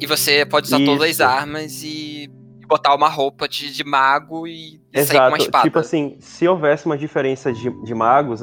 e 0.00 0.06
você 0.06 0.44
pode 0.44 0.66
usar 0.66 0.80
Isso. 0.80 0.86
todas 0.86 1.10
as 1.10 1.20
armas 1.20 1.82
e 1.82 2.30
botar 2.66 2.94
uma 2.94 3.08
roupa 3.08 3.48
de, 3.48 3.72
de 3.72 3.84
mago 3.84 4.46
e, 4.46 4.80
e 4.92 5.04
sair 5.04 5.18
com 5.18 5.24
uma 5.24 5.28
Exato. 5.28 5.42
espada. 5.42 5.64
Tipo 5.64 5.78
assim, 5.78 6.16
se 6.20 6.46
houvesse 6.46 6.86
uma 6.86 6.98
diferença 6.98 7.52
de, 7.52 7.70
de 7.82 7.94
magos, 7.94 8.42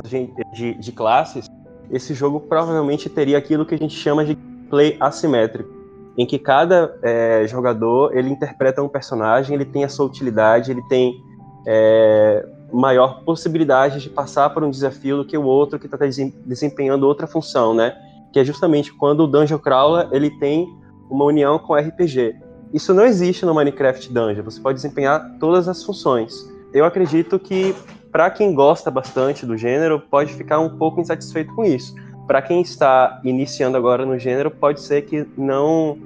de, 0.53 0.73
de 0.73 0.91
classes, 0.91 1.47
esse 1.91 2.13
jogo 2.13 2.39
provavelmente 2.39 3.09
teria 3.09 3.37
aquilo 3.37 3.65
que 3.65 3.75
a 3.75 3.77
gente 3.77 3.95
chama 3.95 4.25
de 4.25 4.35
play 4.69 4.97
assimétrico, 4.99 5.82
em 6.17 6.25
que 6.25 6.37
cada 6.37 6.95
é, 7.01 7.45
jogador 7.47 8.15
ele 8.15 8.29
interpreta 8.29 8.81
um 8.81 8.87
personagem, 8.87 9.55
ele 9.55 9.65
tem 9.65 9.83
a 9.83 9.89
sua 9.89 10.05
utilidade, 10.05 10.71
ele 10.71 10.83
tem 10.83 11.23
é, 11.65 12.45
maior 12.71 13.23
possibilidade 13.23 13.99
de 13.99 14.09
passar 14.09 14.49
por 14.49 14.63
um 14.63 14.69
desafio 14.69 15.17
do 15.17 15.25
que 15.25 15.37
o 15.37 15.43
outro 15.43 15.79
que 15.79 15.85
está 15.85 15.97
desempenhando 16.45 17.07
outra 17.07 17.27
função, 17.27 17.73
né? 17.73 17.95
Que 18.31 18.39
é 18.39 18.43
justamente 18.43 18.93
quando 18.93 19.21
o 19.21 19.27
Dungeon 19.27 19.59
Crawler 19.59 20.07
ele 20.11 20.29
tem 20.39 20.67
uma 21.09 21.25
união 21.25 21.59
com 21.59 21.73
o 21.73 21.75
RPG. 21.75 22.35
Isso 22.73 22.93
não 22.93 23.05
existe 23.05 23.45
no 23.45 23.53
Minecraft 23.53 24.11
Dungeon. 24.11 24.43
Você 24.43 24.59
pode 24.59 24.77
desempenhar 24.77 25.37
todas 25.39 25.67
as 25.67 25.83
funções. 25.83 26.33
Eu 26.73 26.85
acredito 26.85 27.37
que 27.37 27.75
para 28.11 28.29
quem 28.31 28.53
gosta 28.53 28.89
bastante 28.89 29.45
do 29.45 29.55
gênero 29.55 29.99
pode 29.99 30.33
ficar 30.33 30.59
um 30.59 30.77
pouco 30.77 30.99
insatisfeito 30.99 31.53
com 31.55 31.63
isso. 31.63 31.93
Para 32.27 32.41
quem 32.41 32.61
está 32.61 33.19
iniciando 33.23 33.77
agora 33.77 34.05
no 34.05 34.17
gênero 34.17 34.49
pode 34.49 34.81
ser 34.81 35.03
que 35.03 35.25
não 35.37 35.97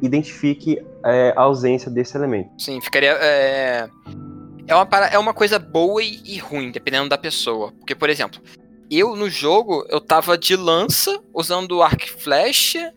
identifique 0.00 0.80
é, 1.04 1.32
a 1.36 1.42
ausência 1.42 1.90
desse 1.90 2.16
elemento. 2.16 2.50
Sim, 2.58 2.80
ficaria. 2.80 3.10
É, 3.20 3.88
é, 4.66 4.74
uma, 4.74 4.86
para- 4.86 5.08
é 5.08 5.18
uma 5.18 5.34
coisa 5.34 5.58
boa 5.58 6.02
e, 6.02 6.38
ruim, 6.38 6.70
dependendo 6.70 7.08
da 7.08 7.18
pessoa. 7.18 7.72
Porque, 7.72 7.94
por 7.94 8.08
exemplo, 8.08 8.40
eu 8.90 9.16
no 9.16 9.28
jogo, 9.28 9.84
eu 9.88 10.00
tava 10.00 10.36
de 10.38 10.54
lança, 10.56 11.20
usando 11.32 11.82
arco 11.82 12.04
e 12.04 12.08
flecha, 12.08 12.92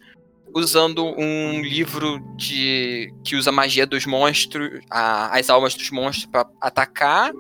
usando 0.54 1.04
um 1.06 1.62
livro 1.62 2.20
de 2.36 3.12
que 3.24 3.36
usa 3.36 3.52
magia 3.52 3.86
dos 3.86 4.06
monstros, 4.06 4.82
a- 4.90 5.36
as 5.38 5.50
almas 5.50 5.74
dos 5.76 5.90
monstros 5.92 6.26
pra 6.26 6.46
atacar. 6.62 7.32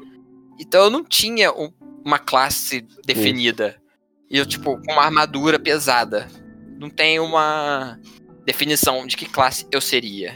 Então 0.59 0.85
eu 0.85 0.89
não 0.89 1.03
tinha 1.03 1.51
um- 1.51 1.71
uma 2.05 2.19
classe 2.19 2.85
definida. 3.05 3.75
E 4.29 4.37
eu, 4.37 4.45
tipo, 4.45 4.77
com 4.81 4.91
uma 4.93 5.03
armadura 5.03 5.57
pesada. 5.59 6.27
Não 6.79 6.89
tem 6.89 7.19
uma 7.19 7.97
definição 8.45 9.05
de 9.07 9.15
que 9.17 9.25
classe 9.25 9.65
eu 9.71 9.81
seria. 9.81 10.33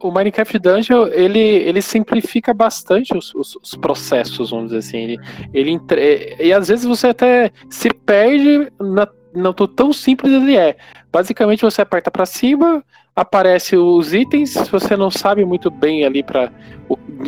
O 0.00 0.10
Minecraft 0.10 0.58
Dungeon, 0.58 1.06
ele, 1.08 1.38
ele 1.38 1.80
simplifica 1.80 2.52
bastante 2.52 3.16
os, 3.16 3.34
os- 3.34 3.56
os 3.62 3.74
processos, 3.74 4.50
vamos 4.50 4.66
dizer 4.66 4.78
assim. 4.78 4.98
Ele, 4.98 5.18
ele 5.54 5.70
entre- 5.70 6.36
E 6.38 6.52
às 6.52 6.68
vezes 6.68 6.84
você 6.84 7.08
até 7.08 7.50
se 7.70 7.88
perde 7.90 8.70
na, 8.78 9.08
no 9.34 9.54
tão- 9.54 9.66
tão 9.66 9.92
simples 9.92 10.32
ele 10.32 10.56
é. 10.56 10.76
Basicamente 11.10 11.62
você 11.62 11.80
aperta 11.80 12.10
pra 12.10 12.26
cima, 12.26 12.84
aparece 13.16 13.76
os 13.76 14.12
itens, 14.12 14.54
você 14.70 14.96
não 14.96 15.10
sabe 15.10 15.44
muito 15.44 15.70
bem 15.70 16.04
ali 16.04 16.22
para 16.22 16.52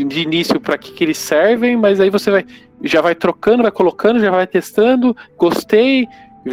de 0.09 0.21
início 0.21 0.61
para 0.61 0.77
que, 0.77 0.93
que 0.93 1.05
eles 1.05 1.17
servem, 1.17 1.77
mas 1.77 1.99
aí 2.01 2.11
você 2.11 2.31
vai 2.31 2.45
já 2.83 3.01
vai 3.01 3.15
trocando, 3.15 3.63
vai 3.63 3.73
colocando, 3.73 4.21
já 4.21 4.31
vai 4.31 4.47
testando, 4.47 5.17
gostei, 5.37 6.07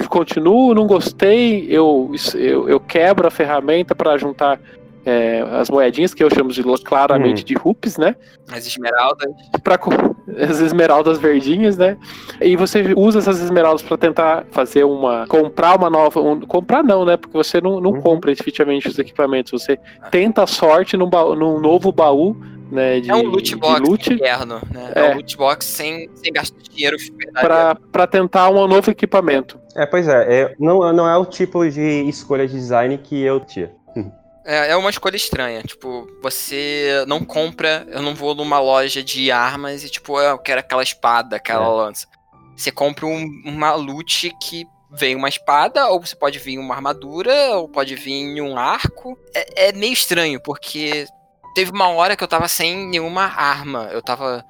continuo, 0.10 0.74
não 0.74 0.88
gostei, 0.88 1.68
eu, 1.70 2.12
eu, 2.36 2.70
eu 2.70 2.80
quebro 2.80 3.28
a 3.28 3.32
ferramenta 3.32 3.94
para 3.94 4.18
juntar 4.18 4.60
é, 5.06 5.42
as 5.60 5.70
moedinhas, 5.70 6.14
que 6.14 6.24
eu 6.24 6.34
chamo 6.34 6.50
de 6.52 6.64
claramente 6.84 7.44
de 7.44 7.54
rupees, 7.56 7.98
né? 7.98 8.16
As 8.50 8.66
esmeraldas. 8.66 9.30
Pra, 9.62 9.78
as 10.50 10.60
esmeraldas 10.62 11.20
verdinhas, 11.20 11.78
né? 11.78 11.98
E 12.42 12.56
você 12.56 12.94
usa 12.96 13.20
essas 13.20 13.42
esmeraldas 13.42 13.82
para 13.82 13.98
tentar 13.98 14.46
fazer 14.52 14.86
uma. 14.86 15.26
comprar 15.28 15.78
uma 15.78 15.90
nova. 15.90 16.22
um- 16.22 16.40
comprar 16.42 16.82
não, 16.84 17.04
né? 17.04 17.18
Porque 17.18 17.36
você 17.36 17.60
não, 17.60 17.82
não 17.82 17.92
Uhum. 17.92 18.02
compra 18.02 18.32
efetivamente 18.32 18.88
os 18.88 18.98
equipamentos. 18.98 19.52
Você 19.52 19.78
tenta 20.10 20.44
a 20.44 20.48
sorte 20.48 20.96
num, 20.96 21.10
baú- 21.10 21.36
num 21.36 21.60
novo 21.60 21.92
baú, 21.92 22.38
né? 22.74 23.00
De, 23.00 23.10
É 23.10 23.16
um 23.16 23.24
loot 23.24 23.44
de 23.44 23.56
box 23.56 23.80
loot 23.88 24.14
interno, 24.14 24.60
né? 24.72 24.92
É. 24.96 25.00
É. 25.00 25.12
um 25.12 25.16
loot 25.16 25.38
box 25.38 25.66
sem, 25.66 26.10
sem 26.16 26.34
gasto 26.34 26.56
de 26.58 26.70
dinheiro 26.70 26.98
pra, 27.34 27.76
pra 27.76 28.08
tentar 28.08 28.50
um 28.50 28.68
novo 28.68 28.90
equipamento. 28.92 29.60
É, 29.76 29.86
pois 29.86 30.08
é, 30.08 30.42
é, 30.42 30.56
não, 30.60 30.92
não 30.94 31.08
é 31.08 31.18
o 31.18 31.26
tipo 31.26 31.68
de 31.70 31.82
escolha 32.10 32.48
de 32.48 32.54
design 32.54 32.98
que 32.98 33.22
eu 33.22 33.40
tinha. 33.40 33.72
É, 34.46 34.72
é 34.72 34.76
uma 34.76 34.90
escolha 34.90 35.16
estranha. 35.16 35.64
Tipo, 35.64 36.06
você 36.22 37.06
não 37.08 37.24
compra. 37.24 37.88
Eu 37.90 38.02
não 38.02 38.14
vou 38.14 38.36
numa 38.36 38.60
loja 38.60 39.02
de 39.02 39.32
armas 39.32 39.86
e, 39.86 39.90
tipo, 39.90 40.20
eu 40.20 40.38
quero 40.38 40.60
aquela 40.60 40.84
espada, 40.84 41.38
aquela 41.38 41.64
É. 41.64 41.70
lança. 41.70 42.08
Você 42.54 42.70
compra 42.70 43.06
um- 43.06 43.26
uma 43.46 43.74
loot 43.74 44.34
que 44.44 44.66
vem 44.92 45.16
uma 45.16 45.30
espada, 45.30 45.88
ou 45.88 46.06
você 46.06 46.14
pode 46.14 46.40
vir 46.40 46.58
uma 46.58 46.76
armadura, 46.76 47.34
ou 47.56 47.70
pode 47.70 47.96
vir 47.96 48.42
um 48.42 48.58
arco. 48.58 49.18
É, 49.34 49.70
é 49.70 49.72
meio 49.72 49.94
estranho, 49.94 50.42
porque 50.44 51.06
teve 51.54 51.72
uma 51.72 51.88
hora 51.90 52.16
que 52.16 52.24
eu 52.24 52.28
tava 52.28 52.48
sem 52.48 52.88
nenhuma 52.88 53.24
arma. 53.24 53.90
Eu 53.92 54.02
tava. 54.02 54.44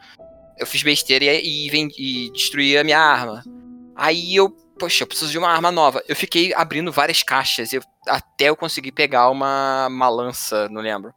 Eu 0.57 0.65
fiz 0.67 0.83
besteira 0.83 1.25
e, 1.25 1.67
e, 1.69 2.27
e 2.27 2.31
destruí 2.31 2.77
a 2.77 2.83
minha 2.83 2.99
arma. 2.99 3.43
Aí 3.95 4.35
eu, 4.35 4.49
poxa, 4.79 5.03
eu 5.03 5.07
preciso 5.07 5.31
de 5.31 5.37
uma 5.37 5.49
arma 5.49 5.71
nova. 5.71 6.03
Eu 6.07 6.15
fiquei 6.15 6.53
abrindo 6.53 6.91
várias 6.91 7.23
caixas 7.23 7.73
eu- 7.73 7.81
até 8.07 8.45
eu 8.49 8.55
conseguir 8.55 8.91
pegar 8.91 9.29
uma, 9.29 9.87
uma 9.87 10.09
lança, 10.09 10.67
não 10.69 10.81
lembro. 10.81 11.13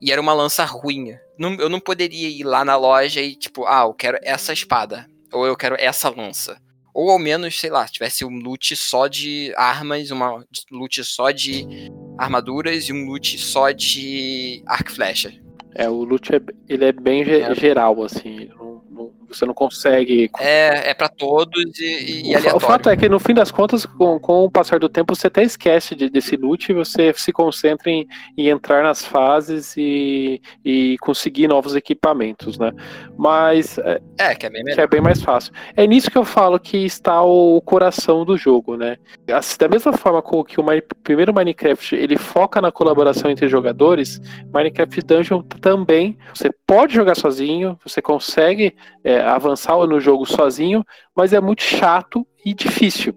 E 0.00 0.10
era 0.10 0.20
uma 0.20 0.32
lança 0.32 0.64
ruim. 0.64 1.14
Não- 1.38 1.54
eu 1.54 1.68
não 1.68 1.78
poderia 1.80 2.28
ir 2.28 2.42
lá 2.44 2.64
na 2.64 2.76
loja 2.76 3.20
e, 3.20 3.34
tipo, 3.36 3.64
ah, 3.66 3.82
eu 3.82 3.94
quero 3.94 4.18
essa 4.22 4.52
espada. 4.52 5.06
Ou 5.32 5.46
eu 5.46 5.56
quero 5.56 5.76
essa 5.78 6.08
lança. 6.08 6.60
Ou 6.92 7.10
ao 7.10 7.18
menos, 7.18 7.58
sei 7.60 7.70
lá, 7.70 7.86
tivesse 7.86 8.24
um 8.24 8.38
loot 8.40 8.74
só 8.74 9.06
de 9.06 9.52
armas, 9.56 10.10
uma 10.10 10.44
loot 10.72 11.04
só 11.04 11.30
de 11.30 11.64
armaduras 12.24 12.88
e 12.88 12.92
um 12.92 13.06
loot 13.06 13.38
só 13.38 13.70
de 13.70 14.62
arco 14.66 14.90
e 14.90 14.94
flecha. 14.94 15.32
É, 15.74 15.88
o 15.88 16.04
loot 16.04 16.34
é, 16.34 16.40
ele 16.68 16.84
é 16.84 16.92
bem 16.92 17.22
É. 17.22 17.54
geral, 17.54 18.02
assim. 18.02 18.48
não- 18.58 18.82
não- 18.90 19.12
você 19.34 19.46
não 19.46 19.54
consegue 19.54 20.30
É, 20.38 20.90
é 20.90 20.94
para 20.94 21.08
todos 21.08 21.78
e, 21.78 22.30
e 22.30 22.36
O, 22.36 22.38
fa- 22.38 22.38
o 22.38 22.38
aleatório. 22.38 22.60
fato 22.60 22.88
é 22.90 22.96
que 22.96 23.08
no 23.08 23.18
fim 23.18 23.34
das 23.34 23.50
contas, 23.50 23.86
com, 23.86 24.18
com 24.18 24.44
o 24.44 24.50
passar 24.50 24.78
do 24.78 24.88
tempo, 24.88 25.14
você 25.14 25.26
até 25.28 25.42
esquece 25.42 25.94
de- 25.94 26.10
desse 26.10 26.36
loot 26.36 26.70
e 26.70 26.74
você 26.74 27.12
se 27.16 27.32
concentra 27.32 27.90
em, 27.90 28.06
em 28.36 28.48
entrar 28.48 28.82
nas 28.82 29.04
fases 29.04 29.74
e, 29.76 30.40
e 30.64 30.96
conseguir 31.00 31.48
novos 31.48 31.74
equipamentos, 31.76 32.58
né? 32.58 32.72
Mas 33.16 33.78
é, 33.78 34.00
É, 34.18 34.34
que 34.34 34.46
é 34.46 34.50
bem 34.50 34.62
que 34.64 34.70
melhor. 34.70 34.82
é 34.82 34.86
bem 34.86 35.00
mais 35.00 35.22
fácil. 35.22 35.52
É 35.76 35.86
nisso 35.86 36.10
que 36.10 36.18
eu 36.18 36.24
falo 36.24 36.58
que 36.58 36.78
está 36.78 37.22
o 37.22 37.60
coração 37.60 38.24
do 38.24 38.36
jogo, 38.36 38.76
né? 38.76 38.96
Assim, 39.32 39.56
da 39.58 39.68
mesma 39.68 39.92
forma 39.92 40.22
com 40.22 40.42
que 40.44 40.60
o 40.60 40.64
primeiro 41.02 41.34
Minecraft 41.34 41.94
ele 41.94 42.16
foca 42.16 42.60
na 42.60 42.72
colaboração 42.72 43.30
entre 43.30 43.48
jogadores, 43.48 44.20
Minecraft 44.52 45.00
Dungeon 45.02 45.42
também. 45.42 46.16
Você 46.34 46.50
pode 46.66 46.94
jogar 46.94 47.14
sozinho, 47.14 47.78
você 47.84 48.00
consegue 48.02 48.74
é, 49.04 49.19
avançar 49.20 49.76
no 49.86 50.00
jogo 50.00 50.26
sozinho, 50.26 50.84
mas 51.14 51.32
é 51.32 51.40
muito 51.40 51.62
chato 51.62 52.26
e 52.44 52.54
difícil. 52.54 53.14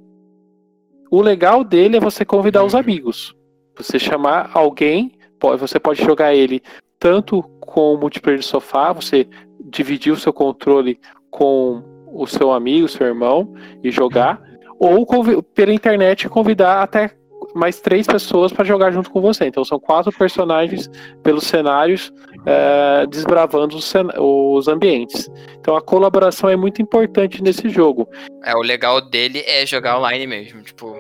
O 1.11 1.21
legal 1.21 1.63
dele 1.63 1.97
é 1.97 1.99
você 1.99 2.25
convidar 2.25 2.63
os 2.63 2.75
amigos. 2.75 3.35
Você 3.77 3.99
chamar 3.99 4.51
alguém, 4.53 5.11
você 5.59 5.79
pode 5.79 6.03
jogar 6.03 6.33
ele 6.33 6.61
tanto 6.99 7.43
com 7.59 7.93
o 7.93 7.97
multiplayer 7.97 8.39
de 8.39 8.45
sofá, 8.45 8.93
você 8.93 9.27
dividir 9.65 10.11
o 10.13 10.17
seu 10.17 10.31
controle 10.31 10.99
com 11.29 11.83
o 12.07 12.25
seu 12.27 12.51
amigo, 12.51 12.87
seu 12.87 13.07
irmão 13.07 13.53
e 13.83 13.91
jogar, 13.91 14.41
ou 14.79 15.05
convi- 15.05 15.41
pela 15.53 15.73
internet 15.73 16.29
convidar 16.29 16.81
até 16.81 17.11
mais 17.55 17.79
três 17.79 18.07
pessoas 18.07 18.51
para 18.51 18.63
jogar 18.65 18.91
junto 18.91 19.09
com 19.11 19.21
você. 19.21 19.45
Então 19.45 19.63
são 19.63 19.79
quatro 19.79 20.11
personagens 20.11 20.89
pelos 21.21 21.43
cenários 21.45 22.11
é, 22.45 23.05
desbravando 23.07 23.75
os, 23.75 23.85
cen- 23.85 24.09
os 24.17 24.67
ambientes. 24.67 25.29
Então 25.59 25.75
a 25.75 25.81
colaboração 25.81 26.49
é 26.49 26.55
muito 26.55 26.81
importante 26.81 27.41
nesse 27.43 27.69
jogo. 27.69 28.07
É, 28.43 28.55
o 28.55 28.61
legal 28.61 28.99
dele 29.01 29.43
é 29.45 29.65
jogar 29.65 29.97
online 29.99 30.25
mesmo. 30.27 30.61
Tipo, 30.61 30.95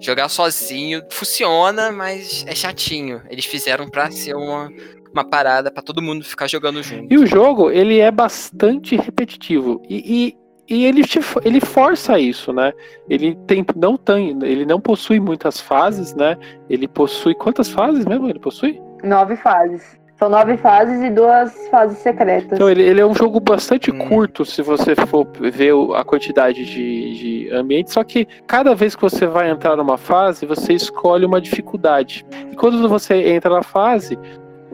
jogar 0.00 0.28
sozinho 0.28 1.02
funciona, 1.10 1.92
mas 1.92 2.44
é 2.46 2.54
chatinho. 2.54 3.22
Eles 3.30 3.44
fizeram 3.44 3.88
pra 3.88 4.10
ser 4.10 4.34
uma, 4.34 4.68
uma 5.12 5.24
parada 5.24 5.70
pra 5.70 5.82
todo 5.82 6.02
mundo 6.02 6.24
ficar 6.24 6.48
jogando 6.48 6.82
junto. 6.82 7.12
E 7.12 7.16
o 7.18 7.26
jogo, 7.26 7.70
ele 7.70 7.98
é 8.00 8.10
bastante 8.10 8.96
repetitivo. 8.96 9.80
E, 9.88 9.96
e, 10.28 10.41
e 10.72 10.86
ele, 10.86 11.02
te, 11.02 11.20
ele 11.44 11.60
força 11.60 12.18
isso, 12.18 12.50
né? 12.50 12.72
Ele 13.06 13.34
tem, 13.46 13.62
não 13.76 13.94
tem, 13.94 14.30
ele 14.42 14.64
não 14.64 14.80
possui 14.80 15.20
muitas 15.20 15.60
fases, 15.60 16.14
né? 16.14 16.34
Ele 16.70 16.88
possui 16.88 17.34
quantas 17.34 17.68
fases 17.68 18.06
mesmo? 18.06 18.26
Ele 18.26 18.38
possui? 18.38 18.80
Nove 19.04 19.36
fases. 19.36 20.00
São 20.18 20.30
nove 20.30 20.56
fases 20.56 21.02
e 21.02 21.10
duas 21.10 21.52
fases 21.68 21.98
secretas. 21.98 22.52
Então 22.52 22.70
ele, 22.70 22.82
ele 22.82 23.02
é 23.02 23.04
um 23.04 23.14
jogo 23.14 23.38
bastante 23.38 23.90
Hum. 23.90 23.98
curto 24.08 24.46
se 24.46 24.62
você 24.62 24.96
for 24.96 25.26
ver 25.38 25.74
a 25.94 26.02
quantidade 26.04 26.64
de, 26.64 27.18
de 27.18 27.50
ambientes. 27.52 27.92
Só 27.92 28.02
que 28.02 28.26
cada 28.46 28.74
vez 28.74 28.96
que 28.96 29.02
você 29.02 29.26
vai 29.26 29.50
entrar 29.50 29.76
numa 29.76 29.98
fase, 29.98 30.46
você 30.46 30.72
escolhe 30.72 31.26
uma 31.26 31.38
dificuldade. 31.38 32.24
E 32.50 32.56
quando 32.56 32.88
você 32.88 33.30
entra 33.34 33.50
na 33.50 33.62
fase, 33.62 34.18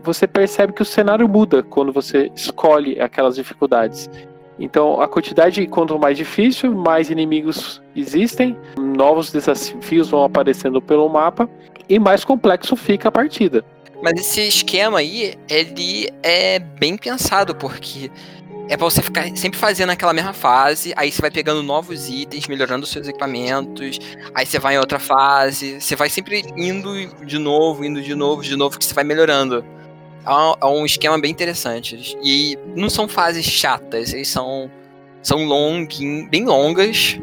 você 0.01 0.29
percebe 0.29 0.73
que 0.73 0.83
o 0.83 0.85
cenário 0.85 1.29
muda 1.29 1.63
quando 1.63 1.93
você 1.93 2.31
escolhe 2.37 3.01
aquelas 3.01 3.35
dificuldades. 3.35 4.09
Então, 4.59 5.01
a 5.01 5.07
quantidade, 5.07 5.67
quanto 5.67 5.99
mais 5.99 6.17
difícil, 6.17 6.75
mais 6.75 7.11
inimigos 7.11 7.81
existem, 7.95 8.57
novos 8.77 9.31
desafios 9.31 10.09
vão 10.09 10.25
aparecendo 10.25 10.83
pelo 10.83 11.09
mapa 11.09 11.49
e 11.89 11.99
mais 11.99 12.25
complexo 12.25 12.75
fica 12.75 13.09
a 13.09 13.13
partida. 13.13 13.65
Mas 14.03 14.21
esse 14.21 14.41
esquema 14.41 14.99
aí, 14.99 15.35
ele 15.49 16.09
é 16.23 16.59
bem 16.59 16.97
pensado, 16.97 17.55
porque 17.55 18.11
é 18.69 18.77
pra 18.77 18.85
você 18.85 19.01
ficar 19.01 19.35
sempre 19.37 19.59
fazendo 19.59 19.91
aquela 19.91 20.13
mesma 20.13 20.33
fase, 20.33 20.93
aí 20.97 21.11
você 21.11 21.23
vai 21.23 21.31
pegando 21.31 21.63
novos 21.63 22.09
itens, 22.09 22.47
melhorando 22.47 22.85
seus 22.85 23.09
equipamentos, 23.09 23.99
aí 24.35 24.45
você 24.45 24.59
vai 24.59 24.75
em 24.75 24.79
outra 24.79 24.99
fase, 24.99 25.81
você 25.81 25.97
vai 25.97 26.11
sempre 26.11 26.45
indo 26.57 27.07
de 27.25 27.39
novo, 27.39 27.85
indo 27.85 28.03
de 28.03 28.15
novo, 28.15 28.43
de 28.43 28.55
novo, 28.57 28.79
que 28.79 28.85
você 28.85 28.95
vai 28.95 29.05
melhorando. 29.05 29.65
É 30.61 30.67
um, 30.67 30.85
esquema 30.85 31.19
bem 31.19 31.31
interessante. 31.31 32.17
E 32.23 32.59
não 32.77 32.91
são 32.91 33.09
fases 33.09 33.45
chatas, 33.45 34.13
eles 34.13 34.29
são, 34.29 34.71
são 35.23 35.45
longuinhos, 35.45 36.29
bem 36.29 36.45
longas, 36.45 37.19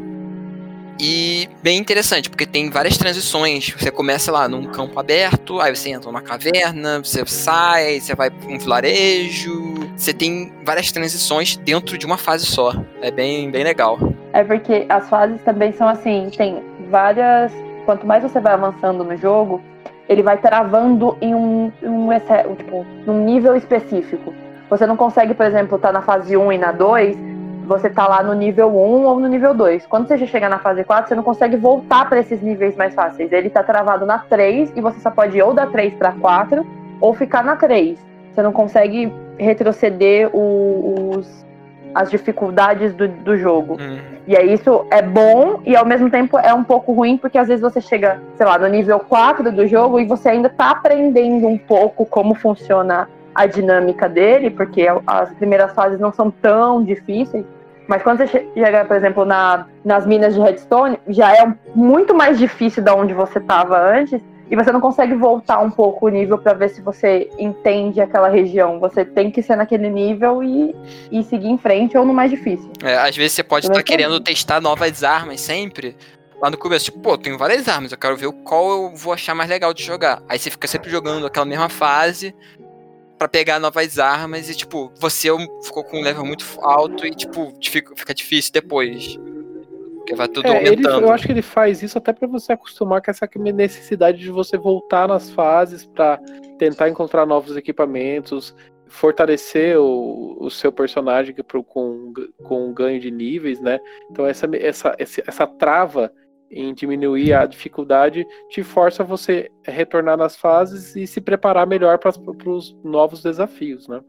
e 0.99 1.49
bem 1.61 1.77
interessante, 1.77 2.29
porque 2.29 2.45
tem 2.45 2.69
várias 2.69 2.97
transições. 2.97 3.73
Você 3.77 3.91
começa 3.91 4.31
lá 4.31 4.47
num 4.47 4.65
campo 4.65 4.99
aberto, 4.99 5.59
aí 5.59 5.75
você 5.75 5.89
entra 5.89 6.09
numa 6.09 6.21
caverna, 6.21 6.99
você 6.99 7.25
sai, 7.25 7.99
você 7.99 8.15
vai 8.15 8.29
pra 8.29 8.47
um 8.47 8.57
vilarejo. 8.57 9.75
Você 9.95 10.13
tem 10.13 10.53
várias 10.63 10.91
transições 10.91 11.57
dentro 11.57 11.97
de 11.97 12.05
uma 12.05 12.17
fase 12.17 12.45
só. 12.45 12.73
É 13.01 13.11
bem, 13.11 13.51
bem 13.51 13.63
legal. 13.63 13.97
É 14.33 14.43
porque 14.43 14.85
as 14.89 15.09
fases 15.09 15.41
também 15.43 15.73
são 15.73 15.87
assim, 15.87 16.29
tem 16.35 16.63
várias. 16.89 17.51
Quanto 17.85 18.05
mais 18.05 18.23
você 18.23 18.39
vai 18.39 18.53
avançando 18.53 19.03
no 19.03 19.15
jogo, 19.17 19.61
ele 20.07 20.21
vai 20.21 20.37
travando 20.37 21.17
em 21.21 21.33
um, 21.33 21.71
um, 21.83 22.55
tipo, 22.55 22.85
num 23.05 23.23
nível 23.23 23.55
específico. 23.55 24.33
Você 24.69 24.85
não 24.85 24.95
consegue, 24.95 25.33
por 25.33 25.45
exemplo, 25.45 25.75
estar 25.75 25.89
tá 25.89 25.93
na 25.93 26.01
fase 26.01 26.35
1 26.35 26.51
e 26.51 26.57
na 26.57 26.71
2 26.71 27.17
você 27.65 27.89
tá 27.89 28.07
lá 28.07 28.21
no 28.21 28.33
nível 28.33 28.69
1 28.69 29.05
ou 29.05 29.19
no 29.19 29.27
nível 29.27 29.53
2. 29.53 29.87
Quando 29.87 30.07
você 30.07 30.17
já 30.17 30.25
chega 30.27 30.47
na 30.47 30.59
fase 30.59 30.83
4, 30.83 31.09
você 31.09 31.15
não 31.15 31.23
consegue 31.23 31.57
voltar 31.57 32.07
para 32.07 32.19
esses 32.19 32.41
níveis 32.41 32.75
mais 32.75 32.93
fáceis. 32.93 33.31
Ele 33.31 33.49
tá 33.49 33.63
travado 33.63 34.05
na 34.05 34.19
3 34.19 34.71
e 34.75 34.81
você 34.81 34.99
só 34.99 35.09
pode 35.09 35.37
ir 35.37 35.41
ou 35.41 35.53
da 35.53 35.65
3 35.67 35.95
para 35.95 36.11
4 36.11 36.65
ou 37.01 37.13
ficar 37.13 37.43
na 37.43 37.55
3. 37.55 37.99
Você 38.33 38.41
não 38.41 38.51
consegue 38.51 39.11
retroceder 39.37 40.29
o, 40.33 41.15
os, 41.17 41.44
as 41.95 42.11
dificuldades 42.11 42.93
do, 42.93 43.07
do 43.07 43.37
jogo. 43.37 43.77
Hum. 43.79 43.97
E 44.27 44.35
aí 44.35 44.53
isso 44.53 44.85
é 44.91 45.01
bom 45.01 45.61
e 45.65 45.75
ao 45.75 45.85
mesmo 45.85 46.09
tempo 46.09 46.37
é 46.37 46.53
um 46.53 46.63
pouco 46.63 46.91
ruim, 46.91 47.17
porque 47.17 47.37
às 47.37 47.47
vezes 47.47 47.61
você 47.61 47.79
chega, 47.79 48.19
sei 48.35 48.45
lá, 48.45 48.57
no 48.57 48.67
nível 48.67 48.99
4 48.99 49.51
do 49.51 49.65
jogo 49.65 49.99
e 49.99 50.05
você 50.05 50.29
ainda 50.29 50.49
tá 50.49 50.71
aprendendo 50.71 51.47
um 51.47 51.57
pouco 51.57 52.05
como 52.05 52.35
funciona 52.35 53.07
a 53.33 53.45
dinâmica 53.45 54.09
dele, 54.09 54.49
porque 54.49 54.85
as 55.07 55.33
primeiras 55.33 55.73
fases 55.73 55.99
não 55.99 56.11
são 56.11 56.29
tão 56.29 56.83
difíceis. 56.83 57.45
Mas 57.87 58.01
quando 58.01 58.17
você 58.17 58.47
chega, 58.53 58.83
por 58.83 58.97
exemplo, 58.97 59.25
na, 59.25 59.67
nas 59.83 60.05
minas 60.05 60.33
de 60.33 60.41
redstone, 60.41 60.99
já 61.07 61.33
é 61.33 61.53
muito 61.73 62.15
mais 62.15 62.37
difícil 62.37 62.83
da 62.83 62.95
onde 62.95 63.13
você 63.13 63.37
estava 63.37 63.79
antes. 63.79 64.21
E 64.49 64.55
você 64.55 64.71
não 64.71 64.79
consegue 64.79 65.15
voltar 65.15 65.59
um 65.59 65.71
pouco 65.71 66.05
o 66.05 66.09
nível 66.09 66.37
para 66.37 66.53
ver 66.53 66.69
se 66.69 66.81
você 66.81 67.29
entende 67.37 67.99
aquela 67.99 68.29
região. 68.29 68.79
Você 68.79 69.03
tem 69.03 69.31
que 69.31 69.41
ser 69.41 69.55
naquele 69.55 69.89
nível 69.89 70.43
e, 70.43 70.75
e 71.11 71.23
seguir 71.23 71.47
em 71.47 71.57
frente 71.57 71.97
ou 71.97 72.05
no 72.05 72.13
mais 72.13 72.29
difícil. 72.29 72.71
É, 72.83 72.95
às 72.95 73.15
vezes 73.15 73.33
você 73.33 73.43
pode 73.43 73.65
estar 73.65 73.77
tá 73.77 73.83
querendo 73.83 74.19
testar 74.19 74.61
novas 74.61 75.03
armas 75.03 75.41
sempre. 75.41 75.95
Lá 76.41 76.49
no 76.49 76.57
começo, 76.57 76.85
tipo, 76.85 76.99
pô, 76.99 77.17
tenho 77.17 77.37
várias 77.37 77.67
armas, 77.67 77.91
eu 77.91 77.97
quero 77.97 78.15
ver 78.15 78.31
qual 78.43 78.69
eu 78.69 78.95
vou 78.95 79.13
achar 79.13 79.33
mais 79.33 79.49
legal 79.49 79.73
de 79.73 79.81
jogar. 79.81 80.21
Aí 80.29 80.37
você 80.37 80.51
fica 80.51 80.67
sempre 80.67 80.91
jogando 80.91 81.25
aquela 81.25 81.45
mesma 81.45 81.69
fase, 81.69 82.35
para 83.17 83.27
pegar 83.27 83.59
novas 83.59 83.97
armas 83.97 84.49
e, 84.49 84.55
tipo, 84.55 84.91
você 84.99 85.29
ficou 85.63 85.83
com 85.83 85.99
um 85.99 86.01
level 86.01 86.25
muito 86.25 86.45
alto 86.61 87.05
e, 87.05 87.11
tipo, 87.11 87.53
fica 87.61 88.13
difícil 88.13 88.51
depois. 88.51 89.17
Porque 90.05 90.15
vai 90.15 90.27
tudo 90.27 90.45
é, 90.45 90.57
aumentando. 90.57 90.97
Ele, 90.97 91.05
eu 91.05 91.11
acho 91.11 91.25
que 91.25 91.31
ele 91.31 91.41
faz 91.41 91.81
isso 91.81 91.97
até 91.97 92.13
para 92.13 92.27
você 92.27 92.53
acostumar 92.53 93.01
com 93.01 93.09
essa 93.09 93.27
necessidade 93.35 94.19
de 94.19 94.29
você 94.29 94.55
voltar 94.55 95.07
nas 95.07 95.31
fases 95.31 95.83
para 95.83 96.19
tentar 96.59 96.89
encontrar 96.89 97.25
novos 97.25 97.57
equipamentos, 97.57 98.55
fortalecer 98.85 99.79
o, 99.79 100.37
o 100.39 100.51
seu 100.51 100.71
personagem 100.71 101.35
com, 101.67 102.13
com 102.43 102.69
um 102.69 102.73
ganho 102.73 102.99
de 102.99 103.09
níveis, 103.09 103.59
né? 103.59 103.79
Então 104.11 104.27
essa, 104.27 104.47
essa, 104.53 104.95
essa 104.99 105.47
trava 105.47 106.11
em 106.51 106.71
diminuir 106.71 107.33
a 107.33 107.47
dificuldade, 107.47 108.27
te 108.49 108.61
força 108.61 109.01
a 109.01 109.05
você 109.05 109.49
retornar 109.63 110.17
nas 110.17 110.35
fases 110.37 110.95
e 110.95 111.07
se 111.07 111.19
preparar 111.19 111.65
melhor 111.65 111.97
para 111.97 112.11
os 112.45 112.77
novos 112.83 113.23
desafios, 113.23 113.87
né? 113.87 114.01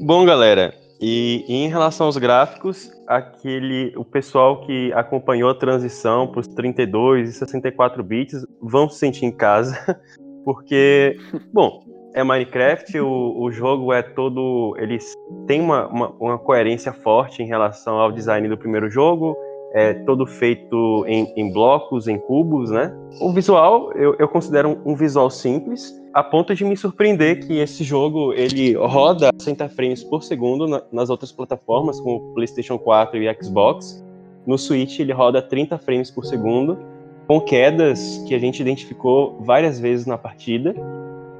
Bom, 0.00 0.24
galera, 0.24 0.74
e 1.00 1.44
em 1.48 1.68
relação 1.68 2.06
aos 2.06 2.16
gráficos, 2.16 2.90
aquele 3.06 3.92
o 3.96 4.04
pessoal 4.04 4.60
que 4.62 4.92
acompanhou 4.92 5.50
a 5.50 5.54
transição 5.54 6.26
para 6.26 6.40
os 6.40 6.48
32 6.48 7.30
e 7.30 7.32
64 7.32 8.02
bits 8.02 8.46
vão 8.60 8.88
se 8.88 8.98
sentir 8.98 9.26
em 9.26 9.32
casa, 9.32 9.76
porque, 10.44 11.16
bom, 11.52 11.82
é 12.14 12.22
Minecraft, 12.22 12.98
o, 13.00 13.42
o 13.42 13.50
jogo 13.50 13.92
é 13.92 14.02
todo. 14.02 14.76
Ele 14.78 14.98
tem 15.46 15.60
uma, 15.60 15.88
uma, 15.88 16.10
uma 16.20 16.38
coerência 16.38 16.92
forte 16.92 17.42
em 17.42 17.46
relação 17.46 17.98
ao 17.98 18.12
design 18.12 18.48
do 18.48 18.56
primeiro 18.56 18.88
jogo 18.88 19.36
é 19.74 19.92
todo 19.92 20.24
feito 20.24 21.04
em, 21.08 21.32
em, 21.36 21.52
blocos, 21.52 22.06
em 22.06 22.16
cubos, 22.16 22.70
né? 22.70 22.96
O 23.20 23.32
visual, 23.32 23.92
eu, 23.94 24.14
eu 24.20 24.28
considero 24.28 24.80
um, 24.86 24.94
visual 24.94 25.28
simples, 25.28 25.92
a 26.14 26.22
ponto 26.22 26.54
de 26.54 26.64
me 26.64 26.76
surpreender 26.76 27.44
que 27.44 27.58
esse 27.58 27.82
jogo 27.82 28.32
ele 28.34 28.74
roda 28.74 29.30
60 29.36 29.68
frames 29.70 30.04
por 30.04 30.22
segundo 30.22 30.68
na, 30.68 30.80
nas 30.92 31.10
outras 31.10 31.32
plataformas, 31.32 31.98
como 32.00 32.32
PlayStation 32.34 32.78
4 32.78 33.20
e 33.20 33.34
Xbox. 33.42 34.02
No 34.46 34.56
Switch 34.56 35.00
ele 35.00 35.12
roda 35.12 35.42
30 35.42 35.76
frames 35.78 36.12
por 36.12 36.24
segundo, 36.24 36.78
com 37.26 37.40
quedas 37.40 38.22
que 38.28 38.34
a 38.34 38.38
gente 38.38 38.60
identificou 38.60 39.36
várias 39.40 39.80
vezes 39.80 40.06
na 40.06 40.16
partida. 40.16 40.72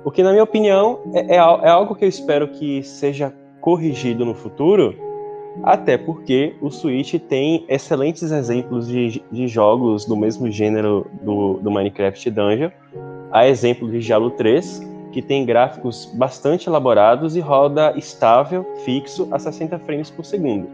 O 0.04 0.10
que, 0.10 0.24
na 0.24 0.32
minha 0.32 0.42
opinião, 0.42 0.98
é, 1.14 1.37
é, 1.37 1.37
é 1.37 1.68
algo 1.68 1.94
que 1.94 2.04
eu 2.04 2.08
espero 2.08 2.48
que 2.48 2.82
seja 2.82 3.32
corrigido 3.60 4.24
no 4.24 4.34
futuro, 4.34 4.96
até 5.62 5.96
porque 5.96 6.56
o 6.60 6.68
Switch 6.68 7.14
tem 7.28 7.64
excelentes 7.68 8.32
exemplos 8.32 8.88
de, 8.88 9.22
de 9.30 9.46
jogos 9.46 10.04
do 10.04 10.16
mesmo 10.16 10.50
gênero 10.50 11.06
do, 11.22 11.60
do 11.62 11.70
Minecraft 11.70 12.28
Dungeon. 12.30 12.70
Há 13.35 13.49
exemplo 13.49 13.90
de 13.90 13.99
Diablo 13.99 14.31
3, 14.31 14.81
que 15.11 15.20
tem 15.20 15.44
gráficos 15.44 16.07
bastante 16.14 16.68
elaborados 16.68 17.35
e 17.35 17.40
roda 17.40 17.92
estável, 17.97 18.64
fixo, 18.85 19.27
a 19.33 19.40
60 19.40 19.77
frames 19.81 20.09
por 20.09 20.25
segundo. 20.25 20.68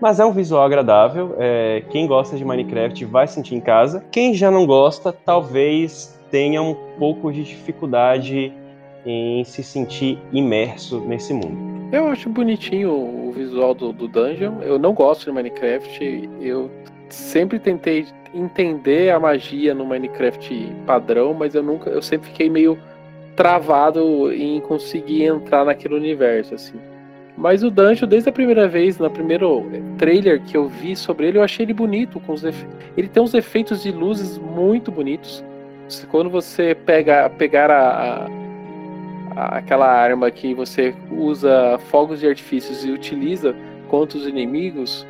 Mas 0.00 0.18
é 0.18 0.24
um 0.24 0.32
visual 0.32 0.64
agradável, 0.64 1.36
é, 1.38 1.84
quem 1.88 2.08
gosta 2.08 2.36
de 2.36 2.44
Minecraft 2.44 3.04
vai 3.04 3.28
sentir 3.28 3.54
em 3.54 3.60
casa. 3.60 4.04
Quem 4.10 4.34
já 4.34 4.50
não 4.50 4.66
gosta, 4.66 5.12
talvez 5.12 6.18
tenha 6.32 6.60
um 6.60 6.74
pouco 6.98 7.32
de 7.32 7.44
dificuldade 7.44 8.52
em 9.06 9.44
se 9.44 9.62
sentir 9.62 10.18
imerso 10.32 10.98
nesse 11.02 11.32
mundo. 11.32 11.56
Eu 11.92 12.08
acho 12.08 12.28
bonitinho 12.28 12.90
o 12.90 13.32
visual 13.32 13.72
do, 13.72 13.92
do 13.92 14.08
dungeon. 14.08 14.60
Eu 14.62 14.80
não 14.80 14.92
gosto 14.92 15.26
de 15.26 15.32
Minecraft. 15.32 16.28
Eu 16.40 16.68
sempre 17.14 17.58
tentei 17.58 18.06
entender 18.34 19.10
a 19.10 19.18
magia 19.18 19.74
no 19.74 19.84
Minecraft 19.84 20.72
padrão, 20.86 21.34
mas 21.34 21.54
eu 21.54 21.62
nunca, 21.62 21.90
eu 21.90 22.02
sempre 22.02 22.28
fiquei 22.28 22.48
meio 22.48 22.78
travado 23.36 24.32
em 24.32 24.60
conseguir 24.60 25.24
entrar 25.24 25.64
naquele 25.64 25.94
universo 25.94 26.54
assim. 26.54 26.78
Mas 27.36 27.62
o 27.62 27.70
Dungeon, 27.70 28.06
desde 28.06 28.28
a 28.28 28.32
primeira 28.32 28.68
vez, 28.68 28.98
no 28.98 29.10
primeiro 29.10 29.64
trailer 29.96 30.42
que 30.42 30.56
eu 30.56 30.68
vi 30.68 30.94
sobre 30.94 31.28
ele, 31.28 31.38
eu 31.38 31.42
achei 31.42 31.64
ele 31.64 31.72
bonito. 31.72 32.20
Com 32.20 32.34
os 32.34 32.44
efe... 32.44 32.66
Ele 32.96 33.08
tem 33.08 33.22
uns 33.22 33.32
efeitos 33.32 33.82
de 33.82 33.90
luzes 33.90 34.36
muito 34.36 34.92
bonitos. 34.92 35.42
Quando 36.10 36.28
você 36.28 36.74
pega, 36.74 37.30
pegar 37.30 37.70
a, 37.70 38.28
aquela 39.56 39.86
arma 39.86 40.30
que 40.30 40.52
você 40.52 40.94
usa 41.10 41.78
fogos 41.90 42.20
de 42.20 42.26
artifícios 42.26 42.84
e 42.84 42.90
utiliza 42.90 43.54
contra 43.88 44.18
os 44.18 44.26
inimigos, 44.26 45.06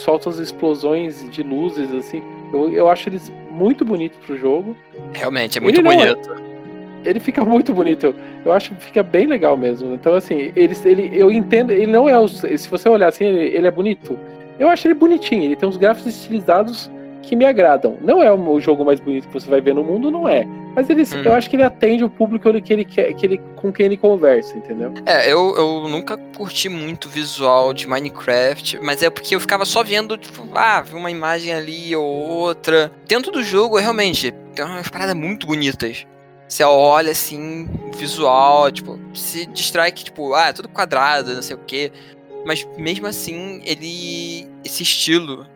solta 0.00 0.28
as 0.30 0.38
explosões 0.38 1.28
de 1.30 1.42
luzes, 1.42 1.92
assim. 1.92 2.22
Eu, 2.52 2.72
eu 2.72 2.88
acho 2.88 3.08
eles 3.08 3.32
muito 3.50 3.84
bonitos 3.84 4.18
pro 4.24 4.36
jogo. 4.36 4.76
Realmente, 5.12 5.58
é 5.58 5.60
muito 5.60 5.80
ele 5.80 5.88
é- 5.88 5.96
bonito. 6.14 6.32
É, 6.32 7.08
ele 7.10 7.20
fica 7.20 7.44
muito 7.44 7.72
bonito. 7.72 8.14
Eu 8.44 8.52
acho 8.52 8.74
que 8.74 8.84
fica 8.84 9.02
bem 9.02 9.26
legal 9.26 9.56
mesmo. 9.56 9.94
Então, 9.94 10.14
assim, 10.14 10.52
ele, 10.56 10.74
ele, 10.84 11.10
eu 11.12 11.30
entendo. 11.30 11.70
Ele 11.70 11.86
não 11.86 12.08
é. 12.08 12.18
O, 12.18 12.28
se 12.28 12.68
você 12.68 12.88
olhar 12.88 13.08
assim, 13.08 13.24
ele, 13.24 13.56
ele 13.56 13.66
é 13.66 13.70
bonito. 13.70 14.18
Eu 14.58 14.68
acho 14.68 14.86
ele 14.86 14.94
bonitinho. 14.94 15.44
Ele 15.44 15.56
tem 15.56 15.68
uns 15.68 15.76
gráficos 15.76 16.14
estilizados 16.14 16.90
que 17.22 17.36
me 17.36 17.44
agradam. 17.44 17.96
Não 18.00 18.22
é 18.22 18.32
o 18.32 18.60
jogo 18.60 18.84
mais 18.84 19.00
bonito 19.00 19.28
que 19.28 19.34
você 19.34 19.48
vai 19.48 19.60
ver 19.60 19.74
no 19.74 19.84
mundo, 19.84 20.10
não 20.10 20.28
é. 20.28 20.46
Mas 20.74 20.88
ele, 20.88 21.02
hum. 21.02 21.22
eu 21.24 21.32
acho 21.32 21.50
que 21.50 21.56
ele 21.56 21.62
atende 21.62 22.04
o 22.04 22.10
público 22.10 22.52
que 22.62 22.72
ele 22.72 22.84
que 22.84 23.00
ele, 23.22 23.38
com 23.56 23.72
quem 23.72 23.86
ele 23.86 23.96
conversa, 23.96 24.56
entendeu? 24.56 24.94
É, 25.04 25.30
eu, 25.30 25.54
eu 25.56 25.88
nunca 25.88 26.16
curti 26.36 26.68
muito 26.68 27.06
o 27.06 27.08
visual 27.08 27.72
de 27.72 27.86
Minecraft, 27.88 28.78
mas 28.82 29.02
é 29.02 29.10
porque 29.10 29.34
eu 29.34 29.40
ficava 29.40 29.64
só 29.64 29.82
vendo, 29.82 30.16
tipo, 30.16 30.46
ah, 30.54 30.80
vi 30.80 30.94
uma 30.94 31.10
imagem 31.10 31.52
ali 31.52 31.94
ou 31.94 32.04
outra. 32.04 32.92
Dentro 33.06 33.32
do 33.32 33.42
jogo, 33.42 33.78
realmente, 33.78 34.32
tem 34.54 34.64
umas 34.64 34.88
paradas 34.88 35.14
muito 35.14 35.46
bonitas. 35.46 36.06
Você 36.48 36.64
olha 36.64 37.12
assim, 37.12 37.68
visual, 37.96 38.70
tipo, 38.72 38.98
se 39.14 39.46
distrai 39.46 39.92
que, 39.92 40.04
tipo, 40.04 40.34
ah, 40.34 40.48
é 40.48 40.52
tudo 40.52 40.68
quadrado, 40.68 41.34
não 41.34 41.42
sei 41.42 41.56
o 41.56 41.60
quê. 41.64 41.92
Mas 42.44 42.66
mesmo 42.76 43.06
assim, 43.06 43.60
ele. 43.64 44.48
Esse 44.64 44.82
estilo 44.82 45.46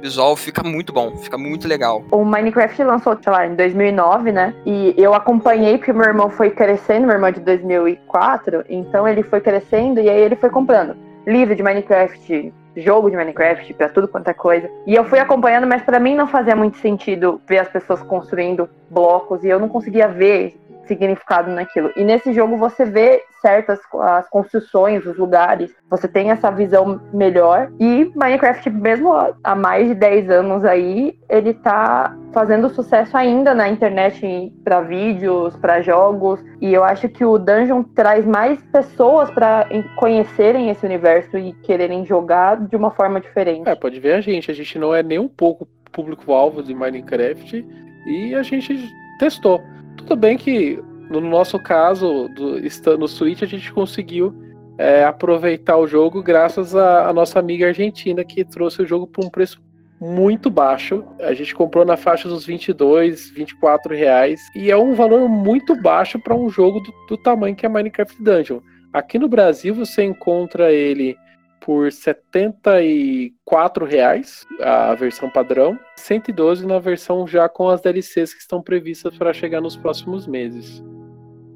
visual 0.00 0.36
fica 0.36 0.62
muito 0.62 0.92
bom, 0.92 1.16
fica 1.16 1.38
muito 1.38 1.66
legal. 1.66 2.04
O 2.10 2.24
Minecraft 2.24 2.82
lançou, 2.84 3.18
sei 3.22 3.32
lá, 3.32 3.46
em 3.46 3.54
2009, 3.54 4.32
né? 4.32 4.54
E 4.66 4.94
eu 4.96 5.14
acompanhei 5.14 5.78
porque 5.78 5.92
meu 5.92 6.04
irmão 6.04 6.30
foi 6.30 6.50
crescendo, 6.50 7.06
meu 7.06 7.14
irmão 7.14 7.28
é 7.28 7.32
de 7.32 7.40
2004, 7.40 8.64
então 8.68 9.08
ele 9.08 9.22
foi 9.22 9.40
crescendo 9.40 10.00
e 10.00 10.08
aí 10.08 10.20
ele 10.20 10.36
foi 10.36 10.50
comprando 10.50 10.96
livro 11.26 11.54
de 11.54 11.62
Minecraft, 11.62 12.52
jogo 12.76 13.10
de 13.10 13.16
Minecraft, 13.16 13.72
pra 13.74 13.88
tudo 13.88 14.08
quanto 14.08 14.28
é 14.28 14.34
coisa. 14.34 14.68
E 14.86 14.94
eu 14.94 15.04
fui 15.04 15.18
acompanhando, 15.18 15.66
mas 15.66 15.82
para 15.82 15.98
mim 15.98 16.14
não 16.14 16.26
fazia 16.26 16.56
muito 16.56 16.76
sentido 16.78 17.40
ver 17.46 17.58
as 17.58 17.68
pessoas 17.68 18.02
construindo 18.02 18.68
blocos 18.90 19.42
e 19.44 19.48
eu 19.48 19.58
não 19.58 19.68
conseguia 19.68 20.08
ver 20.08 20.56
significado 20.86 21.50
naquilo. 21.50 21.90
E 21.96 22.04
nesse 22.04 22.32
jogo 22.32 22.56
você 22.56 22.84
vê 22.84 23.22
certas 23.40 23.78
as 24.00 24.28
construções, 24.30 25.04
os 25.04 25.18
lugares, 25.18 25.74
você 25.90 26.08
tem 26.08 26.30
essa 26.30 26.50
visão 26.50 27.00
melhor. 27.12 27.70
E 27.78 28.10
Minecraft, 28.14 28.70
mesmo 28.70 29.12
há 29.42 29.54
mais 29.54 29.88
de 29.88 29.94
10 29.94 30.30
anos 30.30 30.64
aí, 30.64 31.18
ele 31.28 31.52
tá 31.52 32.16
fazendo 32.32 32.70
sucesso 32.70 33.14
ainda 33.16 33.54
na 33.54 33.68
internet 33.68 34.50
para 34.64 34.80
vídeos, 34.80 35.54
para 35.56 35.82
jogos. 35.82 36.40
E 36.60 36.72
eu 36.72 36.82
acho 36.82 37.08
que 37.08 37.24
o 37.24 37.38
Dungeon 37.38 37.82
traz 37.82 38.24
mais 38.24 38.58
pessoas 38.72 39.30
para 39.30 39.68
conhecerem 39.96 40.70
esse 40.70 40.84
universo 40.86 41.36
e 41.36 41.52
quererem 41.62 42.06
jogar 42.06 42.56
de 42.56 42.76
uma 42.76 42.90
forma 42.90 43.20
diferente. 43.20 43.68
É, 43.68 43.74
pode 43.74 44.00
ver 44.00 44.14
a 44.14 44.20
gente, 44.22 44.50
a 44.50 44.54
gente 44.54 44.78
não 44.78 44.94
é 44.94 45.02
nem 45.02 45.18
um 45.18 45.28
pouco 45.28 45.68
público-alvo 45.92 46.62
de 46.62 46.74
Minecraft 46.74 47.64
e 48.06 48.34
a 48.34 48.42
gente 48.42 48.88
testou. 49.18 49.62
Tudo 50.06 50.16
bem 50.16 50.36
que 50.36 50.78
no 51.10 51.20
nosso 51.20 51.58
caso, 51.58 52.28
do, 52.28 52.60
no 52.98 53.08
Switch, 53.08 53.42
a 53.42 53.46
gente 53.46 53.72
conseguiu 53.72 54.34
é, 54.76 55.04
aproveitar 55.04 55.76
o 55.76 55.86
jogo 55.86 56.22
graças 56.22 56.74
à 56.74 57.12
nossa 57.12 57.38
amiga 57.38 57.68
argentina 57.68 58.24
que 58.24 58.44
trouxe 58.44 58.82
o 58.82 58.86
jogo 58.86 59.06
por 59.06 59.24
um 59.24 59.30
preço 59.30 59.62
muito 60.00 60.50
baixo. 60.50 61.04
A 61.20 61.32
gente 61.32 61.54
comprou 61.54 61.84
na 61.84 61.96
faixa 61.96 62.28
dos 62.28 62.44
22, 62.44 63.30
24 63.30 63.94
reais 63.94 64.40
e 64.54 64.70
é 64.70 64.76
um 64.76 64.94
valor 64.94 65.28
muito 65.28 65.80
baixo 65.80 66.18
para 66.18 66.34
um 66.34 66.50
jogo 66.50 66.80
do, 66.80 66.92
do, 67.08 67.16
tamanho 67.16 67.56
que 67.56 67.64
é 67.64 67.68
Minecraft 67.68 68.22
Dungeon. 68.22 68.60
Aqui 68.92 69.18
no 69.18 69.28
Brasil 69.28 69.74
você 69.74 70.02
encontra 70.04 70.72
ele 70.72 71.16
por 71.64 71.90
74 71.90 73.86
reais 73.86 74.44
a 74.60 74.94
versão 74.94 75.30
padrão, 75.30 75.80
112 75.96 76.66
na 76.66 76.78
versão 76.78 77.26
já 77.26 77.48
com 77.48 77.70
as 77.70 77.80
DLCs 77.80 78.34
que 78.34 78.40
estão 78.40 78.62
previstas 78.62 79.16
para 79.16 79.32
chegar 79.32 79.62
nos 79.62 79.74
próximos 79.74 80.26
meses. 80.26 80.82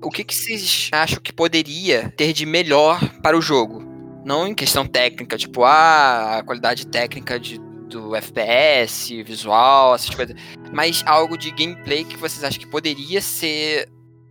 O 0.03 0.11
que, 0.11 0.25
que 0.25 0.35
vocês 0.35 0.89
acham 0.93 1.21
que 1.21 1.33
poderia 1.33 2.09
ter 2.17 2.33
de 2.33 2.47
melhor 2.47 2.99
para 3.21 3.37
o 3.37 3.43
jogo? 3.43 3.87
Não 4.25 4.47
em 4.47 4.55
questão 4.55 4.87
técnica, 4.87 5.37
tipo, 5.37 5.65
ah, 5.65 6.39
a 6.39 6.43
qualidade 6.43 6.87
técnica 6.87 7.39
de, 7.39 7.59
do 7.89 8.17
FPS, 8.17 9.23
visual, 9.23 9.95
essas 9.95 10.15
coisas, 10.15 10.35
mas 10.73 11.05
algo 11.07 11.37
de 11.37 11.51
gameplay 11.51 12.05
que 12.05 12.17
vocês 12.17 12.43
acham 12.45 12.61
que 12.61 12.67
poderia 12.67 13.21
ser 13.21 13.89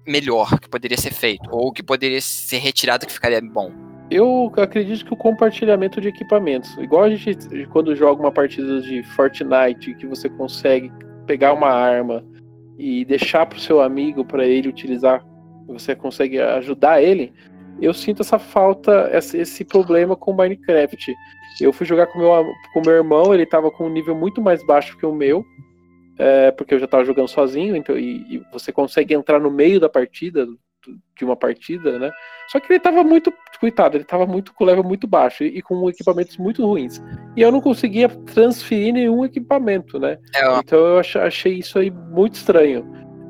melhor, 0.07 0.59
que 0.59 0.69
poderia 0.69 0.97
ser 0.97 1.13
feito, 1.13 1.47
ou 1.51 1.71
que 1.71 1.83
poderia 1.83 2.21
ser 2.21 2.57
retirado 2.57 3.05
que 3.05 3.13
ficaria 3.13 3.41
bom. 3.41 3.86
Eu 4.09 4.51
acredito 4.55 5.05
que 5.05 5.13
o 5.13 5.17
compartilhamento 5.17 5.99
de 5.99 6.07
equipamentos, 6.07 6.77
igual 6.77 7.03
a 7.03 7.09
gente 7.09 7.65
quando 7.67 7.95
joga 7.95 8.21
uma 8.21 8.31
partida 8.31 8.79
de 8.81 9.03
Fortnite, 9.03 9.95
que 9.95 10.07
você 10.07 10.29
consegue 10.29 10.91
pegar 11.25 11.53
uma 11.53 11.69
arma 11.69 12.23
e 12.77 13.03
deixar 13.03 13.45
para 13.45 13.57
o 13.57 13.61
seu 13.61 13.81
amigo 13.81 14.23
para 14.23 14.45
ele 14.45 14.69
utilizar, 14.69 15.25
você 15.67 15.93
consegue 15.93 16.39
ajudar 16.39 17.01
ele. 17.01 17.33
Eu 17.81 17.93
sinto 17.93 18.21
essa 18.21 18.39
falta, 18.39 19.11
esse 19.13 19.65
problema 19.65 20.15
com 20.15 20.33
Minecraft. 20.33 21.13
Eu 21.59 21.73
fui 21.73 21.85
jogar 21.85 22.07
com 22.07 22.19
meu 22.19 22.29
com 22.73 22.81
meu 22.81 22.93
irmão, 22.93 23.33
ele 23.33 23.43
estava 23.43 23.69
com 23.69 23.85
um 23.85 23.89
nível 23.89 24.15
muito 24.15 24.41
mais 24.41 24.65
baixo 24.65 24.97
que 24.97 25.05
o 25.05 25.13
meu, 25.13 25.43
é, 26.17 26.51
porque 26.51 26.73
eu 26.73 26.79
já 26.79 26.85
estava 26.85 27.03
jogando 27.03 27.27
sozinho, 27.27 27.75
então 27.75 27.97
e, 27.97 28.37
e, 28.37 28.43
você 28.51 28.71
consegue 28.71 29.13
entrar 29.13 29.39
no 29.39 29.51
meio 29.51 29.79
da 29.79 29.89
partida, 29.89 30.47
de 31.17 31.25
uma 31.25 31.35
partida, 31.35 31.97
né? 31.97 32.11
Só 32.49 32.59
que 32.59 32.71
ele 32.71 32.79
tava 32.79 33.03
muito, 33.03 33.33
coitado, 33.59 33.97
ele 33.97 34.03
tava 34.03 34.25
muito 34.25 34.53
com 34.53 34.63
level 34.63 34.83
muito 34.83 35.07
baixo 35.07 35.43
e, 35.43 35.57
e 35.57 35.61
com 35.61 35.89
equipamentos 35.89 36.37
muito 36.37 36.65
ruins. 36.65 37.01
E 37.35 37.41
eu 37.41 37.51
não 37.51 37.59
conseguia 37.59 38.07
transferir 38.07 38.93
nenhum 38.93 39.25
equipamento, 39.25 39.99
né? 39.99 40.17
É, 40.35 40.59
então 40.59 40.79
eu 40.79 40.99
achei 40.99 41.53
isso 41.53 41.79
aí 41.79 41.91
muito 41.91 42.35
estranho 42.35 42.85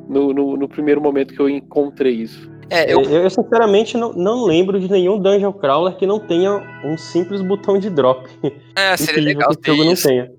no, 0.08 0.34
no, 0.34 0.58
no, 0.58 0.68
primeiro 0.68 1.02
momento 1.02 1.34
que 1.34 1.40
eu 1.40 1.50
encontrei 1.50 2.14
isso. 2.14 2.52
É, 2.70 2.92
eu... 2.92 3.02
eu 3.02 3.30
sinceramente 3.30 3.98
não, 3.98 4.12
não 4.14 4.46
lembro 4.46 4.80
de 4.80 4.90
nenhum 4.92 5.18
Dungeon 5.18 5.54
Crawler 5.54 5.96
que 5.96 6.06
não 6.06 6.20
tenha 6.20 6.62
um 6.84 6.98
simples 6.98 7.42
botão 7.42 7.78
de 7.80 7.90
drop. 7.90 8.28
É, 8.78 8.96
seria 8.96 9.24
legal 9.24 9.50
que 9.56 9.72
o 9.72 9.76
jogo 9.76 9.92
isso. 9.92 10.08
não 10.08 10.16
tenha. 10.16 10.32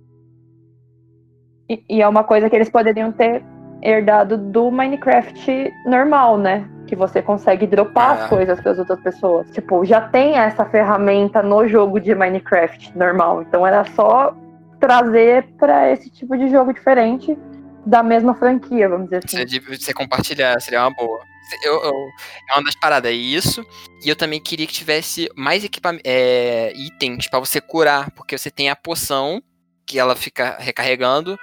E, 1.69 1.97
e 1.97 2.01
é 2.01 2.07
uma 2.07 2.23
coisa 2.23 2.49
que 2.49 2.55
eles 2.55 2.71
poderiam 2.71 3.11
ter 3.11 3.43
herdado 3.83 4.37
do 4.37 4.71
Minecraft 4.71 5.73
normal, 5.87 6.39
né? 6.39 6.69
Que 6.87 6.97
você 6.97 7.21
consegue 7.21 7.67
dropar 7.67 8.13
as 8.13 8.23
ah. 8.23 8.29
coisas 8.29 8.61
para 8.61 8.73
as 8.73 8.79
outras 8.79 9.01
pessoas. 9.01 9.51
Tipo, 9.51 9.85
já 9.85 10.01
tem 10.01 10.37
essa 10.37 10.65
ferramenta 10.65 11.43
no 11.43 11.67
jogo 11.69 12.01
de 12.01 12.15
Minecraft 12.15 12.97
normal. 12.97 13.43
Então 13.43 13.67
era 13.67 13.85
só 13.95 14.35
trazer 14.81 15.47
para 15.59 15.91
esse 15.91 16.09
tipo 16.11 16.37
de 16.37 16.49
jogo 16.49 16.73
diferente 16.73 17.37
da 17.85 18.03
mesma 18.03 18.35
franquia, 18.35 18.89
vamos 18.89 19.07
dizer 19.07 19.23
assim. 19.25 19.47
Você, 19.47 19.61
você 19.61 19.95
compartilhar 19.95 20.61
seria 20.61 20.83
uma 20.83 20.95
boa. 20.95 21.21
Eu, 21.65 21.83
eu, 21.83 21.93
é 22.51 22.55
uma 22.55 22.65
das 22.65 22.77
paradas, 22.77 23.11
é 23.11 23.15
isso. 23.15 23.65
E 24.05 24.09
eu 24.09 24.15
também 24.15 24.41
queria 24.41 24.67
que 24.67 24.73
tivesse 24.73 25.29
mais 25.35 25.67
é, 26.05 26.73
itens 26.77 27.29
para 27.29 27.39
você 27.39 27.61
curar, 27.61 28.11
porque 28.11 28.37
você 28.37 28.51
tem 28.51 28.69
a 28.69 28.77
poção 28.77 29.43
que 29.87 29.99
ela 29.99 30.15
fica 30.15 30.57
recarregando 30.59 31.39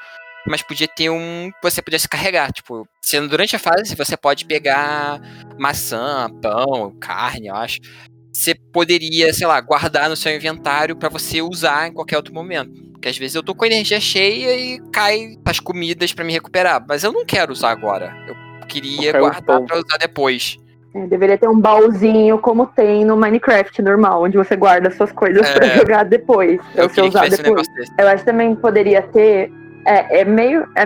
mas 0.47 0.62
podia 0.62 0.88
ter 0.88 1.10
um. 1.10 1.51
Você 1.62 1.81
podia 1.81 1.99
se 1.99 2.08
carregar. 2.08 2.51
Tipo, 2.51 2.88
sendo 3.01 3.27
durante 3.27 3.55
a 3.55 3.60
fase, 3.60 3.95
você 3.95 4.15
pode 4.15 4.45
pegar 4.45 5.19
maçã, 5.58 6.29
pão, 6.41 6.95
carne, 6.99 7.47
eu 7.47 7.55
acho. 7.55 7.79
Você 8.34 8.53
poderia, 8.73 9.34
sei 9.34 9.47
lá, 9.47 9.60
guardar 9.62 10.10
no 10.10 10.15
seu 10.15 10.36
inventário 10.36 10.95
para 10.95 11.10
você 11.10 11.41
usar 11.41 11.88
em 11.88 11.93
qualquer 11.93 12.17
outro 12.17 12.34
momento. 12.34 12.84
Porque 12.91 13.08
às 13.08 13.17
vezes 13.17 13.36
eu 13.36 13.43
tô 13.43 13.55
com 13.55 13.63
a 13.63 13.67
energia 13.67 13.99
cheia 13.99 14.53
e 14.55 14.79
cai 14.91 15.38
as 15.45 15.60
comidas 15.60 16.13
para 16.13 16.25
me 16.25 16.34
recuperar. 16.34 16.84
Mas 16.88 17.03
eu 17.03 17.13
não 17.13 17.25
quero 17.25 17.53
usar 17.53 17.71
agora. 17.71 18.13
Eu 18.27 18.67
queria 18.67 19.13
guardar 19.17 19.62
para 19.62 19.77
usar 19.77 19.97
depois. 19.99 20.58
É, 20.95 21.08
deveria 21.08 21.38
ter 21.38 21.49
um 21.49 21.60
baúzinho 21.60 22.38
como 22.39 22.67
tem 22.67 23.03
no 23.03 23.17
Minecraft 23.17 23.81
normal, 23.81 24.23
onde 24.23 24.38
você 24.38 24.55
guarda 24.55 24.89
suas 24.91 25.12
coisas 25.12 25.45
é, 25.45 25.53
para 25.53 25.67
jogar 25.75 26.03
depois. 26.03 26.60
Eu 26.73 26.89
você 26.89 27.01
usar 27.01 27.29
depois. 27.29 27.67
Um 27.67 28.01
eu 28.01 28.08
acho 28.08 28.23
que 28.23 28.31
também 28.31 28.55
poderia 28.55 29.01
ter 29.01 29.51
é, 29.86 30.21
é 30.21 30.26
meio 30.26 30.67
é 30.76 30.86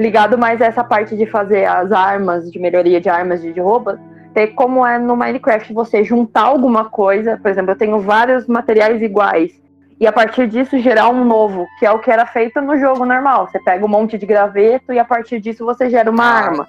ligado 0.00 0.38
mais 0.38 0.62
a 0.62 0.66
essa 0.66 0.84
parte 0.84 1.16
de 1.16 1.26
fazer 1.26 1.64
as 1.64 1.90
armas, 1.90 2.50
de 2.50 2.58
melhoria 2.58 3.00
de 3.00 3.08
armas 3.08 3.42
de, 3.42 3.52
de 3.52 3.60
roupas, 3.60 3.98
ter 4.32 4.48
como 4.48 4.86
é 4.86 4.98
no 4.98 5.16
Minecraft 5.16 5.72
você 5.72 6.04
juntar 6.04 6.42
alguma 6.42 6.84
coisa, 6.84 7.36
por 7.36 7.50
exemplo, 7.50 7.72
eu 7.72 7.76
tenho 7.76 7.98
vários 8.00 8.46
materiais 8.46 9.02
iguais, 9.02 9.52
e 10.00 10.06
a 10.06 10.12
partir 10.12 10.46
disso 10.46 10.78
gerar 10.78 11.08
um 11.08 11.24
novo, 11.24 11.66
que 11.78 11.84
é 11.84 11.90
o 11.90 11.98
que 11.98 12.10
era 12.10 12.24
feito 12.24 12.60
no 12.60 12.78
jogo 12.78 13.04
normal. 13.04 13.48
Você 13.48 13.58
pega 13.58 13.84
um 13.84 13.88
monte 13.88 14.16
de 14.16 14.24
graveto 14.24 14.92
e 14.92 14.98
a 14.98 15.04
partir 15.04 15.40
disso 15.40 15.64
você 15.64 15.90
gera 15.90 16.08
uma 16.08 16.24
ah. 16.24 16.38
arma. 16.38 16.68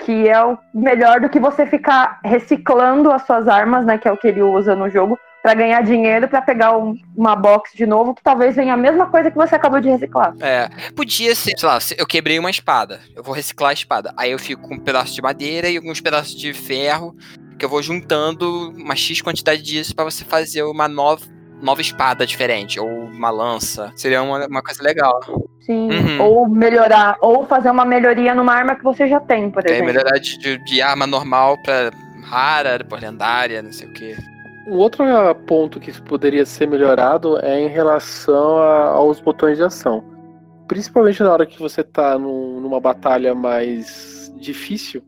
Que 0.00 0.28
é 0.28 0.44
o 0.44 0.56
melhor 0.72 1.20
do 1.20 1.28
que 1.28 1.40
você 1.40 1.66
ficar 1.66 2.20
reciclando 2.24 3.10
as 3.10 3.22
suas 3.22 3.48
armas, 3.48 3.84
né? 3.84 3.98
Que 3.98 4.06
é 4.06 4.12
o 4.12 4.16
que 4.16 4.28
ele 4.28 4.42
usa 4.42 4.76
no 4.76 4.88
jogo, 4.88 5.18
para 5.46 5.54
ganhar 5.54 5.80
dinheiro 5.82 6.26
para 6.26 6.42
pegar 6.42 6.76
um, 6.76 6.98
uma 7.16 7.36
box 7.36 7.70
de 7.72 7.86
novo 7.86 8.12
que 8.16 8.20
talvez 8.20 8.56
venha 8.56 8.74
a 8.74 8.76
mesma 8.76 9.06
coisa 9.06 9.30
que 9.30 9.36
você 9.36 9.54
acabou 9.54 9.80
de 9.80 9.88
reciclar. 9.88 10.34
É, 10.40 10.68
podia 10.90 11.36
ser, 11.36 11.56
sei 11.56 11.68
lá, 11.68 11.78
eu 11.96 12.04
quebrei 12.04 12.36
uma 12.36 12.50
espada, 12.50 12.98
eu 13.14 13.22
vou 13.22 13.32
reciclar 13.32 13.70
a 13.70 13.72
espada. 13.72 14.12
Aí 14.16 14.32
eu 14.32 14.40
fico 14.40 14.66
com 14.66 14.74
um 14.74 14.80
pedaço 14.80 15.14
de 15.14 15.22
madeira 15.22 15.68
e 15.68 15.76
alguns 15.76 16.00
pedaços 16.00 16.34
de 16.34 16.52
ferro 16.52 17.14
que 17.56 17.64
eu 17.64 17.68
vou 17.68 17.80
juntando 17.80 18.72
uma 18.76 18.96
X 18.96 19.22
quantidade 19.22 19.62
disso 19.62 19.94
para 19.94 20.04
você 20.04 20.24
fazer 20.24 20.64
uma 20.64 20.88
nova 20.88 21.24
nova 21.62 21.80
espada 21.80 22.26
diferente, 22.26 22.80
ou 22.80 22.86
uma 22.86 23.30
lança. 23.30 23.92
Seria 23.94 24.22
uma, 24.22 24.46
uma 24.46 24.62
coisa 24.62 24.82
legal. 24.82 25.20
Sim, 25.60 25.88
uhum. 25.90 26.22
ou 26.22 26.48
melhorar, 26.48 27.16
ou 27.20 27.46
fazer 27.46 27.70
uma 27.70 27.84
melhoria 27.84 28.34
numa 28.34 28.52
arma 28.52 28.74
que 28.74 28.82
você 28.82 29.06
já 29.06 29.20
tem, 29.20 29.48
por 29.48 29.64
exemplo. 29.64 29.84
É, 29.84 29.86
melhorar 29.86 30.18
de, 30.18 30.58
de 30.64 30.82
arma 30.82 31.06
normal 31.06 31.56
pra 31.62 31.92
rara, 32.24 32.78
depois 32.78 33.00
lendária, 33.00 33.62
não 33.62 33.72
sei 33.72 33.88
o 33.88 33.92
que. 33.92 34.35
Um 34.66 34.78
outro 34.78 35.04
ponto 35.46 35.78
que 35.78 35.92
poderia 36.02 36.44
ser 36.44 36.66
melhorado 36.66 37.38
é 37.38 37.60
em 37.60 37.68
relação 37.68 38.58
a, 38.58 38.88
aos 38.88 39.20
botões 39.20 39.56
de 39.56 39.62
ação. 39.62 40.04
Principalmente 40.66 41.22
na 41.22 41.32
hora 41.32 41.46
que 41.46 41.60
você 41.60 41.82
está 41.82 42.18
numa 42.18 42.80
batalha 42.80 43.32
mais 43.32 44.34
difícil, 44.36 45.04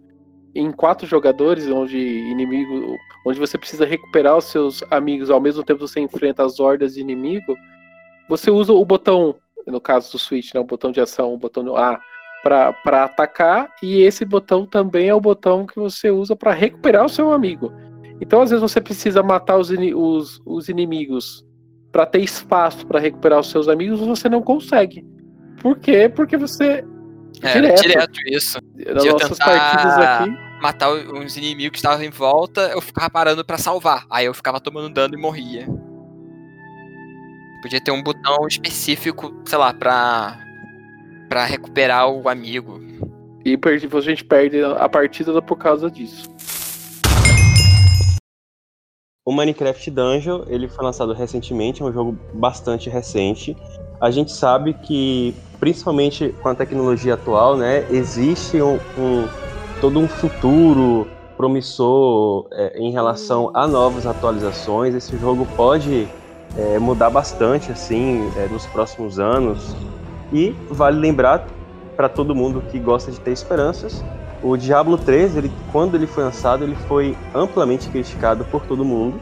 em 0.54 0.70
quatro 0.70 1.08
jogadores, 1.08 1.68
onde 1.68 1.98
inimigo, 1.98 2.96
onde 3.26 3.38
você 3.40 3.58
precisa 3.58 3.84
recuperar 3.84 4.36
os 4.36 4.44
seus 4.44 4.82
amigos 4.92 5.28
ao 5.28 5.40
mesmo 5.40 5.64
tempo 5.64 5.80
que 5.80 5.88
você 5.88 6.00
enfrenta 6.00 6.44
as 6.44 6.60
hordas 6.60 6.94
de 6.94 7.00
inimigo, 7.00 7.56
você 8.28 8.52
usa 8.52 8.72
o 8.72 8.84
botão, 8.84 9.34
no 9.66 9.80
caso 9.80 10.12
do 10.12 10.18
Switch, 10.18 10.54
né, 10.54 10.60
o 10.60 10.64
botão 10.64 10.92
de 10.92 11.00
ação, 11.00 11.34
o 11.34 11.38
botão 11.38 11.76
A, 11.76 12.00
para 12.42 13.04
atacar, 13.04 13.72
e 13.82 14.02
esse 14.02 14.24
botão 14.24 14.64
também 14.64 15.08
é 15.08 15.14
o 15.14 15.20
botão 15.20 15.66
que 15.66 15.76
você 15.76 16.10
usa 16.10 16.36
para 16.36 16.52
recuperar 16.52 17.04
o 17.04 17.08
seu 17.08 17.32
amigo. 17.32 17.72
Então, 18.20 18.42
às 18.42 18.50
vezes, 18.50 18.62
você 18.62 18.80
precisa 18.80 19.22
matar 19.22 19.56
os, 19.58 19.70
os, 19.70 20.40
os 20.44 20.68
inimigos 20.68 21.44
para 21.92 22.04
ter 22.06 22.20
espaço 22.20 22.86
para 22.86 22.98
recuperar 23.00 23.40
os 23.40 23.50
seus 23.50 23.68
amigos, 23.68 24.00
você 24.00 24.28
não 24.28 24.42
consegue. 24.42 25.04
Por 25.62 25.78
quê? 25.78 26.08
Porque 26.08 26.36
você 26.36 26.84
É, 27.42 27.52
Direto. 27.52 27.82
direto, 27.82 28.20
isso. 28.26 28.58
nas 28.94 29.04
eu 29.04 29.12
nossas 29.12 29.38
partidas 29.38 29.98
aqui, 29.98 30.48
Matar 30.60 30.90
os 30.90 31.36
inimigos 31.36 31.70
que 31.70 31.78
estavam 31.78 32.04
em 32.04 32.10
volta, 32.10 32.62
eu 32.74 32.80
ficava 32.80 33.08
parando 33.08 33.44
pra 33.44 33.56
salvar. 33.56 34.04
Aí 34.10 34.26
eu 34.26 34.34
ficava 34.34 34.60
tomando 34.60 34.92
dano 34.92 35.14
e 35.14 35.20
morria. 35.20 35.66
Podia 37.62 37.80
ter 37.80 37.90
um 37.92 38.02
botão 38.02 38.46
específico, 38.46 39.34
sei 39.44 39.58
lá, 39.58 39.72
pra. 39.72 40.38
pra 41.28 41.44
recuperar 41.44 42.08
o 42.10 42.28
amigo. 42.28 42.80
e 43.44 43.56
perdi- 43.56 43.88
a 43.92 44.00
gente 44.00 44.24
perde 44.24 44.60
a 44.62 44.88
partida 44.88 45.40
por 45.40 45.56
causa 45.56 45.88
disso. 45.90 46.28
O 49.28 49.32
Minecraft 49.32 49.90
Dungeon, 49.90 50.42
ele 50.46 50.70
foi 50.70 50.82
lançado 50.86 51.12
recentemente, 51.12 51.82
é 51.82 51.84
um 51.84 51.92
jogo 51.92 52.18
bastante 52.32 52.88
recente. 52.88 53.54
A 54.00 54.10
gente 54.10 54.32
sabe 54.32 54.72
que, 54.72 55.44
principalmente 55.60 56.32
com 56.40 56.48
a 56.48 56.54
tecnologia 56.54 57.12
atual, 57.12 57.54
né, 57.58 57.84
existe 57.90 58.62
um, 58.62 58.80
um- 58.96 59.30
todo 59.78 60.00
um 60.00 60.08
futuro 60.08 61.14
promissor 61.36 62.48
é, 62.52 62.78
em 62.78 62.90
relação 62.90 63.52
a 63.54 63.68
novas 63.68 64.06
atualizações. 64.06 64.94
Esse 64.94 65.18
jogo 65.18 65.46
pode 65.54 66.10
é, 66.56 66.78
mudar 66.78 67.10
bastante, 67.10 67.70
assim, 67.70 68.32
é, 68.34 68.48
nos 68.48 68.66
próximos 68.66 69.18
anos. 69.18 69.76
E 70.32 70.64
vale 70.70 70.98
lembrar 70.98 71.46
para 71.94 72.08
todo 72.08 72.34
mundo 72.34 72.62
que 72.62 72.80
gosta 72.80 73.12
de 73.12 73.20
ter 73.20 73.32
esperanças, 73.32 74.06
o 74.42 74.56
Diablo 74.56 74.96
3, 74.96 75.36
ele, 75.36 75.52
quando 75.72 75.94
ele 75.94 76.06
foi 76.06 76.24
lançado, 76.24 76.64
ele 76.64 76.76
foi 76.86 77.16
amplamente 77.34 77.88
criticado 77.88 78.44
por 78.44 78.62
todo 78.62 78.84
mundo. 78.84 79.18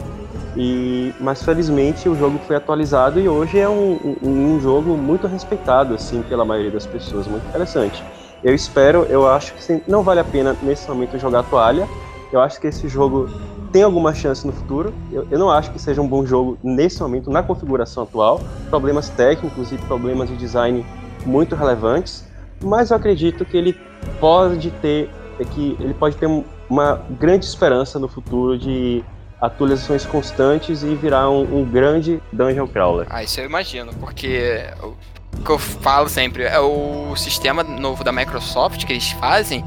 E, 0.57 1.13
mas 1.21 1.43
felizmente 1.43 2.09
o 2.09 2.15
jogo 2.15 2.39
foi 2.47 2.57
atualizado 2.57 3.21
e 3.21 3.29
hoje 3.29 3.59
é 3.59 3.69
um, 3.69 4.17
um, 4.23 4.55
um 4.55 4.61
jogo 4.61 4.97
muito 4.97 5.27
respeitado 5.27 5.95
assim 5.95 6.23
pela 6.23 6.47
maioria 6.47 6.71
das 6.71 6.87
pessoas, 6.87 7.27
muito 7.27 7.47
interessante. 7.47 8.03
Eu 8.43 8.55
espero, 8.55 9.05
eu 9.05 9.29
acho 9.29 9.53
que 9.55 9.83
não 9.87 10.03
vale 10.03 10.21
a 10.21 10.25
pena 10.25 10.57
nesse 10.63 10.89
momento 10.89 11.19
jogar 11.19 11.43
toalha. 11.43 11.87
Eu 12.33 12.41
acho 12.41 12.61
que 12.61 12.67
esse 12.67 12.89
jogo 12.89 13.29
tem 13.73 13.83
alguma 13.83 14.15
chance 14.15 14.47
no 14.47 14.53
futuro. 14.53 14.95
Eu, 15.13 15.27
eu 15.31 15.39
não 15.39 15.51
acho 15.51 15.71
que 15.71 15.79
seja 15.79 16.01
um 16.01 16.09
bom 16.09 16.25
jogo 16.25 16.59
nesse 16.63 17.03
momento 17.03 17.31
na 17.31 17.43
configuração 17.43 18.03
atual. 18.05 18.41
Problemas 18.71 19.09
técnicos 19.11 19.73
e 19.73 19.79
problemas 19.79 20.29
de 20.29 20.37
design 20.37 20.85
muito 21.25 21.55
relevantes, 21.55 22.25
mas 22.63 22.91
eu 22.91 22.97
acredito 22.97 23.45
que 23.45 23.57
ele 23.57 23.79
pode 24.21 24.71
ter 24.83 25.11
é 25.39 25.45
que 25.45 25.77
ele 25.79 25.93
pode 25.95 26.17
ter 26.17 26.27
um- 26.27 26.45
uma 26.69 27.03
grande 27.11 27.45
esperança 27.45 27.99
no 27.99 28.09
futuro 28.09 28.59
de 28.59 29.05
atualizações 29.41 30.07
constantes 30.07 30.83
e 30.83 30.95
virar 30.95 31.29
um, 31.29 31.61
um 31.61 31.65
grande 31.65 32.23
dungeon 32.33 32.67
crawler. 32.67 33.07
Ah, 33.11 33.23
isso 33.23 33.39
eu 33.39 33.45
imagino, 33.45 33.93
porque 34.01 34.65
o 34.83 35.43
que 35.43 35.51
eu 35.51 35.59
falo 35.59 36.09
sempre 36.09 36.45
é 36.45 36.59
o 36.59 37.15
sistema 37.17 37.63
novo 37.63 38.03
da 38.03 38.11
Microsoft 38.13 38.85
que 38.87 38.93
eles 38.95 39.11
fazem 39.13 39.63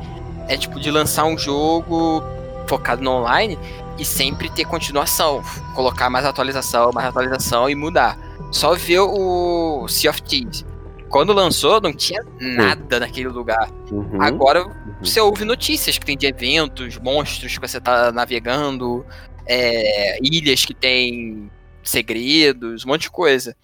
é 0.48 0.58
tipo 0.58 0.80
de 0.80 0.90
lançar 0.90 1.26
um 1.26 1.38
jogo 1.38 2.24
focado 2.66 3.04
no 3.04 3.12
online 3.12 3.58
e 4.00 4.04
sempre 4.04 4.50
ter 4.50 4.66
continuação, 4.66 5.44
colocar 5.76 6.10
mais 6.10 6.26
atualização, 6.26 6.92
mais 6.92 7.08
atualização 7.08 7.70
e 7.70 7.76
mudar. 7.76 8.18
Só 8.52 8.74
ver 8.74 9.00
o 9.02 9.88
Sea 9.88 10.10
of 10.10 10.22
Thieves. 10.24 10.66
Quando 11.10 11.34
lançou, 11.34 11.82
não 11.82 11.92
tinha 11.92 12.24
nada 12.40 13.00
naquele 13.00 13.30
lugar. 13.30 13.70
Uhum. 13.92 14.22
Agora 14.22 14.66
você 15.02 15.20
ouve 15.20 15.44
notícias 15.44 15.98
que 15.98 16.06
tem 16.06 16.18
de 16.18 16.28
eventos, 16.28 16.98
monstros 17.00 17.58
que 17.58 17.68
você 17.68 17.82
tá 17.82 18.12
navegando, 18.12 19.06
é, 19.46 20.20
ilhas 20.22 20.64
que 20.64 20.74
tem 20.74 21.50
segredos, 21.84 22.86
um 22.86 22.90
monte 22.90 23.02
de 23.04 23.12
coisa. 23.12 23.56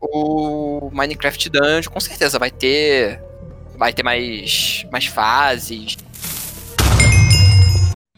O 0.00 0.90
Minecraft 0.92 1.50
Dungeon 1.50 1.92
com 1.92 2.00
certeza 2.00 2.38
vai 2.38 2.50
ter 2.50 3.20
vai 3.76 3.92
ter 3.92 4.02
mais 4.02 4.86
mais 4.90 5.06
fases. 5.06 5.96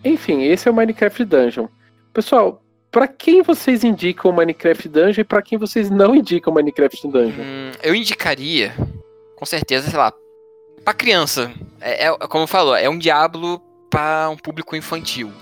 Enfim, 0.05 0.45
esse 0.45 0.69
é 0.69 0.71
o 0.71 0.75
Minecraft 0.75 1.25
Dungeon. 1.25 1.69
Pessoal, 2.13 2.63
pra 2.91 3.07
quem 3.09 3.43
vocês 3.43 3.85
indicam 3.85 4.31
o 4.31 4.35
Minecraft 4.35 4.89
Dungeon 4.89 5.21
e 5.21 5.25
pra 5.25 5.43
quem 5.43 5.59
vocês 5.59 5.91
não 5.91 6.15
indicam 6.15 6.53
o 6.53 6.57
Minecraft 6.57 7.09
Dungeon? 7.09 7.43
Hum, 7.43 7.71
eu 7.83 7.95
indicaria, 7.95 8.75
com 9.37 9.45
certeza, 9.47 9.89
sei 9.91 9.99
lá, 9.99 10.13
pra 10.85 10.95
criança. 10.95 11.53
É, 11.81 12.07
é- 12.07 12.19
como 12.29 12.47
falou, 12.47 12.75
é 12.75 12.89
um 12.89 12.99
Diablo 12.99 13.61
pra 13.91 14.29
um 14.31 14.37
público 14.37 14.75
infantil. 14.77 15.33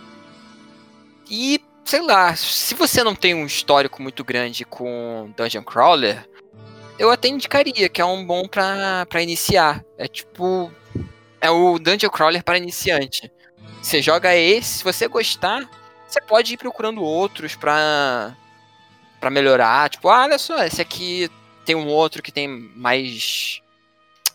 E, 1.31 1.61
sei 1.85 2.01
lá, 2.03 2.35
se 2.37 2.75
você 2.75 3.03
não 3.03 3.15
tem 3.15 3.35
um 3.35 3.47
histórico 3.47 4.03
muito 4.03 4.23
grande 4.25 4.65
com 4.65 5.31
Dungeon 5.37 5.63
Crawler, 5.63 6.29
eu 6.99 7.11
até 7.11 7.29
indicaria 7.29 7.89
que 7.89 8.01
é 8.01 8.05
um 8.05 8.25
bom 8.25 8.47
pra, 8.47 9.05
pra 9.07 9.23
iniciar. 9.23 9.85
É 9.99 10.07
tipo. 10.07 10.71
É 11.41 11.51
o 11.51 11.79
Dungeon 11.79 12.11
Crawler 12.11 12.43
para 12.43 12.57
iniciante. 12.59 13.31
Você 13.83 14.01
joga 14.01 14.35
esse, 14.35 14.79
se 14.79 14.85
você 14.85 15.07
gostar, 15.07 15.69
você 16.07 16.21
pode 16.21 16.55
ir 16.55 16.57
procurando 16.57 17.03
outros 17.03 17.55
pra, 17.55 18.35
pra 19.21 19.31
melhorar. 19.31 19.91
Tipo, 19.91 20.09
ah, 20.09 20.25
olha 20.25 20.39
só, 20.39 20.65
esse 20.65 20.81
aqui 20.81 21.31
tem 21.65 21.75
um 21.75 21.89
outro 21.89 22.23
que 22.23 22.33
tem 22.33 22.49
mais 22.49 23.61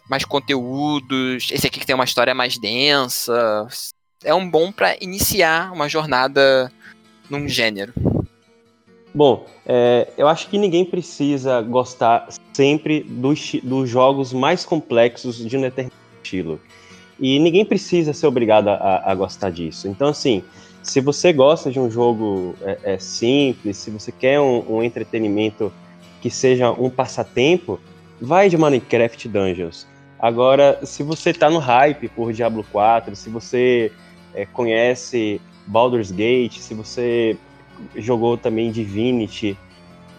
mais 0.09 0.26
conteúdos, 0.26 1.49
esse 1.51 1.67
aqui 1.67 1.80
que 1.80 1.86
tem 1.86 1.95
uma 1.95 2.03
história 2.03 2.36
mais 2.36 2.57
densa. 2.57 3.67
É 4.24 4.34
um 4.34 4.49
bom 4.49 4.69
pra 4.69 4.97
iniciar 4.99 5.72
uma 5.72 5.88
jornada 5.88 6.69
num 7.30 7.47
gênero. 7.47 7.93
Bom, 9.13 9.45
é, 9.65 10.09
eu 10.17 10.28
acho 10.28 10.49
que 10.49 10.57
ninguém 10.57 10.84
precisa 10.84 11.61
gostar 11.61 12.28
sempre 12.53 13.03
dos, 13.03 13.53
dos 13.63 13.89
jogos 13.89 14.34
mais 14.34 14.65
complexos 14.65 15.38
de 15.38 15.57
um 15.57 15.61
determinado 15.61 15.95
estilo. 16.22 16.61
E 17.22 17.38
ninguém 17.38 17.63
precisa 17.63 18.13
ser 18.13 18.26
obrigado 18.26 18.69
a, 18.69 19.03
a 19.05 19.13
gostar 19.13 19.51
disso. 19.51 19.88
Então, 19.88 20.07
assim, 20.07 20.41
se 20.82 20.99
você 20.99 21.32
gosta 21.32 21.69
de 21.69 21.80
um 21.80 21.89
jogo 21.89 22.55
é, 22.63 22.80
é, 22.84 22.97
simples, 22.97 23.78
se 23.78 23.91
você 23.91 24.11
quer 24.11 24.39
um, 24.39 24.78
um 24.78 24.84
entretenimento 24.84 25.72
que 26.19 26.32
seja 26.32 26.72
um 26.72 26.89
passatempo, 26.89 27.80
vai 28.19 28.49
de 28.49 28.57
Minecraft 28.57 29.30
Dungeons. 29.30 29.88
Agora, 30.19 30.80
se 30.84 31.03
você 31.03 31.32
tá 31.32 31.47
no 31.47 31.59
hype 31.59 32.09
por 32.09 32.34
Diablo 32.34 32.65
4, 32.72 33.15
se 33.15 33.30
você 33.30 33.91
é, 34.34 34.45
conhece 34.45 35.39
Baldur's 35.67 36.11
Gate, 36.11 36.57
se 36.57 36.74
você 36.74 37.38
jogou 37.95 38.36
também 38.36 38.72
Divinity, 38.72 39.55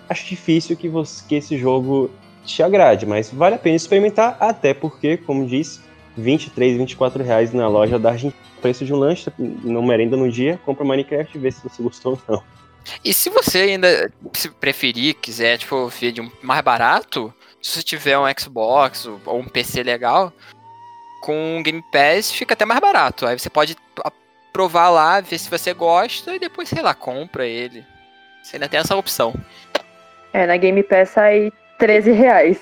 acho 0.08 0.26
difícil 0.26 0.76
que, 0.76 0.88
você, 0.88 1.24
que 1.28 1.34
esse 1.34 1.56
jogo 1.58 2.10
te 2.44 2.62
agrade, 2.62 3.06
mas 3.06 3.30
vale 3.30 3.54
a 3.54 3.58
pena 3.58 3.76
experimentar, 3.76 4.36
até 4.40 4.74
porque, 4.74 5.16
como 5.16 5.46
disse, 5.46 5.80
23, 6.16 6.76
24 6.76 7.22
reais 7.22 7.52
na 7.52 7.68
loja 7.68 7.98
da 7.98 8.10
Argentina. 8.10 8.42
Preço 8.60 8.84
de 8.84 8.94
um 8.94 8.96
lanche, 8.96 9.32
não 9.38 9.82
merenda 9.82 10.16
no 10.16 10.30
dia, 10.30 10.58
compra 10.64 10.84
Minecraft 10.84 11.36
e 11.36 11.40
vê 11.40 11.50
se 11.50 11.62
você 11.62 11.82
gostou 11.82 12.12
ou 12.12 12.36
não. 12.36 12.44
E 13.04 13.12
se 13.12 13.30
você 13.30 13.58
ainda 13.58 14.12
se 14.32 14.48
preferir, 14.50 15.14
quiser, 15.14 15.58
tipo, 15.58 15.88
ver 15.88 16.12
de 16.12 16.20
um 16.20 16.30
mais 16.42 16.62
barato, 16.62 17.32
se 17.60 17.72
você 17.72 17.82
tiver 17.82 18.18
um 18.18 18.24
Xbox 18.38 19.06
ou 19.06 19.20
ou 19.24 19.40
um 19.40 19.48
PC 19.48 19.82
legal, 19.82 20.32
com 21.22 21.58
o 21.58 21.62
Game 21.62 21.82
Pass 21.92 22.32
fica 22.32 22.54
até 22.54 22.64
mais 22.64 22.80
barato. 22.80 23.26
Aí 23.26 23.38
você 23.38 23.48
pode 23.48 23.76
provar 24.52 24.90
lá, 24.90 25.20
ver 25.20 25.38
se 25.38 25.48
você 25.48 25.72
gosta 25.72 26.34
e 26.34 26.38
depois, 26.38 26.68
sei 26.68 26.82
lá, 26.82 26.94
compra 26.94 27.46
ele. 27.46 27.84
Você 28.42 28.56
ainda 28.56 28.68
tem 28.68 28.80
essa 28.80 28.96
opção. 28.96 29.34
É, 30.32 30.46
na 30.46 30.56
Game 30.56 30.82
Pass 30.82 31.10
sai 31.10 31.52
13 31.82 32.12
reais. 32.12 32.60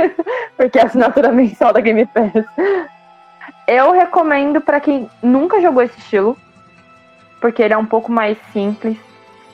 Porque 0.56 0.78
é 0.78 0.82
a 0.82 0.86
assinatura 0.86 1.30
mensal 1.30 1.74
da 1.74 1.80
Game 1.80 2.06
Pass. 2.06 2.32
Eu 3.68 3.92
recomendo 3.92 4.62
pra 4.62 4.80
quem 4.80 5.10
nunca 5.22 5.60
jogou 5.60 5.82
esse 5.82 5.98
estilo. 5.98 6.34
Porque 7.38 7.62
ele 7.62 7.74
é 7.74 7.76
um 7.76 7.84
pouco 7.84 8.10
mais 8.10 8.38
simples. 8.54 8.96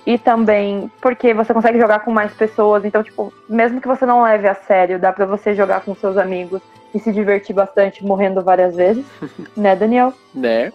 E 0.07 0.17
também 0.19 0.89
porque 1.01 1.35
você 1.35 1.53
consegue 1.53 1.81
jogar 1.81 2.01
com 2.01 2.13
mais 2.13 2.33
pessoas. 2.33 2.85
Então, 2.85 3.03
tipo, 3.03 3.33
mesmo 3.49 3.81
que 3.81 3.89
você 3.89 4.07
não 4.07 4.23
leve 4.23 4.47
a 4.47 4.55
sério, 4.55 5.01
dá 5.01 5.13
pra 5.13 5.27
você 5.27 5.53
jogar 5.53 5.81
com 5.81 5.97
seus 5.97 6.17
amigos 6.17 6.63
e 6.95 7.01
se 7.01 7.13
divertir 7.13 7.57
bastante, 7.57 8.05
morrendo 8.05 8.41
várias 8.41 8.77
vezes. 8.77 9.05
né, 9.57 9.75
Daniel? 9.75 10.15
Né? 10.33 10.73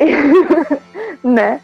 né? 1.22 1.60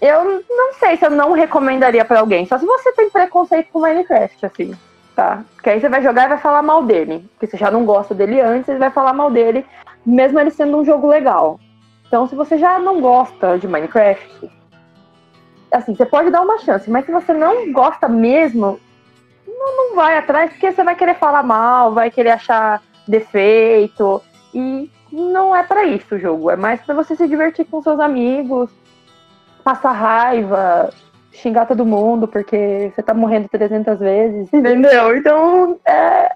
Eu 0.00 0.44
não 0.48 0.74
sei 0.74 0.96
se 0.96 1.04
eu 1.04 1.10
não 1.10 1.32
recomendaria 1.32 2.04
pra 2.04 2.20
alguém. 2.20 2.46
Só 2.46 2.56
se 2.56 2.64
você 2.64 2.92
tem 2.92 3.10
preconceito 3.10 3.68
com 3.72 3.80
Minecraft, 3.80 4.46
assim, 4.46 4.76
tá? 5.14 5.44
Porque 5.54 5.70
aí 5.70 5.80
você 5.80 5.88
vai 5.88 6.02
jogar 6.02 6.26
e 6.26 6.28
vai 6.28 6.38
falar 6.38 6.62
mal 6.62 6.82
dele. 6.84 7.28
Porque 7.32 7.46
você 7.46 7.56
já 7.56 7.70
não 7.70 7.84
gosta 7.84 8.14
dele 8.14 8.40
antes, 8.40 8.66
você 8.66 8.78
vai 8.78 8.90
falar 8.90 9.12
mal 9.12 9.30
dele, 9.30 9.64
mesmo 10.04 10.38
ele 10.38 10.50
sendo 10.50 10.76
um 10.76 10.84
jogo 10.84 11.06
legal. 11.06 11.58
Então, 12.06 12.26
se 12.26 12.34
você 12.34 12.58
já 12.58 12.78
não 12.78 13.00
gosta 13.00 13.58
de 13.58 13.66
Minecraft, 13.66 14.50
assim, 15.70 15.94
você 15.94 16.04
pode 16.04 16.30
dar 16.30 16.42
uma 16.42 16.58
chance. 16.58 16.90
Mas 16.90 17.06
se 17.06 17.12
você 17.12 17.32
não 17.32 17.72
gosta 17.72 18.08
mesmo, 18.08 18.78
não, 19.46 19.76
não 19.76 19.96
vai 19.96 20.18
atrás, 20.18 20.50
porque 20.50 20.72
você 20.72 20.84
vai 20.84 20.94
querer 20.94 21.14
falar 21.14 21.42
mal, 21.42 21.92
vai 21.92 22.10
querer 22.10 22.30
achar 22.30 22.82
defeito. 23.08 24.20
E 24.54 24.90
não 25.10 25.54
é 25.54 25.62
pra 25.62 25.84
isso 25.84 26.14
o 26.14 26.18
jogo. 26.18 26.50
É 26.50 26.56
mais 26.56 26.80
pra 26.82 26.94
você 26.94 27.16
se 27.16 27.26
divertir 27.26 27.64
com 27.64 27.82
seus 27.82 28.00
amigos, 28.00 28.70
passar 29.64 29.92
raiva, 29.92 30.90
xingar 31.32 31.66
todo 31.66 31.84
mundo 31.84 32.28
porque 32.28 32.92
você 32.94 33.02
tá 33.02 33.14
morrendo 33.14 33.48
300 33.48 33.98
vezes, 33.98 34.52
entendeu? 34.52 35.16
Então, 35.16 35.78
é, 35.84 36.30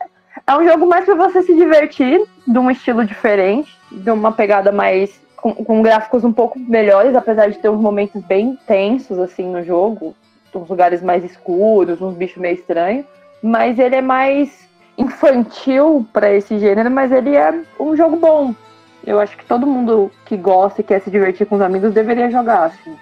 é 0.46 0.56
um 0.56 0.66
jogo 0.66 0.86
mais 0.86 1.04
para 1.04 1.14
você 1.14 1.42
se 1.42 1.54
divertir, 1.54 2.22
de 2.46 2.58
um 2.58 2.70
estilo 2.70 3.04
diferente, 3.04 3.76
de 3.90 4.10
uma 4.10 4.32
pegada 4.32 4.72
mais 4.72 5.20
com, 5.36 5.52
com, 5.54 5.82
gráficos 5.82 6.24
um 6.24 6.32
pouco 6.32 6.58
melhores, 6.58 7.14
apesar 7.14 7.50
de 7.50 7.58
ter 7.58 7.68
uns 7.68 7.80
momentos 7.80 8.22
bem 8.22 8.58
tensos 8.66 9.18
assim 9.18 9.50
no 9.50 9.62
jogo, 9.62 10.14
uns 10.54 10.68
lugares 10.68 11.02
mais 11.02 11.22
escuros, 11.22 12.00
uns 12.00 12.14
bichos 12.14 12.38
meio 12.38 12.54
estranhos, 12.54 13.04
mas 13.42 13.78
ele 13.78 13.96
é 13.96 14.02
mais 14.02 14.66
infantil 14.96 16.06
para 16.12 16.32
esse 16.32 16.58
gênero, 16.58 16.90
mas 16.90 17.12
ele 17.12 17.36
é 17.36 17.52
um 17.78 17.94
jogo 17.94 18.16
bom. 18.16 18.54
Eu 19.06 19.20
acho 19.20 19.36
que 19.36 19.44
todo 19.44 19.66
mundo 19.66 20.10
que 20.24 20.36
gosta 20.36 20.80
e 20.80 20.84
quer 20.84 21.00
se 21.00 21.10
divertir 21.10 21.46
com 21.46 21.56
os 21.56 21.60
amigos 21.60 21.92
deveria 21.92 22.30
jogar, 22.30 22.64
assim. 22.64 22.96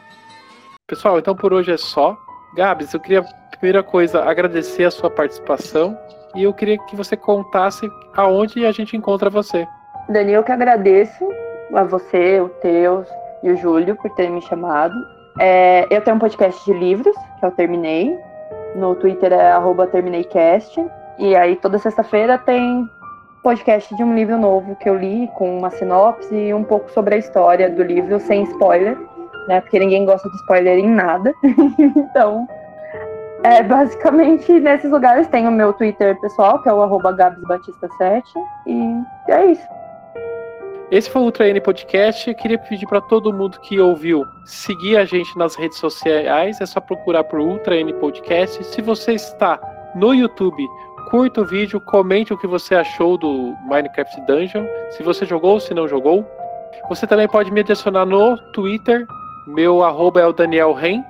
Pessoal, 0.87 1.19
então 1.19 1.35
por 1.35 1.51
hoje 1.55 1.73
é 1.73 1.79
só. 1.79 2.15
Gabs, 2.55 2.93
eu 2.93 3.01
queria, 3.01 3.25
primeira 3.53 3.83
coisa, 3.83 4.23
agradecer 4.23 4.85
a 4.85 4.91
sua 4.91 5.09
participação 5.09 5.99
e 6.35 6.43
eu 6.43 6.53
queria 6.53 6.77
que 6.77 6.95
você 6.95 7.17
contasse 7.17 7.89
aonde 8.15 8.67
a 8.67 8.71
gente 8.71 8.95
encontra 8.95 9.31
você. 9.31 9.67
Daniel, 10.11 10.45
que 10.45 10.53
agradeço 10.53 11.27
a 11.73 11.85
você, 11.85 12.39
o 12.39 12.51
Teus 12.51 13.09
e 13.43 13.51
o 13.51 13.57
Júlio 13.57 13.97
por 13.97 14.11
terem 14.11 14.33
me 14.33 14.43
chamado. 14.43 14.95
É, 15.41 15.87
eu 15.89 16.03
tenho 16.03 16.17
um 16.17 16.21
podcast 16.21 16.63
de 16.67 16.79
livros, 16.79 17.17
que 17.41 17.47
eu 17.47 17.51
terminei. 17.53 18.15
No 18.77 18.95
Twitter 18.95 19.33
é 19.33 19.87
termineiCast. 19.91 20.85
E 21.19 21.35
aí 21.35 21.57
toda 21.57 21.79
sexta-feira 21.79 22.37
tem 22.37 22.87
podcast 23.43 23.95
de 23.97 24.05
um 24.05 24.15
livro 24.15 24.37
novo 24.37 24.77
que 24.77 24.91
eu 24.91 24.97
li, 24.97 25.31
com 25.35 25.59
uma 25.59 25.71
sinopse 25.71 26.35
e 26.35 26.53
um 26.53 26.63
pouco 26.63 26.91
sobre 26.91 27.15
a 27.15 27.19
história 27.19 27.71
do 27.71 27.83
livro, 27.83 28.21
sem 28.21 28.43
spoiler, 28.43 28.99
né? 29.49 29.61
Porque 29.61 29.79
ninguém 29.79 30.05
gosta 30.05 30.29
de 30.29 30.37
spoiler 30.37 30.79
em 30.79 30.89
nada. 30.89 31.35
então, 31.79 32.47
é, 33.43 33.63
basicamente 33.63 34.53
nesses 34.61 34.91
lugares 34.91 35.29
tem 35.29 35.47
o 35.47 35.53
meu 35.53 35.73
Twitter 35.73 36.19
pessoal, 36.21 36.63
que 36.63 36.69
é 36.69 36.73
o 36.73 36.89
gabsbatista7, 36.89 38.23
e 38.67 39.03
é 39.29 39.47
isso. 39.47 39.69
Esse 40.91 41.11
foi 41.11 41.23
o 41.23 41.25
Ultra 41.25 41.49
N 41.49 41.61
Podcast. 41.61 42.29
Eu 42.29 42.37
queria 42.37 42.59
pedir 42.59 42.87
para 42.87 43.01
todo 43.01 43.33
mundo 43.33 43.59
que 43.61 43.81
ouviu 43.81 44.25
seguir 44.45 44.97
a 44.97 45.05
gente 45.05 45.37
nas 45.37 45.57
redes 45.57 45.79
sociais. 45.79 46.61
É 46.61 46.67
só 46.67 46.81
procurar 46.81 47.25
por 47.25 47.41
Ultra 47.41 47.77
N 47.77 47.93
Podcast. 47.95 48.63
Se 48.65 48.81
você 48.81 49.15
está 49.15 49.59
no 49.95 50.15
YouTube, 50.15 50.65
curta 51.11 51.41
o 51.41 51.45
vídeo, 51.45 51.81
comente 51.81 52.33
o 52.33 52.39
que 52.39 52.47
você 52.47 52.75
achou 52.75 53.17
do 53.17 53.55
Minecraft 53.67 54.21
Dungeon, 54.23 54.67
se 54.91 55.03
você 55.03 55.25
jogou, 55.25 55.59
se 55.59 55.75
não 55.75 55.89
jogou. 55.89 56.25
Você 56.89 57.07
também 57.07 57.29
pode 57.29 57.51
me 57.51 57.61
adicionar 57.61 58.05
no 58.05 58.37
Twitter, 58.53 59.07
meu 59.47 59.83
arroba 59.83 60.21
é 60.21 60.27
o 60.27 60.33
Daniel 60.33 60.73
Ren. 60.73 61.03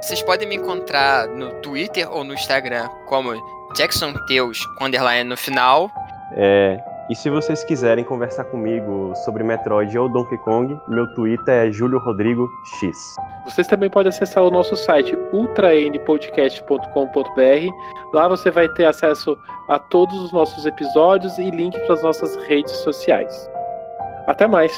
Vocês 0.00 0.22
podem 0.22 0.48
me 0.48 0.56
encontrar 0.56 1.28
no 1.28 1.50
Twitter 1.60 2.10
ou 2.10 2.24
no 2.24 2.34
Instagram 2.34 2.88
como 3.06 3.34
Jackson 3.74 4.12
Teus, 4.26 4.58
underline 4.80 5.28
no 5.28 5.36
final. 5.36 5.90
É, 6.36 6.82
e 7.10 7.14
se 7.14 7.28
vocês 7.28 7.62
quiserem 7.64 8.02
conversar 8.02 8.44
comigo 8.44 9.12
sobre 9.24 9.44
Metroid 9.44 9.98
ou 9.98 10.08
Donkey 10.08 10.38
Kong, 10.38 10.80
meu 10.88 11.06
Twitter 11.14 11.68
é 11.68 11.70
Júlio 11.70 11.98
Rodrigo 11.98 12.48
X. 12.80 12.96
Vocês 13.44 13.66
também 13.66 13.90
podem 13.90 14.08
acessar 14.08 14.42
o 14.42 14.50
nosso 14.50 14.74
site 14.74 15.14
ultraendpodcast.com.br. 15.32 18.14
Lá 18.14 18.26
você 18.26 18.50
vai 18.50 18.70
ter 18.70 18.86
acesso 18.86 19.36
a 19.68 19.78
todos 19.78 20.18
os 20.18 20.32
nossos 20.32 20.64
episódios 20.64 21.36
e 21.38 21.50
link 21.50 21.78
para 21.80 21.94
as 21.94 22.02
nossas 22.02 22.36
redes 22.46 22.72
sociais. 22.72 23.50
Até 24.26 24.46
mais! 24.46 24.72